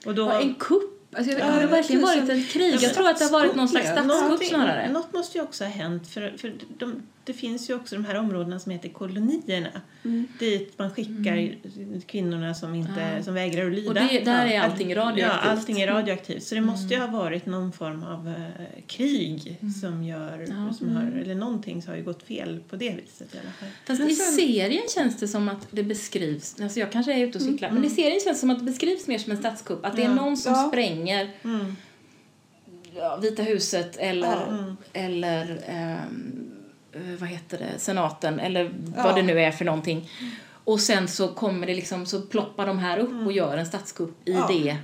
Och 0.06 0.14
då, 0.14 0.22
Ja, 0.26 0.40
en 0.42 0.54
kupp. 0.54 0.93
Alltså, 1.16 1.38
Ja, 1.38 1.44
har 1.44 1.60
det 1.60 1.66
verkligen 1.66 2.02
varit 2.02 2.28
ett 2.30 2.48
krig? 2.48 2.74
Ja, 2.74 2.78
Jag 2.80 2.94
tror 2.94 3.08
att 3.08 3.18
det 3.18 3.24
har 3.24 3.32
varit 3.32 3.54
någon 3.54 3.68
slags 3.68 3.86
statskupp, 3.88 4.44
snarare. 4.44 4.90
Något 4.90 5.12
måste 5.12 5.38
ju 5.38 5.44
också 5.44 5.64
ha 5.64 5.70
hänt. 5.70 6.08
För, 6.08 6.34
för 6.38 6.54
de, 6.78 7.02
det 7.24 7.32
finns 7.32 7.70
ju 7.70 7.74
också 7.74 7.94
de 7.94 8.04
här 8.04 8.14
områdena 8.14 8.58
som 8.58 8.72
heter 8.72 8.88
kolonierna. 8.88 9.68
Mm. 10.04 10.26
Dit 10.38 10.78
man 10.78 10.90
skickar 10.90 11.54
kvinnorna 12.06 12.54
som, 12.54 12.74
inte, 12.74 13.14
Ja. 13.16 13.22
som 13.22 13.34
vägrar 13.34 13.66
att 13.66 13.72
lyda. 13.72 13.88
Och 13.88 13.94
det, 13.94 14.20
där 14.24 14.46
är 14.46 14.60
allting 14.60 14.94
radioaktivt. 14.94 15.42
Ja, 15.44 15.50
allting 15.50 15.80
är 15.80 15.86
radioaktivt. 15.86 16.42
Så 16.42 16.54
det 16.54 16.60
måste 16.60 16.94
ju 16.94 17.00
ha 17.00 17.06
varit 17.06 17.46
någon 17.46 17.72
form 17.72 18.02
av 18.02 18.28
eh, 18.28 18.82
krig 18.86 19.56
som 19.82 20.04
gör, 20.04 20.46
Ja. 20.50 20.72
som 20.74 20.96
har, 20.96 21.02
eller 21.22 21.34
någonting 21.34 21.82
som 21.82 21.90
har 21.90 21.98
ju 21.98 22.04
gått 22.04 22.22
fel 22.22 22.60
på 22.70 22.76
det 22.76 22.90
viset 23.04 23.34
i 23.34 23.38
alla 23.38 23.50
fall. 23.50 23.68
Fast 23.86 24.00
Men 24.00 24.10
i 24.10 24.14
sen- 24.14 24.32
serien 24.32 24.82
känns 24.94 25.16
det 25.16 25.28
som 25.28 25.48
att 25.48 25.66
det 25.70 25.82
beskrivs, 25.82 26.60
alltså 26.60 26.80
jag 26.80 26.92
kanske 26.92 27.12
är 27.14 27.26
ute 27.26 27.38
och 27.38 27.44
cyklar, 27.44 27.70
men 27.70 27.84
i 27.84 27.90
serien 27.90 28.20
känns 28.24 28.36
det 28.36 28.40
som 28.40 28.50
att 28.50 28.58
det 28.58 28.64
beskrivs 28.64 29.06
mer 29.06 29.18
som 29.18 29.32
en 29.32 29.38
statskupp. 29.38 29.84
Att 29.86 29.96
det 29.96 30.02
är 30.02 30.08
någon 30.14 30.36
som 30.36 30.54
spränger 30.68 31.30
Mm. 31.44 31.76
Vita 33.22 33.42
huset 33.42 33.96
eller. 33.96 34.48
Mm. 34.48 34.76
eller 34.92 35.58
eh, 35.68 35.96
vad 37.20 37.28
heter 37.28 37.58
det, 37.58 37.78
senaten 37.78 38.40
eller 38.40 38.70
vad 38.84 39.06
Ja. 39.06 39.12
det 39.16 39.22
nu 39.22 39.40
är 39.40 39.50
för 39.50 39.64
någonting. 39.64 40.10
Och 40.64 40.80
sen 40.80 41.08
så 41.08 41.28
kommer 41.28 41.66
det 41.66 41.74
liksom, 41.74 42.06
så 42.06 42.22
ploppar 42.22 42.66
de 42.66 42.78
här 42.78 42.98
upp 42.98 43.26
och 43.26 43.32
gör 43.32 43.56
en 43.56 43.66
statskupp 43.66 44.28
i, 44.28 44.32
Ja. 44.32 44.46
det, 44.48 44.76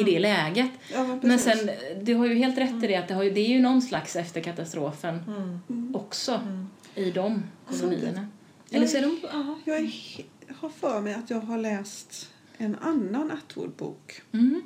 i 0.00 0.04
det 0.04 0.18
läget. 0.18 0.70
Ja, 0.92 1.04
men 1.06 1.20
Men 1.22 1.38
sen, 1.38 1.70
du 2.02 2.14
har 2.14 2.26
ju 2.26 2.34
helt 2.34 2.58
rätt 2.58 2.84
i 2.84 2.86
det 2.86 2.96
att 2.96 3.08
det, 3.08 3.14
har 3.14 3.22
ju, 3.22 3.30
det 3.30 3.40
är 3.40 3.48
ju 3.48 3.60
någon 3.60 3.82
slags 3.82 4.16
efter 4.16 4.40
katastrofen 4.40 5.20
Mm. 5.68 5.96
också 5.96 6.32
Mm. 6.34 6.68
i 6.94 7.10
de 7.10 7.42
kolonierna. 7.70 8.26
Eller 8.70 8.86
så 8.86 8.96
är 8.96 9.02
de, 9.02 9.18
ja. 9.32 9.58
Jag 9.64 9.76
är, 9.76 9.90
har 10.58 10.68
för 10.68 11.00
mig 11.00 11.14
att 11.14 11.30
jag 11.30 11.40
har 11.40 11.58
läst 11.58 12.28
en 12.58 12.76
annan 12.80 13.30
Atwood-bok 13.30 14.22
Mm. 14.32 14.62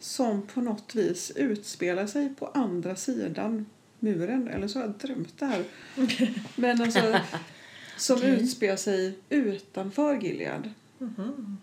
som 0.00 0.42
på 0.46 0.60
något 0.60 0.94
vis 0.94 1.32
utspelar 1.36 2.06
sig 2.06 2.34
på 2.34 2.46
andra 2.46 2.96
sidan 2.96 3.66
muren. 4.06 4.48
Eller 4.48 4.68
så 4.68 4.78
har 4.78 4.86
jag 4.86 4.94
drömt 4.98 5.38
det 5.38 5.46
här. 5.46 5.64
Men 6.56 6.82
alltså, 6.82 7.18
som 7.96 8.16
Okej. 8.16 8.30
utspelar 8.30 8.76
sig 8.76 9.18
utanför 9.28 10.20
Gilead. 10.20 10.70
Mhm. 10.98 11.58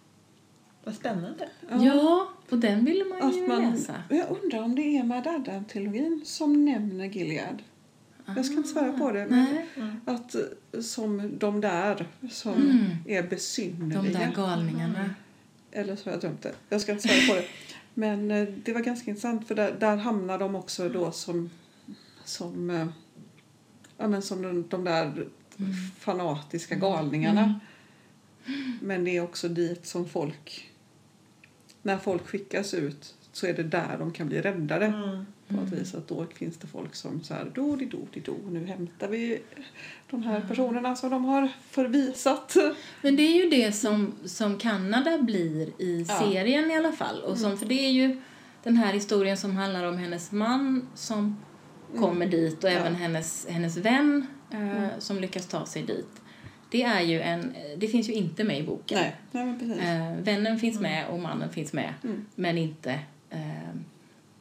Vad 0.83 0.95
spännande. 0.95 1.49
Ja, 1.69 2.29
och 2.49 2.57
den 2.57 2.85
ville 2.85 3.05
man 3.05 3.31
ju 3.35 3.47
man, 3.47 3.71
läsa. 3.71 4.03
jag 4.09 4.37
undrar 4.43 4.61
om 4.63 4.75
det 4.75 4.81
är 4.97 5.03
Madadda-trilogin 5.03 6.21
som 6.25 6.65
nämner 6.65 7.05
Gilead. 7.05 7.63
Jag 8.35 8.45
ska 8.45 8.55
inte 8.55 8.69
svära 8.69 8.91
på 8.97 9.11
det, 9.11 9.27
men 9.29 9.43
Nej. 9.53 9.65
Mm. 9.75 10.01
att 10.05 10.35
som 10.85 11.31
de 11.37 11.61
där 11.61 12.07
som 12.31 12.53
Mm. 12.53 12.85
är 13.07 13.21
De 13.21 13.27
besynnerliga. 13.29 14.19
där 14.19 14.31
galningarna. 14.35 15.09
Eller 15.71 15.95
så 15.95 16.05
har 16.05 16.11
jag 16.11 16.21
drömt 16.21 16.41
det. 16.41 16.53
Jag 16.69 16.81
ska 16.81 16.91
inte 16.91 17.07
svära 17.07 17.35
på 17.35 17.41
det. 17.41 17.47
Men 17.93 18.31
eh, 18.31 18.47
det 18.63 18.73
var 18.73 18.81
ganska 18.81 19.09
intressant 19.11 19.47
för 19.47 19.55
där, 19.55 19.75
där 19.79 19.95
hamnar 19.97 20.39
de 20.39 20.55
också 20.55 20.89
då 20.89 21.11
som, 21.11 21.49
som, 22.25 22.69
eh, 22.69 22.87
ja, 23.97 24.07
men 24.07 24.21
som 24.21 24.41
de, 24.41 24.67
de 24.69 24.83
där 24.83 25.27
fanatiska 25.99 26.75
galningarna. 26.75 27.59
Men 28.81 29.03
det 29.03 29.17
är 29.17 29.23
också 29.23 29.47
dit 29.49 29.85
som 29.85 30.09
folk, 30.09 30.71
när 31.81 31.97
folk 31.97 32.27
skickas 32.27 32.73
ut 32.73 33.15
så 33.31 33.47
är 33.47 33.53
det 33.53 33.63
där 33.63 33.97
de 33.99 34.11
kan 34.11 34.27
bli 34.27 34.41
räddade. 34.41 34.85
Mm. 34.85 35.25
På 35.47 35.53
något 35.53 35.71
vis 35.71 35.95
att 35.95 36.07
då 36.07 36.25
finns 36.35 36.57
det 36.57 36.67
folk 36.67 36.95
som 36.95 37.23
så 37.23 37.33
här 37.33 37.51
do 37.55 37.75
di 37.75 37.85
do 37.85 38.07
di 38.13 38.19
do 38.19 38.35
nu 38.51 38.65
hämtar 38.65 39.07
vi 39.07 39.41
de 40.09 40.23
här 40.23 40.41
personerna 40.41 40.95
som 40.95 41.09
de 41.09 41.25
har 41.25 41.49
förvisat. 41.69 42.55
Men 43.01 43.15
det 43.15 43.23
är 43.23 43.43
ju 43.43 43.49
det 43.49 43.71
som, 43.71 44.13
som 44.25 44.57
Kanada 44.57 45.17
blir 45.17 45.81
i 45.81 46.05
Ja. 46.09 46.19
serien 46.19 46.71
i 46.71 46.75
alla 46.77 46.91
fall. 46.91 47.21
Och 47.21 47.37
som, 47.37 47.57
För 47.57 47.65
det 47.65 47.85
är 47.85 47.91
ju 47.91 48.21
den 48.63 48.77
här 48.77 48.93
historien 48.93 49.37
som 49.37 49.55
handlar 49.55 49.83
om 49.83 49.97
hennes 49.97 50.31
man 50.31 50.87
som 50.95 51.37
kommer 51.99 52.25
dit 52.25 52.63
och 52.63 52.69
Ja. 52.69 52.73
även 52.73 52.95
hennes, 52.95 53.47
hennes 53.49 53.77
vän 53.77 54.27
eh, 54.51 54.99
som 54.99 55.19
lyckas 55.19 55.47
ta 55.47 55.65
sig 55.65 55.83
dit. 55.83 56.07
Det, 56.69 56.83
är 56.83 57.01
ju 57.01 57.21
en, 57.21 57.53
det 57.77 57.87
finns 57.87 58.09
ju 58.09 58.13
inte 58.13 58.43
med 58.43 58.59
i 58.59 58.63
boken. 58.63 58.97
Nej, 58.99 59.15
nej 59.31 59.59
precis. 59.59 59.77
Eh, 59.83 60.13
vännen 60.23 60.59
finns 60.59 60.79
med 60.79 61.07
och 61.07 61.19
mannen 61.19 61.49
finns 61.49 61.73
med, 61.73 61.93
Mm. 62.03 62.25
men 62.35 62.57
inte, 62.57 62.99
eh, 63.29 63.39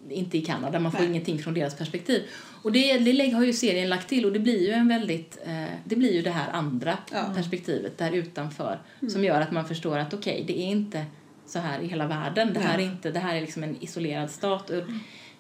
inte 0.09 0.39
i 0.39 0.45
Kanada. 0.45 0.79
Man 0.81 0.93
får 0.93 0.99
Nej. 0.99 1.09
ingenting 1.09 1.39
från 1.39 1.55
deras 1.55 1.77
perspektiv. 1.77 2.23
Och 2.63 2.73
det, 2.73 2.99
det 2.99 3.31
har 3.31 3.45
ju 3.45 3.53
serien 3.53 3.89
lagt 3.89 4.09
till 4.09 4.27
och 4.27 4.33
det 4.33 4.39
blir 4.39 4.67
ju 4.67 4.73
en 4.73 4.89
väldigt, 4.89 5.39
eh, 5.47 5.65
det 5.85 5.97
blir 5.97 6.13
ju 6.13 6.23
det 6.23 6.31
här 6.31 6.53
andra 6.53 6.99
Ja. 7.13 7.25
perspektivet 7.37 7.99
där 7.99 8.13
utanför 8.13 8.79
som 9.09 9.25
gör 9.25 9.41
att 9.41 9.53
man 9.53 9.65
förstår 9.69 9.99
att 9.99 10.15
okej, 10.15 10.45
det 10.47 10.59
är 10.61 10.67
inte 10.67 11.05
så 11.47 11.59
här 11.59 11.81
i 11.81 11.87
hela 11.87 12.07
världen. 12.07 12.53
Det 12.55 12.61
här 12.61 12.79
är 12.79 12.83
inte, 12.83 13.11
det 13.11 13.19
här 13.19 13.35
är 13.35 13.41
liksom 13.41 13.63
en 13.63 13.77
isolerad 13.83 14.31
stat. 14.31 14.71
Och 14.71 14.83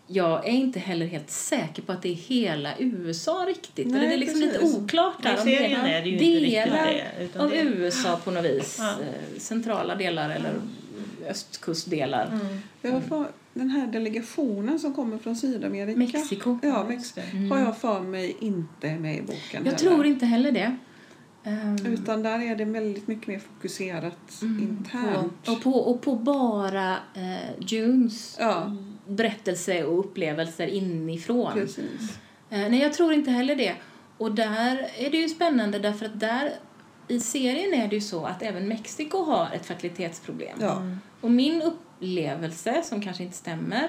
jag 0.06 0.46
är 0.48 0.52
inte 0.52 0.78
heller 0.80 1.06
helt 1.06 1.30
säker 1.30 1.82
på 1.82 1.92
att 1.92 2.02
det 2.02 2.08
är 2.08 2.14
hela 2.14 2.78
USA 2.78 3.44
riktigt. 3.48 3.86
Nej, 3.86 3.96
Eller 3.98 4.08
det 4.08 4.14
är 4.14 4.18
liksom 4.18 4.40
lite 4.40 4.58
oklart 4.60 5.22
där. 5.22 5.38
Om 5.38 5.44
det 5.46 5.72
är 5.72 6.02
det 6.02 6.08
ju 6.08 6.18
delar 6.18 6.86
det, 6.86 7.24
utan 7.24 7.42
av 7.42 7.50
det- 7.50 7.60
USA 7.60 8.20
på 8.24 8.30
något 8.30 8.44
vis. 8.44 8.76
Ja. 8.80 8.90
Eh, 8.90 9.38
Centrala 9.40 9.94
delar 9.94 10.30
eller 10.30 10.52
östkustdelar. 11.28 12.26
Mm. 12.32 12.58
Jag 12.82 12.92
har 12.92 13.00
för, 13.00 13.26
den 13.54 13.70
här 13.70 13.86
delegationen 13.86 14.78
som 14.78 14.94
kommer 14.94 15.18
från 15.18 15.36
Sydamerika. 15.36 15.98
Mexiko. 15.98 16.58
Ja, 16.62 16.92
Just 16.92 17.16
Mex- 17.16 17.30
det. 17.32 17.48
har 17.48 17.58
jag 17.58 17.78
för 17.78 18.00
mig 18.00 18.36
inte 18.40 18.94
med 18.98 19.16
i 19.18 19.20
boken 19.22 19.38
Jag 19.52 19.58
heller. 19.60 19.76
tror 19.78 20.06
inte 20.06 20.26
heller 20.26 20.52
det. 20.52 20.76
Ehm, 21.44 21.86
Utan 21.86 22.22
där 22.22 22.42
är 22.50 22.56
det 22.56 22.64
väldigt 22.64 23.08
mycket 23.08 23.26
mer 23.26 23.38
fokuserat 23.38 24.38
Mm, 24.42 24.62
internt. 24.62 25.44
på, 25.44 25.52
och, 25.52 25.62
på, 25.62 25.70
och 25.70 26.00
på 26.02 26.14
bara 26.16 26.92
eh, 27.14 27.50
Junes 27.66 28.36
Ja, 28.40 28.76
berättelse 29.06 29.84
och 29.84 29.98
upplevelser 29.98 30.66
inifrån. 30.66 31.52
precis. 31.52 32.18
Eh, 32.50 32.58
nej, 32.70 32.82
jag 32.82 32.92
tror 32.92 33.12
inte 33.12 33.30
heller 33.30 33.56
det. 33.56 33.74
Och 34.18 34.34
där 34.34 34.86
är 34.98 35.10
det 35.10 35.16
ju 35.16 35.28
spännande 35.28 35.78
därför 35.78 36.06
att 36.06 36.20
där 36.20 36.52
i 37.08 37.20
serien 37.20 37.74
är 37.74 37.88
det 37.88 37.94
ju 37.94 38.00
så 38.00 38.24
att 38.24 38.42
även 38.42 38.68
Mexiko 38.68 39.24
har 39.24 39.48
ett 39.54 39.66
fertilitetsproblem. 39.66 40.58
Ja. 40.60 40.82
Och 41.20 41.30
min 41.30 41.62
upplevelse, 41.62 42.82
som 42.84 43.02
kanske 43.02 43.22
inte 43.22 43.36
stämmer, 43.36 43.88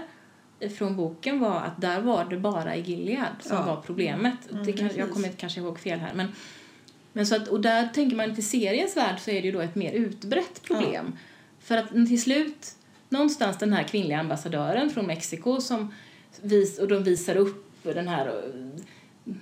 från 0.78 0.96
boken 0.96 1.40
var 1.40 1.56
att 1.62 1.82
där 1.82 2.02
var 2.02 2.26
det 2.26 2.38
bara 2.38 2.76
i 2.76 2.82
Gilead 2.82 3.36
som 3.40 3.58
Ja. 3.58 3.66
var 3.66 3.82
problemet. 3.82 4.52
Mm, 4.52 4.66
det 4.66 4.74
kan, 4.74 4.88
jag 4.88 4.96
precis. 4.96 5.14
kommer 5.14 5.30
kanske 5.30 5.60
ihåg 5.60 5.80
fel 5.80 6.00
här. 6.00 6.14
Men, 6.14 6.28
men 7.14 7.26
så 7.28 7.36
att, 7.36 7.48
och 7.48 7.62
där 7.62 7.88
tänker 7.88 8.16
man 8.18 8.36
till 8.36 8.48
seriens 8.50 8.98
värld 8.98 9.20
så 9.20 9.32
är 9.32 9.42
det 9.42 9.46
ju 9.48 9.52
då 9.52 9.60
ett 9.60 9.76
mer 9.76 9.92
utbrett 9.92 10.62
problem. 10.64 11.18
För 11.60 11.78
att 11.78 11.90
till 11.90 12.22
slut, 12.22 12.76
någonstans 13.14 13.58
den 13.58 13.74
här 13.74 13.84
kvinnliga 13.84 14.20
ambassadören 14.20 14.90
från 14.90 15.06
Mexiko 15.06 15.62
som 15.62 15.94
vis, 16.42 16.80
och 16.80 16.88
de 16.88 17.04
visar 17.04 17.36
upp 17.36 17.70
den 17.84 18.08
här 18.08 18.28
eh, 18.28 18.34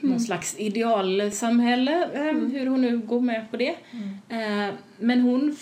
någon 0.02 0.20
slags 0.20 0.56
idealsamhälle, 0.60 2.04
eh, 2.14 2.36
hur 2.36 2.68
hon 2.68 2.82
nu 2.82 2.98
går 3.00 3.22
med 3.22 3.52
på 3.52 3.58
det. 3.58 3.76
Eh, 4.30 4.74
men 5.00 5.22
hon, 5.22 5.56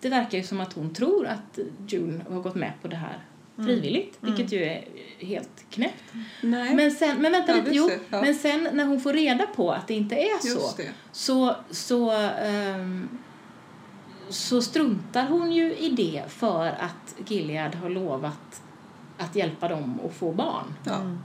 det 0.00 0.08
verkar 0.08 0.38
ju 0.38 0.44
som 0.44 0.60
att 0.60 0.72
hon 0.72 0.94
tror 0.94 1.26
att 1.26 1.58
June 1.88 2.24
har 2.30 2.40
gått 2.40 2.54
med 2.54 2.72
på 2.82 2.88
det 2.88 2.96
här 2.96 3.24
frivilligt, 3.56 4.18
vilket 4.20 4.52
ju 4.52 4.64
är 4.64 4.84
helt 5.18 5.64
knäppt. 5.70 6.04
Men 6.76 6.90
sen, 6.90 7.22
men 7.22 7.32
vänta 7.32 7.52
Ja, 7.52 7.56
lite, 7.56 7.70
jo, 7.72 7.90
ja. 8.10 8.20
men 8.20 8.34
sen 8.34 8.68
när 8.72 8.84
hon 8.84 9.00
får 9.00 9.12
reda 9.12 9.46
på 9.46 9.72
att 9.72 9.88
det 9.88 9.94
inte 9.94 10.14
är 10.14 10.38
så, 10.40 10.48
just 10.48 10.76
det. 10.76 10.90
så, 11.12 11.56
så, 11.70 12.10
ehm, 12.10 13.08
så 14.28 14.62
struntar 14.62 15.28
hon 15.28 15.52
ju 15.52 15.76
i 15.76 15.88
det 15.88 16.22
för 16.28 16.66
att 16.66 17.14
Gilead 17.28 17.74
har 17.74 17.88
lovat 17.88 18.62
att 19.18 19.36
hjälpa 19.36 19.68
dem 19.68 20.00
att 20.04 20.14
få 20.14 20.32
barn. 20.32 20.74
Ja. 20.84 21.00
Mm. 21.00 21.18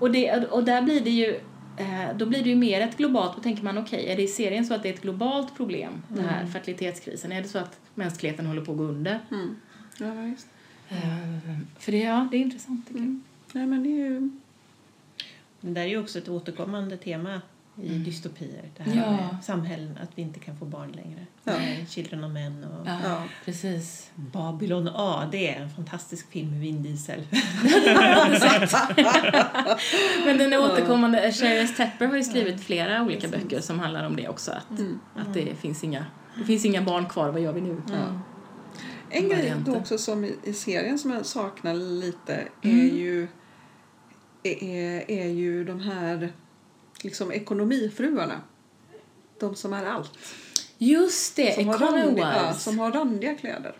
Och, 0.00 0.10
det, 0.10 0.44
och 0.44 0.64
där 0.64 0.82
blir 0.82 1.00
det 1.00 1.10
ju 1.10 1.40
eh, 1.76 2.16
då 2.16 2.26
blir 2.26 2.42
det 2.42 2.48
ju 2.48 2.56
mer 2.56 2.80
ett 2.80 2.96
globalt, 2.96 3.36
då 3.36 3.42
tänker 3.42 3.64
man 3.64 3.78
okej, 3.78 4.06
är 4.06 4.16
det 4.16 4.22
i 4.22 4.28
serien 4.28 4.66
så 4.66 4.74
att 4.74 4.82
det 4.82 4.88
är 4.88 4.94
ett 4.94 5.02
globalt 5.02 5.56
problem, 5.56 6.02
den 6.08 6.24
här 6.24 6.46
fertilitetskrisen? 6.46 7.32
Är 7.32 7.42
det 7.42 7.48
så 7.48 7.58
att 7.58 7.80
mänskligheten 7.94 8.46
håller 8.46 8.64
på 8.64 8.72
att 8.72 8.78
gå 8.78 8.84
under? 8.84 9.20
Mm. 9.30 9.56
Ja, 9.98 10.12
visst. 10.12 10.48
Eh, 10.88 11.58
för 11.78 11.92
det, 11.92 11.98
ja, 11.98 12.28
det 12.30 12.36
är 12.36 12.40
intressant 12.40 12.86
tycker 12.86 13.00
jag. 13.00 13.06
Mm. 13.06 13.22
Nej, 13.52 13.66
men 13.66 13.82
det 13.82 13.88
är 13.88 14.10
ju... 14.10 14.30
Det 15.60 15.80
är 15.80 15.86
ju 15.86 16.00
också 16.00 16.18
ett 16.18 16.28
återkommande 16.28 16.96
tema 16.96 17.40
i 17.82 17.88
dystopier. 17.88 18.70
Det 18.76 18.82
här 18.82 18.96
Ja. 18.96 19.10
med 19.10 19.44
samhällen, 19.44 19.98
att 20.02 20.10
vi 20.14 20.22
inte 20.22 20.40
kan 20.40 20.56
få 20.58 20.64
barn 20.64 20.92
längre. 20.92 21.26
Ja. 21.44 21.52
Med 21.52 21.88
Children 21.90 22.24
of 22.24 22.32
Men 22.32 22.64
och 22.64 22.86
Ja, 22.86 22.98
Ja. 23.04 23.22
precis. 23.44 24.10
Babylon 24.14 24.88
AD, 24.94 25.34
en 25.48 25.70
fantastisk 25.70 26.30
film 26.30 26.50
med 26.50 26.60
Vin 26.60 26.82
Diesel. 26.82 27.26
Men 30.24 30.38
den 30.38 30.52
är 30.52 30.58
återkommande, 30.60 31.32
Sherry 31.32 31.68
Tepper 31.68 32.06
har 32.06 32.16
ju 32.16 32.22
skrivit 32.24 32.60
flera 32.60 33.02
olika 33.02 33.28
böcker 33.28 33.60
som 33.60 33.78
handlar 33.78 34.06
om 34.06 34.16
det 34.16 34.28
också, 34.28 34.50
att, 34.50 34.78
Mm. 34.78 34.98
att 35.16 35.34
det 35.34 35.54
finns 35.60 35.84
inga 35.84 36.04
det 36.38 36.44
finns 36.44 36.64
inga 36.64 36.82
barn 36.82 37.06
kvar, 37.06 37.28
vad 37.30 37.40
gör 37.40 37.52
vi 37.52 37.60
nu? 37.60 37.82
Ja. 37.88 38.20
En 39.10 39.28
grej 39.28 39.52
då 39.66 39.74
också 39.76 39.98
som 39.98 40.24
i, 40.24 40.36
i 40.44 40.52
serien 40.52 40.98
som 40.98 41.10
jag 41.10 41.26
saknar 41.26 41.74
lite 41.74 42.34
är 42.62 42.70
Mm. 42.70 42.96
ju 42.96 43.28
är, 44.42 45.10
är 45.10 45.26
ju 45.28 45.64
de 45.64 45.80
här 45.80 46.32
liksom 47.02 47.32
ekonomifruarna. 47.32 48.40
De 49.40 49.54
som 49.56 49.72
är 49.72 49.84
allt. 49.86 50.18
Just 50.78 51.36
det, 51.36 51.54
Som 51.54 51.68
har, 51.68 51.74
Economy 51.74 52.02
randiga, 52.02 52.32
ja, 52.46 52.52
som 52.52 52.78
har 52.78 52.92
randiga 52.92 53.34
kläder. 53.34 53.74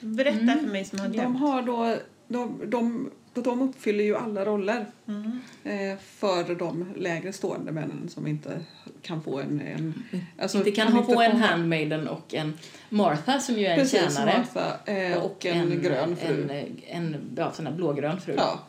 Berätta 0.00 0.38
Mm. 0.40 0.58
för 0.60 0.66
mig 0.66 0.84
som 0.84 0.98
har 0.98 1.06
De 1.08 1.12
glömt. 1.12 1.38
har 1.40 1.62
då 1.62 1.96
de, 2.28 2.60
de, 2.66 3.10
de 3.34 3.62
uppfyller 3.62 4.04
ju 4.04 4.16
alla 4.16 4.44
roller 4.44 4.86
Mm. 5.06 5.40
eh, 5.64 5.98
för 5.98 6.54
de 6.54 6.92
lägre 6.96 7.32
stående 7.32 7.72
männen 7.72 8.08
som 8.08 8.26
inte 8.26 8.60
kan 9.02 9.22
få 9.22 9.40
en... 9.40 9.60
en 9.60 10.02
alltså, 10.38 10.58
inte 10.58 10.70
kan 10.70 10.92
ha 10.92 11.00
inte 11.00 11.14
på 11.14 11.22
en 11.22 11.30
få- 11.32 11.36
handmaiden 11.38 12.08
och 12.08 12.34
en 12.34 12.58
Martha 12.88 13.40
som 13.40 13.54
ju 13.58 13.66
är 13.66 13.70
en 13.70 13.78
Precis, 13.78 14.16
tjänare. 14.16 14.38
Martha, 14.38 14.92
eh, 14.92 15.18
och, 15.24 15.46
en, 15.46 15.82
grön 15.82 16.16
fru. 16.16 16.42
En, 16.50 16.80
en 16.88 17.16
ja, 17.36 17.52
sån 17.52 17.66
här 17.66 17.74
blågrön 17.74 18.20
fru. 18.20 18.34
Ja. 18.36 18.60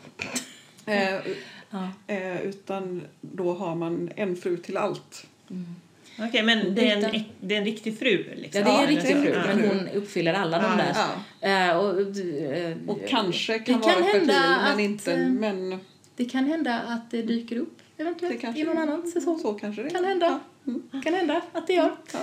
Eh, 0.85 1.19
Ja. 1.69 1.89
eh, 2.07 2.41
utan 2.41 3.01
då 3.21 3.53
har 3.53 3.75
man 3.75 4.09
en 4.15 4.35
fru 4.35 4.57
till 4.57 4.77
allt. 4.77 5.25
Okej, 6.27 6.43
men 6.43 6.75
det 6.75 6.89
är, 6.89 6.97
en, 7.13 7.23
det 7.41 7.53
är 7.55 7.59
en 7.59 7.65
riktig 7.65 7.99
fru? 7.99 8.25
Liksom. 8.35 8.61
Ja, 8.61 8.67
det 8.67 8.71
är 8.71 8.77
en 8.77 8.83
Ja, 8.83 8.89
riktig 8.99 9.15
fru, 9.15 9.33
en 9.33 9.57
men 9.59 9.69
hon 9.69 9.87
uppfyller 9.87 10.33
alla 10.33 10.57
de 10.61 10.65
Ja, 10.65 10.75
där. 10.77 10.95
Ja. 11.41 11.69
Eh, 11.71 11.77
och, 11.77 11.99
eh, 12.17 12.77
Och 12.87 12.99
kanske 13.07 13.59
kan 13.59 13.79
det 13.79 13.87
vara 13.87 13.93
kan 13.93 14.03
fertil 14.03 14.27
men 14.27 14.73
att, 14.73 14.79
inte... 14.79 15.13
eh, 15.13 15.29
Men 15.29 15.79
Det 16.15 16.25
kan 16.25 16.45
hända 16.45 16.79
att 16.79 17.11
det 17.11 17.21
dyker 17.21 17.55
upp 17.57 17.77
det 17.95 18.03
eventuellt 18.03 18.41
kanske 18.41 18.61
i 18.61 18.63
någon 18.63 18.77
annan 18.77 19.07
säsong. 19.11 19.39
Så 19.39 19.53
kanske 19.53 19.83
det. 19.83 19.89
Kan 19.89 20.03
hända. 20.05 20.39
Ja. 20.63 20.71
Mm. 20.71 21.01
kan 21.03 21.13
hända 21.13 21.41
att 21.53 21.67
det 21.67 21.73
gör. 21.73 21.91
Ja. 22.13 22.19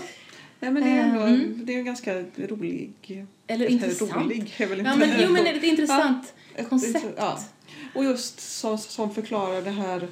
Nej, 0.61 0.71
men 0.73 0.83
det 0.85 0.89
är 0.91 1.03
ändå 1.03 1.21
Mm. 1.21 1.61
det 1.67 1.75
är 1.75 1.79
en 1.79 1.85
ganska 1.85 2.25
rolig... 2.37 2.91
Eller 3.47 3.67
intressant. 3.67 4.13
Rolig 4.15 4.55
är 4.59 4.67
väl 4.67 4.79
inte 4.79 4.91
Ja, 4.91 4.97
men, 4.97 5.09
jo, 5.23 5.31
men 5.33 5.45
det 5.45 5.51
är 5.51 5.57
ett 5.57 5.65
intressant 5.65 6.35
Ett- 6.55 6.69
koncept. 6.69 7.07
Ja. 7.17 7.41
Och 7.97 8.05
just 8.05 8.41
som, 8.41 8.79
som 8.79 9.15
förklarar 9.15 9.63
det 9.63 9.71
här... 9.71 10.09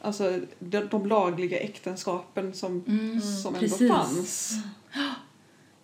Alltså 0.00 0.40
de, 0.58 0.80
de 0.80 1.06
lagliga 1.06 1.58
äktenskapen 1.58 2.54
som, 2.54 2.84
Mm, 2.88 3.20
som 3.20 3.54
ändå 3.54 3.68
precis. 3.68 3.88
fanns. 3.90 4.52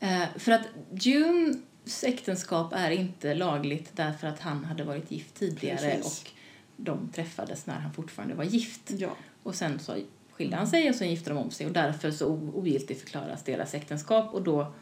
Eh, 0.02 0.24
för 0.38 0.52
att 0.52 0.62
Junes 0.92 2.04
äktenskap 2.04 2.72
är 2.72 2.90
inte 2.90 3.34
lagligt 3.34 3.90
därför 3.96 4.26
att 4.26 4.40
han 4.40 4.64
hade 4.64 4.84
varit 4.84 5.10
gift 5.10 5.34
tidigare 5.34 5.76
Precis. 5.96 6.22
och 6.22 6.30
de 6.76 7.08
träffades 7.08 7.66
när 7.66 7.74
han 7.78 7.92
fortfarande 7.92 8.34
var 8.34 8.44
gift. 8.44 8.90
Ja. 8.90 9.10
Och 9.42 9.54
sen 9.54 9.78
så 9.78 9.96
skilde 10.32 10.56
han 10.56 10.66
sig 10.66 10.88
och 10.88 10.94
sen 10.94 11.10
gifte 11.10 11.30
de 11.30 11.38
om 11.38 11.50
sig 11.50 11.66
och 11.66 11.72
därför 11.72 12.10
så 12.10 12.26
ogiltigt 12.26 13.00
förklaras 13.00 13.42
deras 13.42 13.74
äktenskap 13.74 14.34
och 14.34 14.42
då 14.42 14.72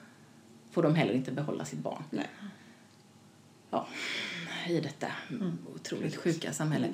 får 0.70 0.83
de 0.83 0.95
heller 0.95 1.12
inte 1.12 1.33
behålla 1.33 1.64
sitt 1.64 1.79
barn. 1.79 2.03
Nej. 2.11 2.26
Ja, 3.70 3.87
i 4.69 4.81
detta 4.81 5.07
otroligt 5.75 6.03
Precis. 6.15 6.19
sjuka 6.35 6.53
samhälle. 6.53 6.89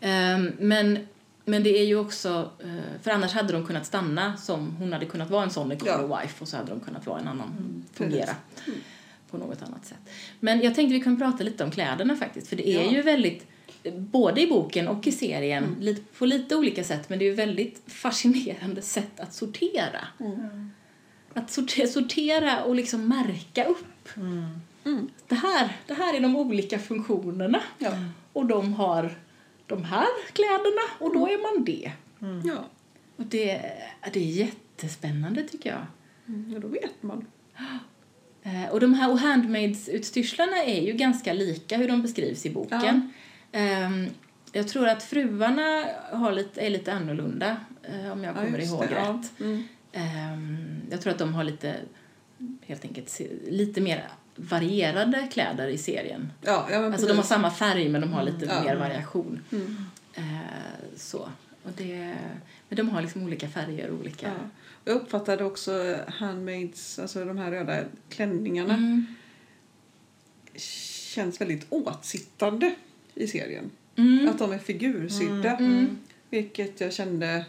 Ehm, 0.00 0.52
men, 0.58 0.98
men 1.44 1.62
det 1.62 1.78
är 1.78 1.84
ju 1.84 1.96
också, 1.96 2.50
eh, 2.64 3.02
för 3.02 3.10
annars 3.10 3.32
hade 3.32 3.52
de 3.52 3.66
kunnat 3.66 3.86
stanna 3.86 4.36
som, 4.36 4.76
hon 4.76 4.92
hade 4.92 5.06
kunnat 5.06 5.30
vara 5.30 5.44
en 5.44 5.50
sån 5.50 5.72
economy 5.72 6.14
wife 6.22 6.34
och 6.42 6.48
så 6.48 6.56
hade 6.56 6.70
de 6.70 6.80
kunnat 6.80 7.06
vara 7.06 7.20
en 7.20 7.28
annan, 7.28 7.84
fungera 7.92 8.34
Mm. 8.66 8.80
på 9.30 9.38
något 9.38 9.62
annat 9.62 9.86
sätt. 9.86 9.98
Men 10.40 10.60
jag 10.60 10.74
tänkte 10.74 10.94
vi 10.94 11.00
kan 11.00 11.18
prata 11.18 11.44
lite 11.44 11.64
om 11.64 11.70
kläderna 11.70 12.16
faktiskt, 12.16 12.48
för 12.48 12.56
det 12.56 12.68
är 12.68 12.82
Ja. 12.84 12.90
ju 12.92 13.02
väldigt 13.02 13.46
både 13.94 14.40
i 14.42 14.46
boken 14.46 14.88
och 14.88 15.06
i 15.06 15.12
serien, 15.12 15.64
Mm. 15.64 15.80
lite, 15.80 16.02
på 16.18 16.26
lite 16.26 16.56
olika 16.56 16.84
sätt, 16.84 17.08
men 17.08 17.18
det 17.18 17.24
är 17.24 17.26
ju 17.26 17.34
väldigt 17.34 17.82
fascinerande 17.86 18.82
sätt 18.82 19.20
att 19.20 19.34
sortera. 19.34 20.08
Mm. 20.20 20.70
Att 21.34 21.50
sortera, 21.50 21.86
sortera 21.86 22.64
och 22.64 22.74
liksom 22.74 23.08
märka 23.08 23.64
upp. 23.64 24.16
Mm. 24.16 24.60
Mm. 24.88 25.08
Det 25.28 25.34
här, 25.34 25.76
det 25.86 25.94
här 25.94 26.16
är 26.16 26.20
de 26.20 26.36
olika 26.36 26.78
funktionerna. 26.78 27.62
Ja. 27.78 27.90
Och 28.32 28.46
de 28.46 28.72
har 28.72 29.18
de 29.66 29.84
här 29.84 30.06
kläderna 30.32 30.82
och 30.98 31.14
då 31.14 31.26
är 31.28 31.56
man 31.56 31.64
det. 31.64 31.92
Ja. 32.44 32.64
Och 33.16 33.24
det, 33.26 33.72
det 34.12 34.20
är 34.20 34.24
jättespännande 34.24 35.42
tycker 35.42 35.70
jag. 35.70 35.86
Mm, 36.28 36.52
ja, 36.52 36.58
då 36.58 36.68
vet 36.68 37.02
man. 37.02 37.26
Eh, 38.42 38.68
och 38.70 38.80
de 38.80 38.94
här 38.94 39.14
handmaids-utstyrslarna 39.16 40.64
är 40.64 40.82
ju 40.86 40.92
ganska 40.92 41.32
lika 41.32 41.76
hur 41.76 41.88
de 41.88 42.02
beskrivs 42.02 42.46
i 42.46 42.50
boken. 42.50 43.12
Ehm, 43.52 44.06
jag 44.52 44.68
tror 44.68 44.88
att 44.88 45.02
fruarna 45.02 45.84
har 46.12 46.32
lite, 46.32 46.60
är 46.60 46.70
lite 46.70 46.92
annorlunda 46.92 47.56
eh, 47.82 48.12
om 48.12 48.24
jag 48.24 48.36
Ja, 48.36 48.44
kommer 48.44 48.58
ihåg 48.58 48.84
det, 48.88 48.94
ja. 48.94 49.20
rätt. 49.22 49.40
Mm. 49.40 49.62
Ehm, 49.92 50.80
jag 50.90 51.00
tror 51.00 51.12
att 51.12 51.18
de 51.18 51.34
har 51.34 51.44
lite, 51.44 51.74
helt 52.66 52.84
enkelt, 52.84 53.20
lite 53.48 53.80
mer 53.80 54.08
varierade 54.38 55.28
kläder 55.32 55.68
i 55.68 55.78
serien. 55.78 56.32
Ja, 56.42 56.68
ja, 56.70 56.80
men 56.80 56.92
Alltså 56.92 57.08
de 57.08 57.16
har 57.16 57.24
samma 57.24 57.50
färg 57.50 57.88
men 57.88 58.00
de 58.00 58.12
har 58.12 58.22
lite 58.22 58.44
Ja. 58.46 58.62
mer 58.62 58.76
variation. 58.76 59.40
Mm. 59.52 59.76
Eh, 60.14 60.22
så. 60.96 61.18
Och 61.62 61.70
det, 61.76 62.14
men 62.68 62.76
de 62.76 62.88
har 62.88 63.02
liksom 63.02 63.22
olika 63.24 63.48
färger 63.48 63.90
och 63.90 63.98
olika... 64.00 64.26
Ja. 64.26 64.34
Jag 64.84 64.94
uppfattade 64.96 65.44
också 65.44 65.96
handmaids, 66.08 66.98
alltså 66.98 67.24
de 67.24 67.38
här 67.38 67.50
röda 67.50 67.80
klänningarna, 68.08 68.74
Mm. 68.74 69.06
känns 71.14 71.40
väldigt 71.40 71.66
åtsittande 71.68 72.74
i 73.14 73.26
serien. 73.26 73.70
Mm. 73.96 74.28
Att 74.28 74.38
de 74.38 74.52
är 74.52 74.58
figursydda. 74.58 75.56
Mm. 75.56 75.98
Vilket 76.30 76.80
jag 76.80 76.92
kände 76.92 77.44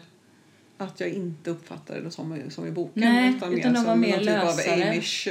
att 0.84 1.00
jag 1.00 1.08
inte 1.10 1.50
uppfattade 1.50 2.00
det 2.00 2.10
som, 2.10 2.40
som 2.50 2.66
i 2.66 2.70
boken. 2.70 3.02
Nej, 3.02 3.34
utan 3.36 3.50
de 3.52 3.72
var 3.72 3.84
som 3.84 4.00
mer 4.00 4.10
någon 4.16 4.18
typ 4.20 4.28
av 4.38 4.44
lösare. 4.56 4.90
Amish. 4.90 5.28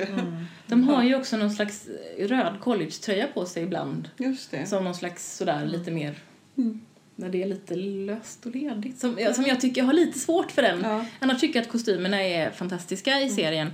De 0.67 0.83
har 0.83 1.03
ju 1.03 1.15
också 1.15 1.37
någon 1.37 1.51
slags 1.51 1.87
röd 2.19 2.53
collegetröja 2.61 3.27
på 3.27 3.45
sig 3.45 3.63
ibland. 3.63 4.09
Just 4.17 4.51
det. 4.51 4.65
Som 4.65 4.83
någon 4.83 4.95
slags 4.95 5.37
sådär 5.37 5.65
lite 5.65 5.91
mer 5.91 6.15
Mm. 6.57 6.81
när 7.15 7.29
det 7.29 7.43
är 7.43 7.47
lite 7.47 7.75
löst 7.75 8.45
och 8.45 8.55
ledigt. 8.55 8.99
Som, 8.99 9.17
som 9.35 9.43
jag 9.45 9.61
tycker 9.61 9.81
jag 9.81 9.85
har 9.85 9.93
lite 9.93 10.19
svårt 10.19 10.51
för 10.51 10.61
den. 10.61 10.81
Ja. 10.83 11.05
Annars 11.19 11.39
tycker 11.41 11.59
jag 11.59 11.63
att 11.63 11.71
kostymerna 11.71 12.21
är 12.23 12.51
fantastiska 12.51 13.19
i 13.21 13.29
serien. 13.29 13.71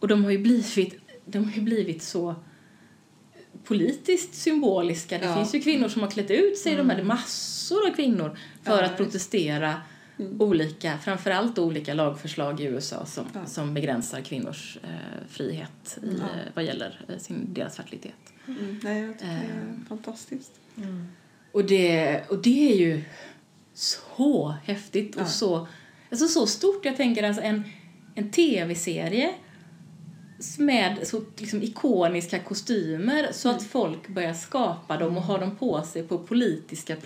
Och 0.00 0.08
de 0.08 0.24
har 0.24 0.30
ju 0.30 0.38
blivit, 0.38 0.94
de 1.24 1.44
har 1.44 1.52
ju 1.52 1.60
blivit 1.60 2.02
så 2.02 2.34
politiskt 3.64 4.34
symboliska. 4.34 5.18
Det 5.18 5.24
Ja. 5.24 5.34
finns 5.36 5.54
ju 5.54 5.60
kvinnor 5.60 5.88
som 5.88 6.02
har 6.02 6.10
klätt 6.10 6.30
ut 6.30 6.58
sig, 6.58 6.76
de 6.76 6.90
hade 6.90 7.02
massor 7.04 7.86
av 7.90 7.94
kvinnor 7.94 8.38
för 8.62 8.78
Ja, 8.78 8.84
att 8.84 9.00
visst. 9.00 9.00
Protestera 10.16 10.44
olika, 10.48 10.98
framförallt 10.98 11.58
olika 11.58 11.94
lagförslag 11.94 12.60
i 12.60 12.64
USA 12.64 13.06
som, 13.06 13.24
Ja. 13.34 13.46
som 13.46 13.74
begränsar 13.74 14.20
kvinnors 14.20 14.78
eh, 14.82 15.26
frihet 15.28 15.98
i, 16.02 16.06
Ja. 16.18 16.24
eh, 16.24 16.48
vad 16.54 16.64
gäller 16.64 17.04
eh, 17.08 17.18
sin, 17.18 17.54
deras 17.54 17.76
fertilitet. 17.76 18.12
Mm. 18.48 18.80
Nej, 18.82 19.02
jag 19.02 19.12
tycker 19.18 19.26
det 19.26 19.32
är 19.32 19.68
Eh. 19.68 19.88
fantastiskt. 19.88 20.52
Och 21.52 21.64
det, 21.64 22.20
och 22.30 22.42
det 22.42 22.72
är 22.72 22.76
ju 22.76 23.02
så 23.74 24.54
häftigt 24.64 25.14
Ja. 25.16 25.22
och 25.22 25.28
så, 25.28 25.66
alltså 26.10 26.28
så 26.28 26.46
stort. 26.46 26.84
Jag 26.84 26.96
tänker 26.96 27.22
alltså 27.22 27.42
en, 27.42 27.62
en 28.14 28.30
tv-serie 28.30 29.34
med 30.58 31.06
så 31.06 31.22
liksom 31.36 31.62
ikoniska 31.62 32.38
kostymer 32.38 33.28
så 33.32 33.48
Mm. 33.48 33.56
att 33.58 33.66
folk 33.66 34.08
börjar 34.08 34.34
skapa 34.34 34.96
dem 34.96 35.16
och 35.16 35.22
ha 35.22 35.38
dem 35.38 35.56
på 35.56 35.82
sig 35.82 36.02
på 36.02 36.18
politiska 36.18 36.96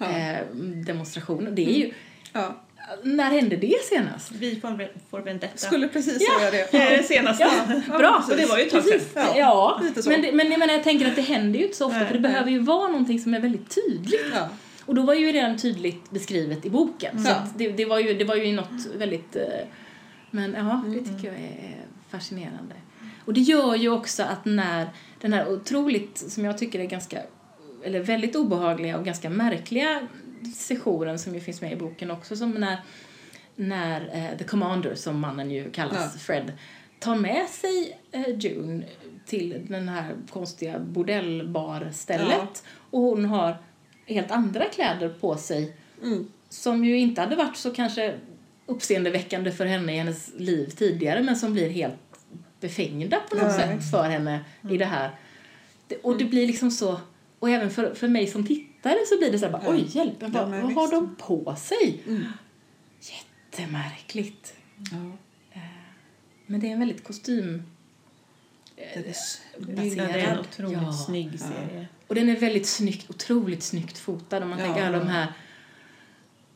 Ja. 0.00 0.06
Mm. 0.06 0.44
protestdemonstrationer. 0.50 1.50
Det 1.50 1.62
är 1.70 1.78
ju, 1.78 1.92
Ja. 2.32 2.56
när 3.02 3.30
hände 3.30 3.56
det 3.56 3.74
senast? 3.84 4.32
Vi 4.32 4.60
får, 4.60 4.88
får 5.10 5.20
Vendetta. 5.20 5.56
Skulle 5.56 5.88
precis 5.88 6.16
Ja. 6.20 6.38
säga 6.38 6.50
det. 6.50 6.68
Det 6.78 6.82
är 6.82 6.96
det 6.96 7.02
senaste. 7.02 7.48
Ja, 7.88 7.98
bra. 7.98 8.24
Och 8.30 8.36
det 8.36 8.46
var 8.46 8.58
ju 8.58 8.64
ett 8.64 8.70
tag 8.70 8.82
sedan. 8.82 8.92
Precis. 8.92 9.12
Ja, 9.14 9.32
Ja, 9.36 9.82
så. 10.02 10.08
men, 10.10 10.22
det, 10.22 10.32
men 10.32 10.50
jag, 10.50 10.58
menar, 10.58 10.74
jag 10.74 10.84
tänker 10.84 11.08
att 11.08 11.16
det 11.16 11.22
händer 11.22 11.58
ju 11.58 11.64
inte 11.64 11.76
så 11.76 11.86
ofta 11.86 11.98
Nej, 11.98 12.06
för 12.06 12.14
det 12.14 12.20
nej. 12.20 12.30
behöver 12.32 12.50
ju 12.50 12.58
vara 12.58 12.88
någonting 12.88 13.20
som 13.20 13.34
är 13.34 13.40
väldigt 13.40 13.74
tydligt. 13.86 14.26
Ja. 14.34 14.48
Och 14.86 14.94
då 14.94 15.02
var 15.02 15.14
ju 15.14 15.32
redan 15.32 15.56
tydligt 15.58 16.10
beskrivet 16.10 16.66
i 16.66 16.70
boken. 16.70 17.24
Så 17.24 17.30
Ja. 17.30 17.34
att 17.34 17.58
det, 17.58 17.68
det, 17.68 17.84
var 17.84 17.98
ju, 17.98 18.14
det 18.14 18.24
var 18.24 18.34
ju 18.36 18.52
något 18.52 18.86
väldigt... 18.96 19.36
eh, 19.36 19.42
Men 20.30 20.54
ja, 20.54 20.82
det 20.86 20.98
tycker 20.98 21.26
jag 21.32 21.36
är 21.40 21.76
fascinerande. 22.10 22.74
Och 23.24 23.34
det 23.34 23.40
gör 23.40 23.74
ju 23.74 23.88
också 23.92 24.22
att 24.22 24.44
när 24.44 24.88
den 25.20 25.32
här 25.32 25.48
otroligt, 25.52 26.18
som 26.18 26.44
jag 26.44 26.58
tycker 26.58 26.80
är 26.80 26.84
ganska, 26.84 27.18
eller 27.84 28.00
väldigt 28.00 28.36
obehagliga 28.36 28.98
och 28.98 29.04
ganska 29.04 29.30
märkliga 29.30 30.08
sessionen 30.56 31.18
som 31.18 31.34
ju 31.34 31.40
finns 31.40 31.60
med 31.60 31.72
i 31.72 31.76
boken 31.76 32.10
också, 32.10 32.36
som 32.36 32.50
när, 32.50 32.80
när 33.56 34.00
eh, 34.32 34.38
The 34.38 34.44
Commander, 34.44 34.94
som 34.94 35.20
mannen 35.20 35.50
ju 35.50 35.70
kallas, 35.70 36.12
Ja. 36.14 36.18
Fred, 36.20 36.52
tar 36.98 37.16
med 37.16 37.48
sig 37.48 37.98
eh, 38.12 38.38
June 38.38 38.84
till 39.26 39.66
den 39.68 39.88
här 39.88 40.14
konstiga 40.30 40.78
bordellbarstället 40.78 42.64
och 42.90 43.00
hon 43.00 43.24
har 43.24 43.56
helt 44.06 44.30
andra 44.30 44.64
kläder 44.64 45.08
på 45.08 45.36
sig 45.36 45.76
Mm. 46.02 46.28
som 46.48 46.84
ju 46.84 46.98
inte 46.98 47.20
hade 47.20 47.36
varit 47.36 47.56
så 47.56 47.70
kanske 47.74 48.14
uppseendeväckande 48.66 49.52
för 49.52 49.66
henne 49.66 49.94
i 49.94 49.96
hennes 49.96 50.30
liv 50.36 50.66
tidigare 50.66 51.22
men 51.22 51.36
som 51.36 51.52
blir 51.52 51.70
helt 51.70 51.94
befängda 52.60 53.20
på 53.30 53.34
något 53.36 53.44
Ja, 53.44 53.52
sätt 53.58 53.90
för 53.90 54.02
henne 54.02 54.40
i 54.70 54.76
det 54.76 54.84
här. 54.84 55.10
Det, 55.88 55.96
och 55.96 56.18
det 56.18 56.24
blir 56.24 56.46
liksom 56.46 56.70
så, 56.70 57.00
och 57.40 57.50
även 57.50 57.70
för, 57.70 57.94
för 57.94 58.08
mig 58.08 58.26
som 58.26 58.46
tittare 58.46 58.96
så 59.08 59.18
blir 59.18 59.32
det 59.32 59.38
så 59.38 59.44
här 59.44 59.52
bara, 59.52 59.62
oj 59.70 59.84
hjälp, 59.88 60.22
vad, 60.22 60.34
Ja, 60.34 60.46
vad 60.46 60.72
har 60.72 60.90
de 60.90 61.14
på 61.18 61.56
sig? 61.56 62.02
Mm. 62.06 62.24
Jättemärkligt. 63.00 64.54
Ja. 64.92 65.16
Men 66.46 66.60
det 66.60 66.66
är 66.68 66.72
en 66.72 66.78
väldigt 66.78 67.04
kostym... 67.04 67.62
Det 68.76 69.06
är 69.06 69.10
s- 69.10 69.40
Ja, 69.58 69.66
det 69.66 70.00
är 70.00 70.18
en 70.32 70.38
otroligt 70.38 70.78
Ja. 70.82 70.92
snygg 70.92 71.40
serie. 71.40 71.86
Och 72.06 72.14
den 72.14 72.28
är 72.28 72.36
väldigt 72.36 72.66
snyggt, 72.66 73.10
otroligt 73.10 73.62
snyggt 73.62 73.98
fotad. 73.98 74.42
Om 74.42 74.48
man 74.50 74.58
Ja. 74.58 74.64
tänker 74.64 74.86
alla 74.86 74.98
de 74.98 75.08
här, 75.08 75.32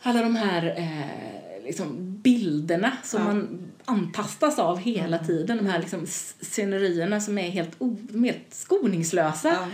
alla 0.02 0.22
de 0.22 0.36
här 0.36 0.74
eh, 0.76 1.64
liksom 1.64 2.16
bilderna 2.22 2.92
som 3.04 3.20
Ja. 3.20 3.26
man 3.26 3.72
antastas 3.84 4.58
av 4.58 4.78
hela 4.78 5.18
tiden. 5.18 5.56
De 5.56 5.66
här 5.66 5.78
liksom 5.78 6.06
scenerierna 6.40 7.20
som 7.20 7.38
är 7.38 7.50
helt, 7.50 7.70
o, 7.78 7.96
är 8.14 8.18
helt 8.24 8.54
skoningslösa. 8.54 9.48
Ja. 9.48 9.68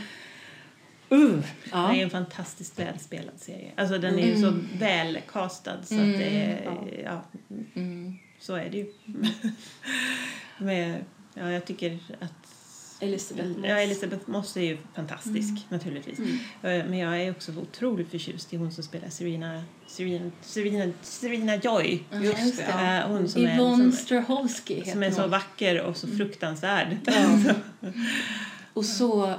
Uh, 1.12 1.30
Det 1.36 1.42
ja. 1.72 1.94
är 1.94 2.02
en 2.02 2.10
fantastiskt 2.10 2.78
välspelad 2.78 3.34
serie. 3.40 3.70
Alltså 3.76 3.98
den 3.98 4.18
är 4.18 4.26
ju 4.26 4.42
så 4.42 4.54
väl 4.78 5.18
castad 5.32 5.82
så 5.82 5.94
att 5.94 6.00
det 6.00 6.24
är, 6.44 7.02
ja, 7.04 7.22
Mm. 7.76 8.14
så 8.38 8.54
är 8.54 8.70
det 8.70 8.76
ju. 8.76 8.86
Men, 10.58 11.04
ja, 11.34 11.50
jag 11.50 11.64
tycker 11.64 11.98
att 12.20 12.32
Elisabeth 13.02 13.48
Moss. 13.48 13.66
Ja, 13.68 13.76
Elisabeth 13.80 14.30
Moss 14.30 14.56
är 14.56 14.60
ju 14.60 14.78
fantastisk 14.94 15.66
naturligtvis. 15.68 16.18
Eh, 16.18 16.26
Men 16.62 16.98
jag 16.98 17.22
är 17.22 17.30
också 17.30 17.52
otroligt 17.62 18.10
förtjust 18.10 18.52
i 18.52 18.56
hon 18.56 18.72
som 18.72 18.84
spelar 18.84 19.08
Serena, 19.08 19.62
Serena, 19.86 20.30
Serena, 20.42 20.92
Serena 21.02 21.56
Joy. 21.56 22.02
Ja, 22.10 22.18
Just 22.20 22.38
just 22.38 22.56
det, 22.56 22.62
det. 22.62 22.70
ja. 22.84 22.96
Eh, 23.00 23.08
Hon 23.08 23.28
som 23.28 23.44
är, 23.46 23.54
Yvonne 23.54 23.76
som, 23.76 23.92
Strahovski 23.92 24.74
heter 24.74 24.90
som 24.92 25.02
är 25.02 25.10
så 25.10 25.26
vacker 25.26 25.80
och 25.82 25.96
så 25.96 26.06
fruktansvärd. 26.06 26.96
Och 28.72 28.84
så, 28.84 29.34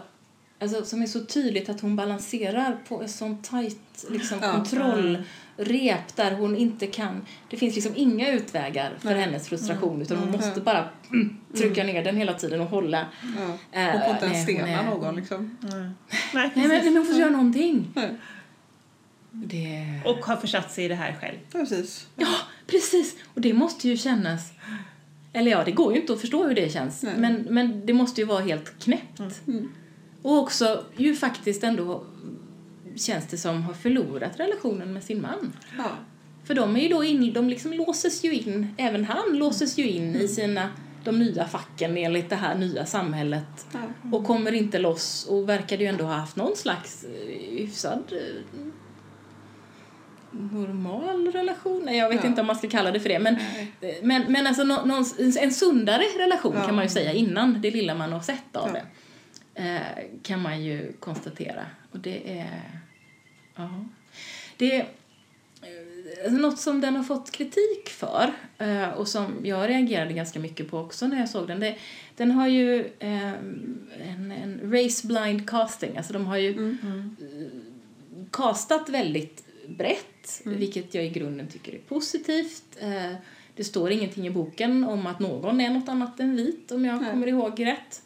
alltså, 0.62 0.86
som 0.86 1.02
är 1.02 1.06
så 1.08 1.20
tydligt 1.26 1.70
att 1.70 1.82
hon 1.82 1.96
balanserar 1.96 2.78
på 2.88 3.02
ett 3.04 3.12
sånt 3.12 3.44
tajt 3.50 4.06
liksom, 4.10 4.38
Ja. 4.42 4.52
kontrollrep 4.54 6.16
där 6.16 6.32
hon 6.36 6.56
inte 6.56 6.88
kan... 6.88 7.26
Det 7.50 7.58
finns 7.58 7.76
liksom 7.76 7.94
inga 7.96 8.32
utvägar 8.32 8.94
för 9.00 9.10
Nej. 9.10 9.20
hennes 9.20 9.48
frustration 9.48 10.02
utan 10.02 10.18
hon 10.18 10.28
Mm. 10.28 10.40
måste 10.40 10.62
bara 10.62 10.90
mm, 11.10 11.38
trycka 11.56 11.84
ner 11.84 12.04
den 12.04 12.18
hela 12.18 12.34
tiden 12.34 12.62
och 12.62 12.68
hålla. 12.68 13.06
Ja. 13.38 13.58
Äh, 13.82 13.92
Hon 13.92 14.02
får 14.02 14.10
inte 14.14 14.26
ens 14.26 14.44
stena 14.44 14.68
är- 14.68 14.86
någon 14.86 15.16
liksom. 15.16 15.58
Nej, 15.62 15.90
Nej, 16.34 16.52
men, 16.56 16.68
men 16.86 16.98
hon 16.98 17.06
får 17.06 17.16
göra 17.16 17.30
någonting. 17.30 17.88
Nej. 17.96 18.10
Det... 19.32 20.02
Och 20.06 20.26
har 20.26 20.36
försatt 20.38 20.72
sig 20.72 20.86
i 20.86 20.88
det 20.88 20.96
här 20.96 21.16
själv. 21.22 21.38
Precis. 21.52 22.08
Ja, 22.16 22.28
precis! 22.68 23.16
Och 23.34 23.42
det 23.42 23.54
måste 23.54 23.90
ju 23.90 23.98
kännas... 23.98 24.52
Eller 25.34 25.52
ja, 25.52 25.64
det 25.64 25.72
går 25.72 25.94
ju 25.94 26.02
inte 26.02 26.14
att 26.14 26.22
förstå 26.22 26.48
hur 26.48 26.56
det 26.56 26.74
känns. 26.74 27.04
Nej. 27.04 27.14
Men, 27.18 27.34
men 27.50 27.86
det 27.86 27.94
måste 27.94 28.22
ju 28.22 28.28
vara 28.28 28.40
helt 28.44 28.80
knäppt. 28.84 29.20
Mm. 29.48 29.72
Och 30.22 30.38
också 30.38 30.84
ju 30.98 31.16
faktiskt 31.16 31.64
ändå 31.64 32.04
känns 32.96 33.28
det 33.28 33.38
som 33.38 33.64
har 33.64 33.74
förlorat 33.74 34.40
relationen 34.40 34.94
med 34.94 35.04
sin 35.04 35.22
man. 35.22 35.54
Ja. 35.78 35.90
För 36.44 36.54
de 36.54 36.76
är 36.76 36.80
ju 36.82 36.88
då 36.90 37.04
in, 37.04 37.34
de 37.34 37.50
liksom 37.50 37.74
låses 37.74 38.24
ju 38.24 38.34
in, 38.34 38.76
även 38.78 39.06
han 39.06 39.38
låses 39.38 39.78
ju 39.78 39.90
in 39.90 40.16
i 40.16 40.28
sina, 40.28 40.70
de 41.04 41.20
nya 41.20 41.46
facken 41.48 41.98
enligt 41.98 42.30
det 42.30 42.36
här 42.36 42.56
nya 42.56 42.86
samhället. 42.86 43.66
Ja. 43.74 43.80
Och 44.18 44.26
kommer 44.26 44.52
inte 44.52 44.80
loss 44.80 45.26
och 45.30 45.50
verkade 45.50 45.84
ju 45.84 45.90
ändå 45.90 46.04
ha 46.04 46.14
haft 46.14 46.36
någon 46.36 46.56
slags 46.56 47.04
eh, 47.04 47.58
hyfsad 47.58 48.04
eh, 48.12 48.60
normal 50.32 51.32
relation. 51.32 51.88
Jag 51.96 52.10
vet 52.10 52.24
Ja. 52.24 52.28
inte 52.30 52.42
om 52.42 52.48
man 52.48 52.56
ska 52.56 52.70
kalla 52.70 52.92
det 52.92 53.00
för 53.00 53.10
det. 53.10 53.20
Men, 53.20 53.34
Nej. 53.34 53.72
eh, 53.82 53.96
men, 54.04 54.32
men 54.32 54.48
alltså 54.48 54.64
någon, 54.64 55.06
en 55.40 55.52
sundare 55.52 56.04
relation 56.20 56.54
Ja. 56.58 56.66
kan 56.66 56.76
man 56.76 56.84
ju 56.84 56.90
säga 56.90 57.14
innan 57.14 57.62
det 57.62 57.72
lilla 57.72 57.96
man 57.96 58.12
har 58.14 58.22
sett 58.22 58.56
av 58.56 58.68
Ja. 58.68 58.74
det. 58.74 58.86
Eh, 59.62 60.04
kan 60.24 60.42
man 60.42 60.64
ju 60.64 60.94
konstatera. 61.00 61.66
Och 61.92 62.00
det 62.00 62.40
är... 62.40 62.62
Ja. 63.56 63.86
Det 64.58 64.76
är 64.76 64.88
eh, 66.26 66.32
något 66.32 66.60
som 66.60 66.82
den 66.82 66.96
har 66.96 67.04
fått 67.04 67.32
kritik 67.32 67.90
för 67.90 68.32
eh, 68.58 68.90
och 68.90 69.08
som 69.08 69.34
jag 69.44 69.70
reagerade 69.70 70.14
ganska 70.14 70.40
mycket 70.40 70.70
på 70.70 70.80
också 70.80 71.08
när 71.08 71.20
jag 71.20 71.30
såg 71.30 71.48
den. 71.48 71.60
Det, 71.60 71.76
den 72.16 72.32
har 72.32 72.48
ju 72.48 72.90
en, 73.00 74.32
en 74.44 74.72
race 74.74 75.08
blind 75.08 75.50
casting. 75.50 75.98
Alltså 75.98 76.14
de 76.14 76.26
har 76.26 76.38
ju 76.38 76.52
Mm. 76.54 77.16
castat 78.32 78.90
väldigt 78.90 79.44
brett, 79.68 80.42
Mm. 80.46 80.60
vilket 80.60 80.94
jag 80.94 81.06
i 81.06 81.10
grunden 81.10 81.48
tycker 81.48 81.74
är 81.74 81.80
positivt. 81.80 82.64
Det 83.56 83.64
står 83.64 83.92
ingenting 83.92 84.28
i 84.28 84.30
boken 84.30 84.84
om 84.84 85.08
att 85.08 85.20
någon 85.20 85.62
är 85.62 85.70
något 85.70 85.90
annat 85.90 86.20
än 86.20 86.36
vit, 86.36 86.72
om 86.72 86.86
jag 86.86 87.02
Nej. 87.02 87.12
kommer 87.12 87.28
ihåg 87.28 87.66
rätt. 87.66 88.04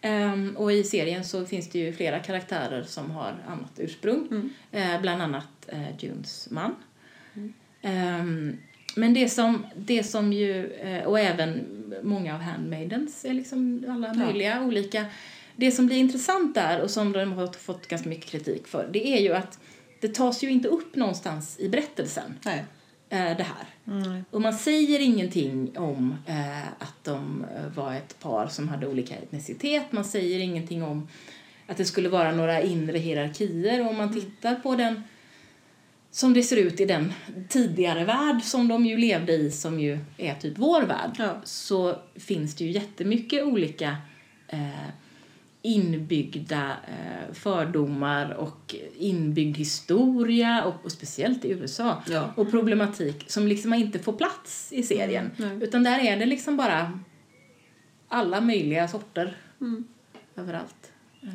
Ehm, 0.00 0.56
och 0.56 0.72
i 0.72 0.84
serien 0.84 1.24
så 1.24 1.46
finns 1.46 1.70
det 1.70 1.78
ju 1.78 1.92
flera 1.92 2.18
karaktärer 2.18 2.82
som 2.82 3.10
har 3.10 3.36
annat 3.46 3.72
ursprung. 3.76 4.28
Mm. 4.30 4.50
Eh, 4.72 5.00
bland 5.00 5.22
annat 5.22 5.48
eh, 5.66 5.96
Junes 5.98 6.48
man. 6.50 6.74
Ehm, 7.82 8.56
men 8.96 9.14
det 9.14 9.28
som, 9.28 9.66
det 9.76 10.04
som 10.04 10.32
ju, 10.32 10.72
eh, 10.72 11.04
och 11.04 11.20
även 11.20 11.64
många 12.02 12.34
av 12.34 12.40
handmaidens 12.40 13.24
är 13.24 13.34
liksom 13.34 13.84
alla 13.88 14.08
Ja. 14.08 14.14
möjliga 14.14 14.62
olika. 14.62 15.06
Det 15.56 15.72
som 15.72 15.86
blir 15.86 15.96
intressant 15.96 16.54
där 16.54 16.80
och 16.80 16.90
som 16.90 17.12
de 17.12 17.32
har 17.32 17.46
fått 17.46 17.88
ganska 17.88 18.08
mycket 18.08 18.30
kritik 18.30 18.66
för, 18.66 18.88
det 18.92 19.06
är 19.08 19.20
ju 19.20 19.34
att 19.34 19.58
det 20.00 20.14
tas 20.14 20.42
ju 20.42 20.50
inte 20.50 20.68
upp 20.68 20.96
någonstans 20.96 21.56
i 21.60 21.68
berättelsen, 21.68 22.34
Nej. 22.44 22.64
Eh, 23.10 23.36
det 23.36 23.46
här. 23.46 23.66
Mm. 23.86 24.24
Och 24.30 24.40
man 24.40 24.54
säger 24.54 25.00
ingenting 25.00 25.78
om 25.78 26.16
eh, 26.26 26.66
att 26.68 27.04
de 27.04 27.44
eh, 27.56 27.76
var 27.76 27.94
ett 27.94 28.20
par 28.20 28.46
som 28.46 28.68
hade 28.68 28.86
olika 28.86 29.14
etnicitet. 29.14 29.92
Man 29.92 30.04
säger 30.04 30.38
ingenting 30.38 30.82
om 30.82 31.08
att 31.66 31.76
det 31.76 31.84
skulle 31.84 32.08
vara 32.08 32.32
några 32.32 32.62
inre 32.62 32.98
hierarkier. 32.98 33.80
Och 33.84 33.90
om 33.90 33.96
man 33.96 34.14
tittar 34.14 34.54
på 34.54 34.74
den 34.76 35.02
som 36.10 36.34
det 36.34 36.42
ser 36.42 36.56
ut 36.56 36.80
i 36.80 36.84
den 36.84 37.12
tidigare 37.48 38.04
värld 38.04 38.42
som 38.42 38.68
de 38.68 38.86
ju 38.86 38.96
levde 38.96 39.32
i, 39.32 39.50
som 39.50 39.80
ju 39.80 39.98
är 40.16 40.34
typ 40.34 40.58
vår 40.58 40.82
värld, 40.82 41.10
Ja. 41.18 41.40
så 41.44 41.96
finns 42.14 42.54
det 42.54 42.64
ju 42.64 42.70
jättemycket 42.70 43.44
olika 43.44 43.96
eh, 44.48 44.68
inbyggda 45.62 46.76
eh, 46.88 47.34
fördomar 47.34 48.30
och 48.30 48.74
inbyggd 48.98 49.56
historia, 49.56 50.64
och, 50.64 50.74
och 50.84 50.92
speciellt 50.92 51.44
i 51.44 51.50
USA, 51.50 52.02
Ja. 52.08 52.32
och 52.36 52.50
problematik 52.50 53.24
som 53.30 53.46
liksom 53.48 53.74
inte 53.74 53.98
får 53.98 54.12
plats 54.12 54.72
i 54.72 54.82
serien. 54.82 55.30
Mm. 55.38 55.62
Utan 55.62 55.82
där 55.82 55.98
är 55.98 56.16
det 56.16 56.26
liksom 56.26 56.56
bara 56.56 57.00
alla 58.08 58.40
möjliga 58.40 58.88
sorter 58.88 59.36
Mm. 59.60 59.84
överallt. 60.36 60.92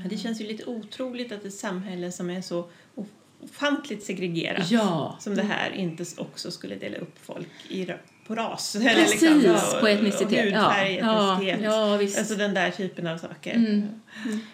Det 0.10 0.18
känns 0.18 0.42
ju 0.42 0.48
lite 0.48 0.66
otroligt 0.66 1.32
att 1.32 1.46
ett 1.46 1.54
samhälle 1.54 2.12
som 2.12 2.30
är 2.30 2.42
så 2.42 2.60
of- 2.96 3.08
ofantligt 3.44 4.04
segregerat 4.04 4.72
Ja. 4.72 5.18
som 5.20 5.36
det 5.36 5.44
här 5.44 5.72
inte 5.72 6.06
också 6.18 6.52
skulle 6.52 6.76
dela 6.76 6.98
upp 6.98 7.20
folk 7.20 7.48
i, 7.70 7.88
på 8.28 8.36
ras. 8.36 8.76
Precis, 8.82 9.44
ja, 9.44 9.78
på 9.80 9.88
etnicitet. 9.88 10.54
Och 10.54 10.62
hudfärg, 10.62 10.96
ja. 10.96 11.34
etnicitet. 11.34 11.64
Ja, 11.64 12.02
ja. 12.02 12.20
Alltså 12.20 12.36
den 12.36 12.54
där 12.54 12.72
typen 12.72 13.08
av 13.08 13.18
saker. 13.18 13.54
Mm. 13.54 14.02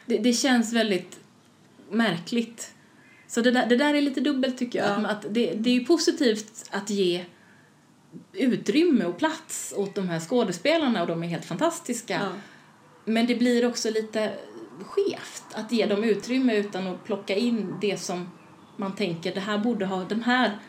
Det, 0.06 0.18
det 0.18 0.34
känns 0.34 0.74
väldigt 0.74 1.20
märkligt. 1.92 2.74
Så 3.28 3.42
det 3.42 3.52
där, 3.52 3.66
det 3.66 3.76
där 3.76 3.94
är 3.94 4.02
lite 4.02 4.22
dubbelt 4.22 4.58
tycker 4.58 4.80
jag. 4.80 5.02
Ja. 5.04 5.08
Att, 5.08 5.26
det, 5.30 5.54
det 5.54 5.70
är 5.70 5.74
ju 5.74 5.86
positivt 5.86 6.70
att 6.72 6.90
ge 6.90 7.26
utrymme 8.34 9.06
och 9.06 9.18
plats 9.18 9.74
åt 9.78 9.96
de 9.96 10.10
här 10.10 10.20
skådespelarna 10.20 11.02
och 11.02 11.08
de 11.08 11.24
är 11.24 11.28
helt 11.28 11.46
fantastiska. 11.46 12.22
Men 13.06 13.26
det 13.26 13.36
blir 13.36 13.68
också 13.68 13.90
lite 13.90 14.34
skevt 14.82 15.44
att 15.54 15.72
ge 15.72 15.86
dem 15.86 16.04
utrymme 16.04 16.56
utan 16.56 16.88
att 16.88 17.04
plocka 17.04 17.36
in 17.36 17.76
det 17.82 17.98
som 17.98 18.30
man 18.78 18.96
tänker, 18.96 19.34
det 19.34 19.40
här 19.40 19.58
borde 19.58 19.86
ha, 19.86 20.04
de 20.04 20.22
här, 20.22 20.60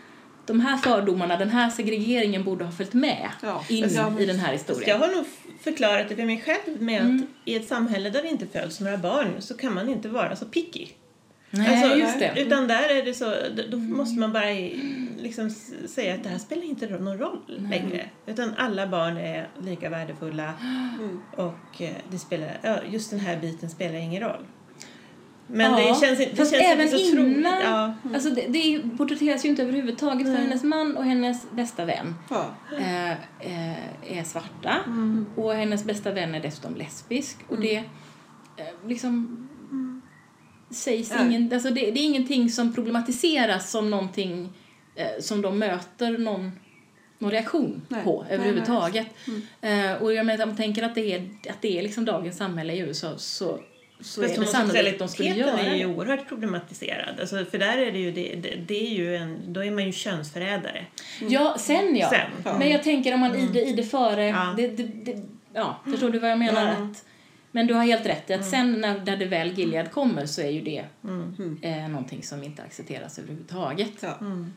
de 0.53 0.61
här 0.61 0.77
fördomarna, 0.77 1.37
den 1.37 1.51
här 1.51 1.71
segregeringen 1.71 2.45
borde 2.45 2.65
ha 2.65 2.73
följt 2.73 2.93
med 2.95 3.31
Ja. 3.43 3.65
in 3.69 3.89
Ja. 3.91 4.21
i 4.21 4.27
den 4.27 4.39
här 4.39 4.53
historien. 4.53 4.89
jag 4.89 4.99
har 4.99 5.17
nog 5.17 5.25
förklarat 5.61 6.09
det 6.09 6.17
för 6.17 6.25
mig 6.25 6.41
själv 6.47 6.83
med 6.83 7.01
Mm. 7.03 7.17
att 7.17 7.49
i 7.49 7.55
ett 7.57 7.69
samhälle 7.69 8.11
där 8.11 8.23
det 8.23 8.29
inte 8.29 8.47
föds 8.47 8.81
några 8.81 8.97
barn 8.97 9.29
så 9.39 9.55
kan 9.57 9.75
man 9.75 9.89
inte 9.89 10.09
vara 10.09 10.37
så 10.37 10.45
picky. 10.45 10.87
Nej, 11.51 11.83
Alltså, 11.83 11.99
just 11.99 12.19
det. 12.19 12.35
Utan 12.37 12.69
där 12.69 12.89
är 12.99 13.05
det 13.05 13.15
så, 13.15 13.35
då 13.71 13.77
måste 13.77 14.21
man 14.21 14.33
bara 14.33 14.45
liksom 15.19 15.51
säga 15.89 16.15
att 16.15 16.23
det 16.23 16.29
här 16.29 16.39
spelar 16.39 16.63
inte 16.65 16.87
någon 16.87 17.19
roll 17.19 17.41
längre. 17.71 18.05
Utan 18.27 18.55
alla 18.59 18.87
barn 18.87 19.17
är 19.17 19.49
lika 19.63 19.89
värdefulla 19.91 20.53
Mm. 20.61 21.21
och 21.37 21.83
eh, 21.83 21.91
det 22.11 22.19
spelar, 22.19 22.83
just 22.91 23.11
den 23.11 23.21
här 23.21 23.37
biten 23.41 23.71
spelar 23.71 23.95
ingen 23.99 24.23
roll. 24.23 24.47
Men 25.53 25.71
Ja, 25.73 25.77
det 25.79 26.07
känns, 26.07 26.21
inte- 26.21 26.31
det 26.31 26.37
fast 26.37 26.51
känns 26.51 26.63
även 26.65 26.87
inte 26.87 26.99
så 26.99 27.13
troligt. 27.17 27.37
innan- 27.37 27.63
Ja. 27.63 27.95
Alltså 28.15 28.31
det, 28.31 28.47
det 28.49 28.83
porträtteras 28.99 29.45
ju 29.45 29.49
inte 29.49 29.63
överhuvudtaget 29.63 30.27
för 30.27 30.35
hennes 30.35 30.63
man 30.63 30.97
och 30.97 31.05
hennes 31.05 31.51
bästa 31.51 31.85
vän 31.85 32.15
Ja. 32.31 32.47
eh, 32.79 33.11
eh, 33.11 34.19
är 34.19 34.25
svarta 34.25 34.77
och 35.37 35.53
hennes 35.55 35.85
bästa 35.85 36.13
vän 36.13 36.35
är 36.35 36.41
dessutom 36.41 36.75
lesbisk 36.75 37.37
och 37.49 37.61
det 37.61 37.77
eh, 37.77 37.85
liksom 38.89 39.49
sägs 40.71 41.11
Nej. 41.11 41.27
ingen, 41.27 41.53
alltså 41.53 41.69
det, 41.71 41.91
det 41.91 42.01
är 42.01 42.05
ingenting 42.05 42.51
som 42.51 42.75
problematiseras 42.75 43.71
som 43.71 43.91
någonting 43.91 44.49
eh, 44.95 45.07
som 45.21 45.43
de 45.43 45.59
möter 45.59 46.19
någon, 46.19 46.53
någon 47.19 47.31
reaktion 47.31 47.83
Nej. 47.89 48.05
på 48.05 48.23
Nej, 48.29 48.35
överhuvudtaget. 48.35 49.07
Eh, 49.61 49.93
och 50.03 50.15
jag 50.15 50.27
menar, 50.27 50.43
om 50.45 50.49
man 50.49 50.57
tänker 50.57 50.83
att 50.83 50.95
det 50.95 51.15
är, 51.15 51.31
att 51.51 51.63
det 51.63 51.79
är 51.79 51.83
liksom 51.83 52.05
dagens 52.05 52.37
samhälle 52.37 52.73
i 52.73 52.79
USA 52.79 53.19
så, 53.19 53.59
så 54.03 54.23
Fast 54.23 54.37
är 54.37 54.41
det 54.41 54.47
sannolikt 54.47 54.99
de 54.99 55.09
skulle 55.09 55.29
göra 55.29 55.61
är 55.61 55.75
ju 55.75 55.87
oerhört 55.87 56.29
problematiserad. 56.29 57.21
Alltså, 57.21 57.45
för 57.45 57.59
där 57.59 57.79
är 57.79 57.93
det 57.93 57.99
ju, 57.99 58.13
det, 58.13 58.35
det, 58.35 58.57
det 58.57 58.87
är 58.87 58.91
ju 58.95 59.17
en, 59.17 59.53
då 59.53 59.65
är 59.65 59.71
man 59.71 59.85
ju 59.87 59.93
könsförrädare. 59.93 60.87
Ja, 61.29 61.57
sen 61.59 61.97
ja. 61.97 62.11
Sen. 62.11 62.31
Ja. 62.45 62.59
Men 62.59 62.71
jag 62.71 62.83
tänker 62.83 63.15
om 63.15 63.21
man 63.21 63.37
i 63.37 63.47
det, 63.47 63.63
i 63.63 63.73
det 63.73 63.83
före, 63.83 64.25
Ja. 64.27 64.55
det, 64.57 64.69
det, 64.69 64.83
det, 64.83 65.23
ja, 65.53 65.81
förstår 65.85 66.11
du 66.11 66.19
vad 66.19 66.31
jag 66.31 66.39
menar? 66.39 66.65
Ja. 66.65 66.71
Att, 66.71 67.05
men 67.53 67.67
du 67.67 67.75
har 67.75 67.85
helt 67.85 68.07
rätt 68.07 68.31
i 68.31 68.35
att 68.35 68.47
sen 68.51 68.81
när, 68.81 69.03
när 69.07 69.17
det 69.17 69.27
väl 69.27 69.53
Gilead 69.59 69.91
kommer 69.91 70.27
så 70.27 70.41
är 70.41 70.51
ju 70.51 70.61
det 70.61 70.85
Mm. 71.05 71.59
eh, 71.63 71.89
någonting 71.89 72.23
som 72.23 72.43
inte 72.43 72.63
accepteras 72.63 73.19
överhuvudtaget. 73.19 73.93
Ja. 74.01 74.19
Mm. 74.21 74.53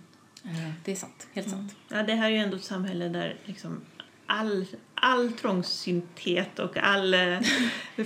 Eh, 0.46 0.72
det 0.86 0.92
är 0.92 0.96
sant, 0.96 1.28
helt 1.34 1.50
sant. 1.50 1.76
Ja, 1.90 2.04
det 2.04 2.14
här 2.14 2.26
är 2.26 2.30
ju 2.32 2.38
ändå 2.38 2.58
ett 2.58 2.64
samhälle 2.64 3.08
där 3.10 3.36
liksom 3.46 3.82
all, 4.40 4.66
all 4.96 5.32
trångsynthet 5.32 6.60
och 6.60 6.78
all 6.78 7.14
eh, 7.14 7.40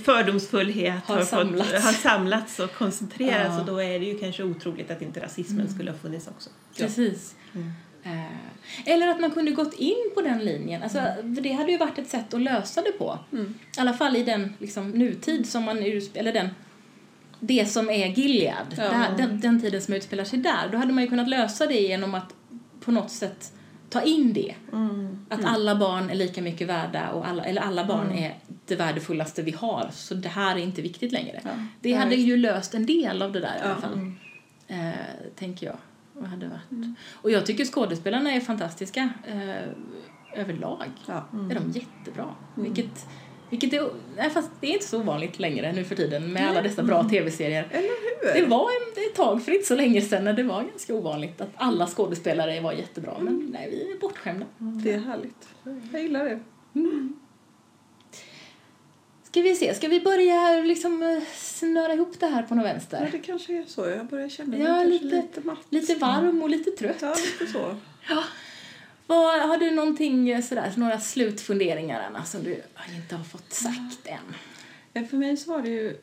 fördomsfullhet 0.02 1.04
Har 1.04 1.22
samlats. 1.22 1.70
Fått, 1.70 1.82
har 1.82 1.92
samlats 1.92 2.58
och 2.60 2.74
koncentrerats 2.74 3.54
Ja. 3.54 3.60
och 3.60 3.66
då 3.66 3.82
är 3.82 3.98
det 3.98 4.06
ju 4.06 4.18
kanske 4.18 4.42
otroligt 4.42 4.90
att 4.90 5.02
inte 5.02 5.20
rasismen 5.20 5.68
skulle 5.68 5.90
ha 5.90 5.98
funnits 5.98 6.28
också. 6.28 6.50
Precis. 6.76 7.34
Mm. 7.54 7.70
Eh, 8.02 8.92
eller 8.92 9.08
att 9.08 9.20
man 9.20 9.30
kunde 9.30 9.50
gått 9.50 9.74
in 9.74 10.10
på 10.14 10.22
den 10.22 10.38
linjen. 10.44 10.82
Alltså, 10.82 10.98
för 10.98 11.40
det 11.40 11.52
hade 11.52 11.72
ju 11.72 11.78
varit 11.78 11.98
ett 11.98 12.08
sätt 12.08 12.34
att 12.34 12.40
lösa 12.40 12.82
det 12.82 12.92
på. 12.92 13.18
Mm. 13.32 13.54
I 13.76 13.80
alla 13.80 13.92
fall 13.92 14.16
i 14.16 14.22
den 14.22 14.54
liksom, 14.58 14.90
nutid 14.90 15.48
som 15.48 15.64
man 15.64 15.78
eller 16.14 16.32
den 16.32 16.48
det 17.40 17.66
som 17.66 17.90
är 17.90 18.06
Gilead, 18.06 18.66
Ja. 18.76 18.82
här, 18.82 19.16
den, 19.16 19.40
den 19.40 19.60
tiden 19.60 19.82
som 19.82 19.94
utspelar 19.94 20.24
sig 20.24 20.38
där, 20.38 20.68
då 20.72 20.78
hade 20.78 20.92
man 20.92 21.02
ju 21.04 21.08
kunnat 21.10 21.28
lösa 21.28 21.66
det 21.66 21.80
genom 21.80 22.14
att 22.14 22.34
på 22.80 22.92
något 22.92 23.10
sätt 23.10 23.52
ta 23.90 24.02
in 24.02 24.32
det. 24.32 24.54
Mm. 24.72 25.26
Att 25.28 25.44
alla 25.44 25.74
barn 25.74 26.10
är 26.10 26.14
lika 26.14 26.42
mycket 26.42 26.68
värda 26.68 27.10
och 27.10 27.28
alla, 27.28 27.44
eller 27.44 27.62
alla 27.62 27.84
barn 27.84 28.12
är 28.12 28.38
det 28.66 28.76
värdefullaste 28.76 29.42
vi 29.42 29.50
har, 29.50 29.88
så 29.92 30.14
det 30.14 30.28
här 30.28 30.56
är 30.56 30.60
inte 30.60 30.82
viktigt 30.82 31.12
längre. 31.12 31.40
Ja. 31.44 31.50
Det 31.80 31.92
hade 31.92 32.14
ju 32.14 32.36
löst 32.36 32.74
en 32.74 32.86
del 32.86 33.22
av 33.22 33.32
det 33.32 33.40
där 33.40 33.56
i 33.56 33.60
alla 33.60 33.76
fall. 33.76 34.12
Eh, 34.66 34.90
tänker 35.34 35.66
jag. 35.66 35.76
Och, 36.14 36.28
hade 36.28 36.48
varit. 36.48 36.96
och 37.12 37.30
jag 37.30 37.46
tycker 37.46 37.64
skådespelarna 37.64 38.32
är 38.32 38.40
fantastiska 38.40 39.10
eh, 39.26 40.40
överlag. 40.40 40.90
Ja. 41.06 41.28
Är 41.50 41.54
de 41.54 41.70
jättebra. 41.70 42.34
Vilket, 42.54 43.06
vilket 43.50 43.72
är, 43.72 43.90
nej, 44.16 44.30
fast 44.30 44.50
det 44.60 44.66
är 44.66 44.72
inte 44.72 44.86
så 44.86 44.98
ovanligt 45.00 45.38
längre 45.38 45.72
nu 45.72 45.84
för 45.84 45.94
tiden 45.96 46.32
med 46.32 46.48
alla 46.50 46.62
dessa 46.62 46.82
bra 46.82 47.04
tv-serier. 47.08 47.68
Eller 47.70 47.88
hur? 48.34 48.40
Det 48.42 48.46
var 48.48 48.60
en, 48.70 49.04
ett 49.10 49.14
tag 49.14 49.42
för 49.42 49.52
inte 49.52 49.66
så 49.66 49.74
länge 49.74 50.00
sedan 50.00 50.24
när 50.24 50.32
det 50.32 50.42
var 50.42 50.62
ganska 50.62 50.94
ovanligt 50.94 51.40
att 51.40 51.50
alla 51.56 51.86
skådespelare 51.86 52.60
var 52.60 52.72
jättebra. 52.72 53.14
Men 53.20 53.48
nej, 53.52 53.68
vi 53.70 53.92
är 53.92 53.98
bortskämda. 53.98 54.46
Det 54.58 54.92
är 54.92 54.98
härligt. 54.98 55.48
Jag 55.92 56.02
gillar 56.02 56.24
det. 56.24 56.40
Ska 59.24 59.42
vi 59.42 59.54
se, 59.54 59.74
ska 59.74 59.88
vi 59.88 60.00
börja 60.00 60.60
liksom 60.64 61.02
eh, 61.02 61.22
snöra 61.34 61.92
ihop 61.92 62.20
det 62.20 62.26
här 62.26 62.42
på 62.42 62.54
något 62.54 62.66
Ja, 62.66 62.72
vänster? 62.72 63.08
det 63.12 63.18
kanske 63.18 63.52
är 63.58 63.64
så. 63.64 63.86
Jag 63.88 64.06
börjar 64.06 64.28
känna 64.28 64.50
mig 64.56 64.60
Ja, 64.66 64.84
lite- 64.84 65.04
lite 65.04 65.40
matt. 65.40 65.58
Lite 65.70 65.94
varm 65.94 66.42
och 66.42 66.48
lite 66.50 66.70
trött. 66.70 66.96
Ja, 67.00 67.14
lite 67.40 67.52
så. 67.52 67.74
Vad, 69.08 69.40
har 69.48 69.56
du 69.58 69.70
någonting 69.70 70.28
eh, 70.30 70.40
sådär, 70.42 70.72
några 70.76 71.00
slutfunderingar 71.00 72.00
Anna, 72.08 72.24
som 72.24 72.42
du 72.42 72.62
inte 72.94 73.16
har 73.16 73.24
fått 73.24 73.52
sagt 73.52 74.06
än? 74.94 75.06
För 75.08 75.16
mig 75.16 75.36
så 75.36 75.50
var 75.50 75.62
det 75.62 75.68
ju... 75.68 75.96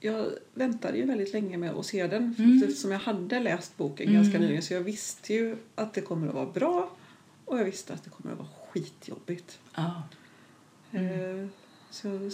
Jag 0.00 0.26
väntade 0.54 0.98
ju 0.98 1.04
väldigt 1.04 1.32
länge 1.32 1.56
med 1.58 1.70
att 1.70 1.86
se 1.86 2.06
den 2.06 2.34
Mm. 2.38 2.62
eftersom 2.62 2.90
jag 2.92 2.98
hade 2.98 3.40
läst 3.40 3.76
boken 3.76 4.08
Mm. 4.08 4.22
ganska 4.22 4.38
nyligen 4.38 4.62
så 4.62 4.74
jag 4.74 4.80
visste 4.80 5.34
ju 5.34 5.56
att 5.74 5.94
det 5.94 6.00
kommer 6.00 6.28
att 6.28 6.34
vara 6.34 6.46
bra 6.46 6.90
och 7.44 7.58
jag 7.58 7.64
visste 7.64 7.92
att 7.94 8.04
det 8.04 8.10
kommer 8.10 8.32
att 8.32 8.38
vara 8.38 8.48
skitjobbigt. 8.72 9.58
Eh, 10.92 11.46
Så 11.90 12.08
jag 12.08 12.32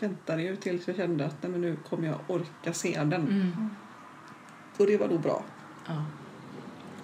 väntade 0.00 0.42
ju 0.42 0.56
tills 0.56 0.86
jag 0.86 0.96
kände 0.96 1.26
att 1.26 1.42
nej, 1.42 1.52
men 1.52 1.60
nu 1.60 1.76
kommer 1.88 2.08
jag 2.08 2.18
orka 2.28 2.72
se 2.72 2.90
den. 2.98 3.12
Mm. 3.14 3.70
Och 4.78 4.86
det 4.86 4.96
var 4.96 5.08
nog 5.08 5.20
bra. 5.20 5.44
ja. 5.86 6.04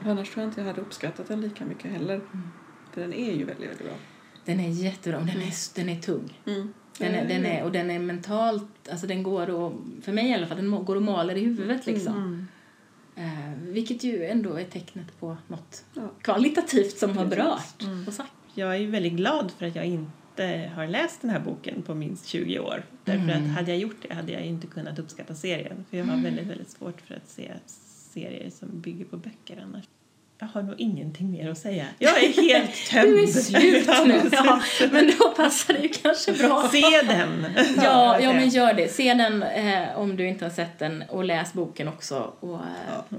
Annars 0.05 0.31
tror 0.31 0.43
jag 0.43 0.51
inte 0.51 0.61
jag 0.61 0.67
hade 0.69 0.81
uppskattat 0.81 1.29
den 1.29 1.41
lika 1.41 1.65
mycket 1.65 1.91
heller. 1.93 2.15
Mm. 2.15 2.49
För 2.93 3.01
den 3.01 3.13
är 3.13 3.33
ju 3.33 3.45
väldigt, 3.45 3.69
väldigt 3.69 3.87
bra. 3.87 3.95
Den 4.45 4.61
är 4.61 4.69
jättebra, 4.69 5.19
den 5.19 5.29
är, 5.43 5.75
den 5.77 5.89
är 5.89 6.01
tung. 6.01 6.41
Mm. 6.47 6.73
Den 6.99 7.15
är, 7.15 7.29
den 7.29 7.47
är, 7.47 7.65
och 7.65 7.73
den 7.73 7.91
är 7.91 7.99
mentalt, 7.99 8.89
alltså 8.91 9.07
den 9.07 9.23
går 9.23 9.51
och, 9.51 9.73
för 10.03 10.13
mig 10.13 10.31
i 10.31 10.35
alla 10.35 10.47
fall, 10.47 10.57
den 10.57 10.85
går 10.85 10.97
och 10.97 11.03
maler 11.03 11.35
i 11.35 11.41
huvudet 11.45 11.87
liksom. 11.87 12.17
Mm. 12.17 12.47
Eh, 13.17 13.59
vilket 13.73 14.05
ju 14.05 14.25
ändå 14.25 14.55
är 14.55 14.65
tecknet 14.65 15.21
på 15.21 15.37
något 15.49 15.85
Ja. 15.95 16.11
kvalitativt 16.23 16.99
som 16.99 17.19
har 17.19 17.27
berört 17.27 17.83
Mm. 17.83 18.07
och 18.07 18.13
sagt. 18.13 18.33
Jag 18.55 18.75
är 18.75 18.79
ju 18.79 18.87
väldigt 18.91 19.13
glad 19.13 19.53
för 19.59 19.67
att 19.67 19.77
jag 19.77 19.85
inte 19.87 20.71
har 20.75 20.87
läst 20.87 21.21
den 21.21 21.31
här 21.31 21.41
boken 21.41 21.83
på 21.83 21.95
minst 21.95 22.27
20 22.27 22.59
år. 22.59 22.85
Därför 23.05 23.23
Mm. 23.33 23.45
att 23.51 23.57
hade 23.57 23.71
jag 23.71 23.79
gjort 23.81 23.97
det 24.09 24.15
hade 24.15 24.33
jag 24.33 24.43
inte 24.43 24.67
kunnat 24.67 24.99
uppskatta 24.99 25.35
serien. 25.35 25.85
För 25.91 25.97
jag 25.97 26.05
har 26.05 26.23
väldigt, 26.23 26.47
väldigt 26.47 26.71
svårt 26.71 27.01
för 27.01 27.15
att 27.15 27.29
se 27.29 27.53
serier 28.13 28.51
som 28.51 28.69
bygger 28.81 29.05
på 29.05 29.17
böcker 29.17 29.63
annars. 29.67 29.85
Jag 30.45 30.61
har 30.61 30.69
nog 30.69 30.81
ingenting 30.81 31.31
mer 31.31 31.51
att 31.51 31.59
säga. 31.59 31.87
Jag 31.99 32.25
är 32.25 32.33
helt 32.33 32.91
tömd. 32.91 33.09
Du 33.15 33.23
är 33.23 33.27
slut 33.27 33.87
nu, 34.07 34.31
ja, 34.33 34.61
men 34.93 35.13
då 35.19 35.31
passar 35.31 35.75
det 35.75 35.81
ju 35.81 35.89
kanske 35.89 36.33
bra. 36.33 36.69
Se 36.73 37.03
den! 37.07 37.47
Ja, 37.77 38.21
ja, 38.21 38.33
men 38.33 38.49
gör 38.49 38.75
det. 38.75 38.89
Se 38.89 39.15
den 39.15 39.43
eh, 39.43 39.99
om 39.99 40.17
du 40.17 40.29
inte 40.29 40.45
har 40.45 40.51
sett 40.51 40.79
den 40.79 41.05
och 41.09 41.25
läs 41.25 41.53
boken 41.53 41.89
också. 41.89 42.33
Och, 42.41 42.55
eh, 42.55 43.19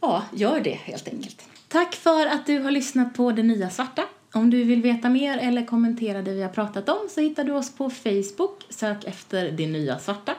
ja. 0.00 0.22
gör 0.34 0.60
det 0.60 0.78
helt 0.84 1.08
enkelt. 1.08 1.42
Tack 1.68 1.94
för 1.94 2.26
att 2.26 2.46
du 2.46 2.58
har 2.58 2.70
lyssnat 2.70 3.14
på 3.14 3.32
Det 3.32 3.42
Nya 3.42 3.70
Svarta. 3.70 4.02
Om 4.32 4.50
du 4.50 4.64
vill 4.64 4.82
veta 4.82 5.08
mer 5.08 5.38
eller 5.38 5.64
kommentera 5.64 6.22
det 6.22 6.32
vi 6.32 6.42
har 6.42 6.50
pratat 6.50 6.88
om 6.88 7.08
så 7.10 7.20
hittar 7.20 7.44
du 7.44 7.52
oss 7.52 7.76
på 7.76 7.90
Facebook. 7.90 8.66
Sök 8.68 9.04
efter 9.04 9.50
Det 9.50 9.66
Nya 9.66 9.98
Svarta. 9.98 10.34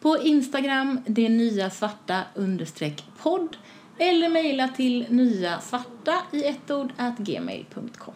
På 0.00 0.18
Instagram, 0.18 1.00
det 1.06 1.28
nya 1.28 1.70
svarta 1.70 2.20
understreck 2.34 3.04
podd 3.22 3.56
eller 4.00 4.28
mejla 4.28 4.68
till 4.68 5.06
nyasvarta 5.10 6.14
i 6.32 6.44
ett 6.44 6.70
ord 6.70 6.92
at 6.96 7.18
gmail.com. 7.18 8.14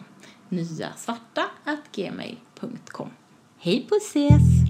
Nyasvarta 0.49 1.45
at 1.63 1.91
gmail.com. 1.91 3.09
Hej 3.57 3.85
på 3.89 3.95
ses! 3.95 4.64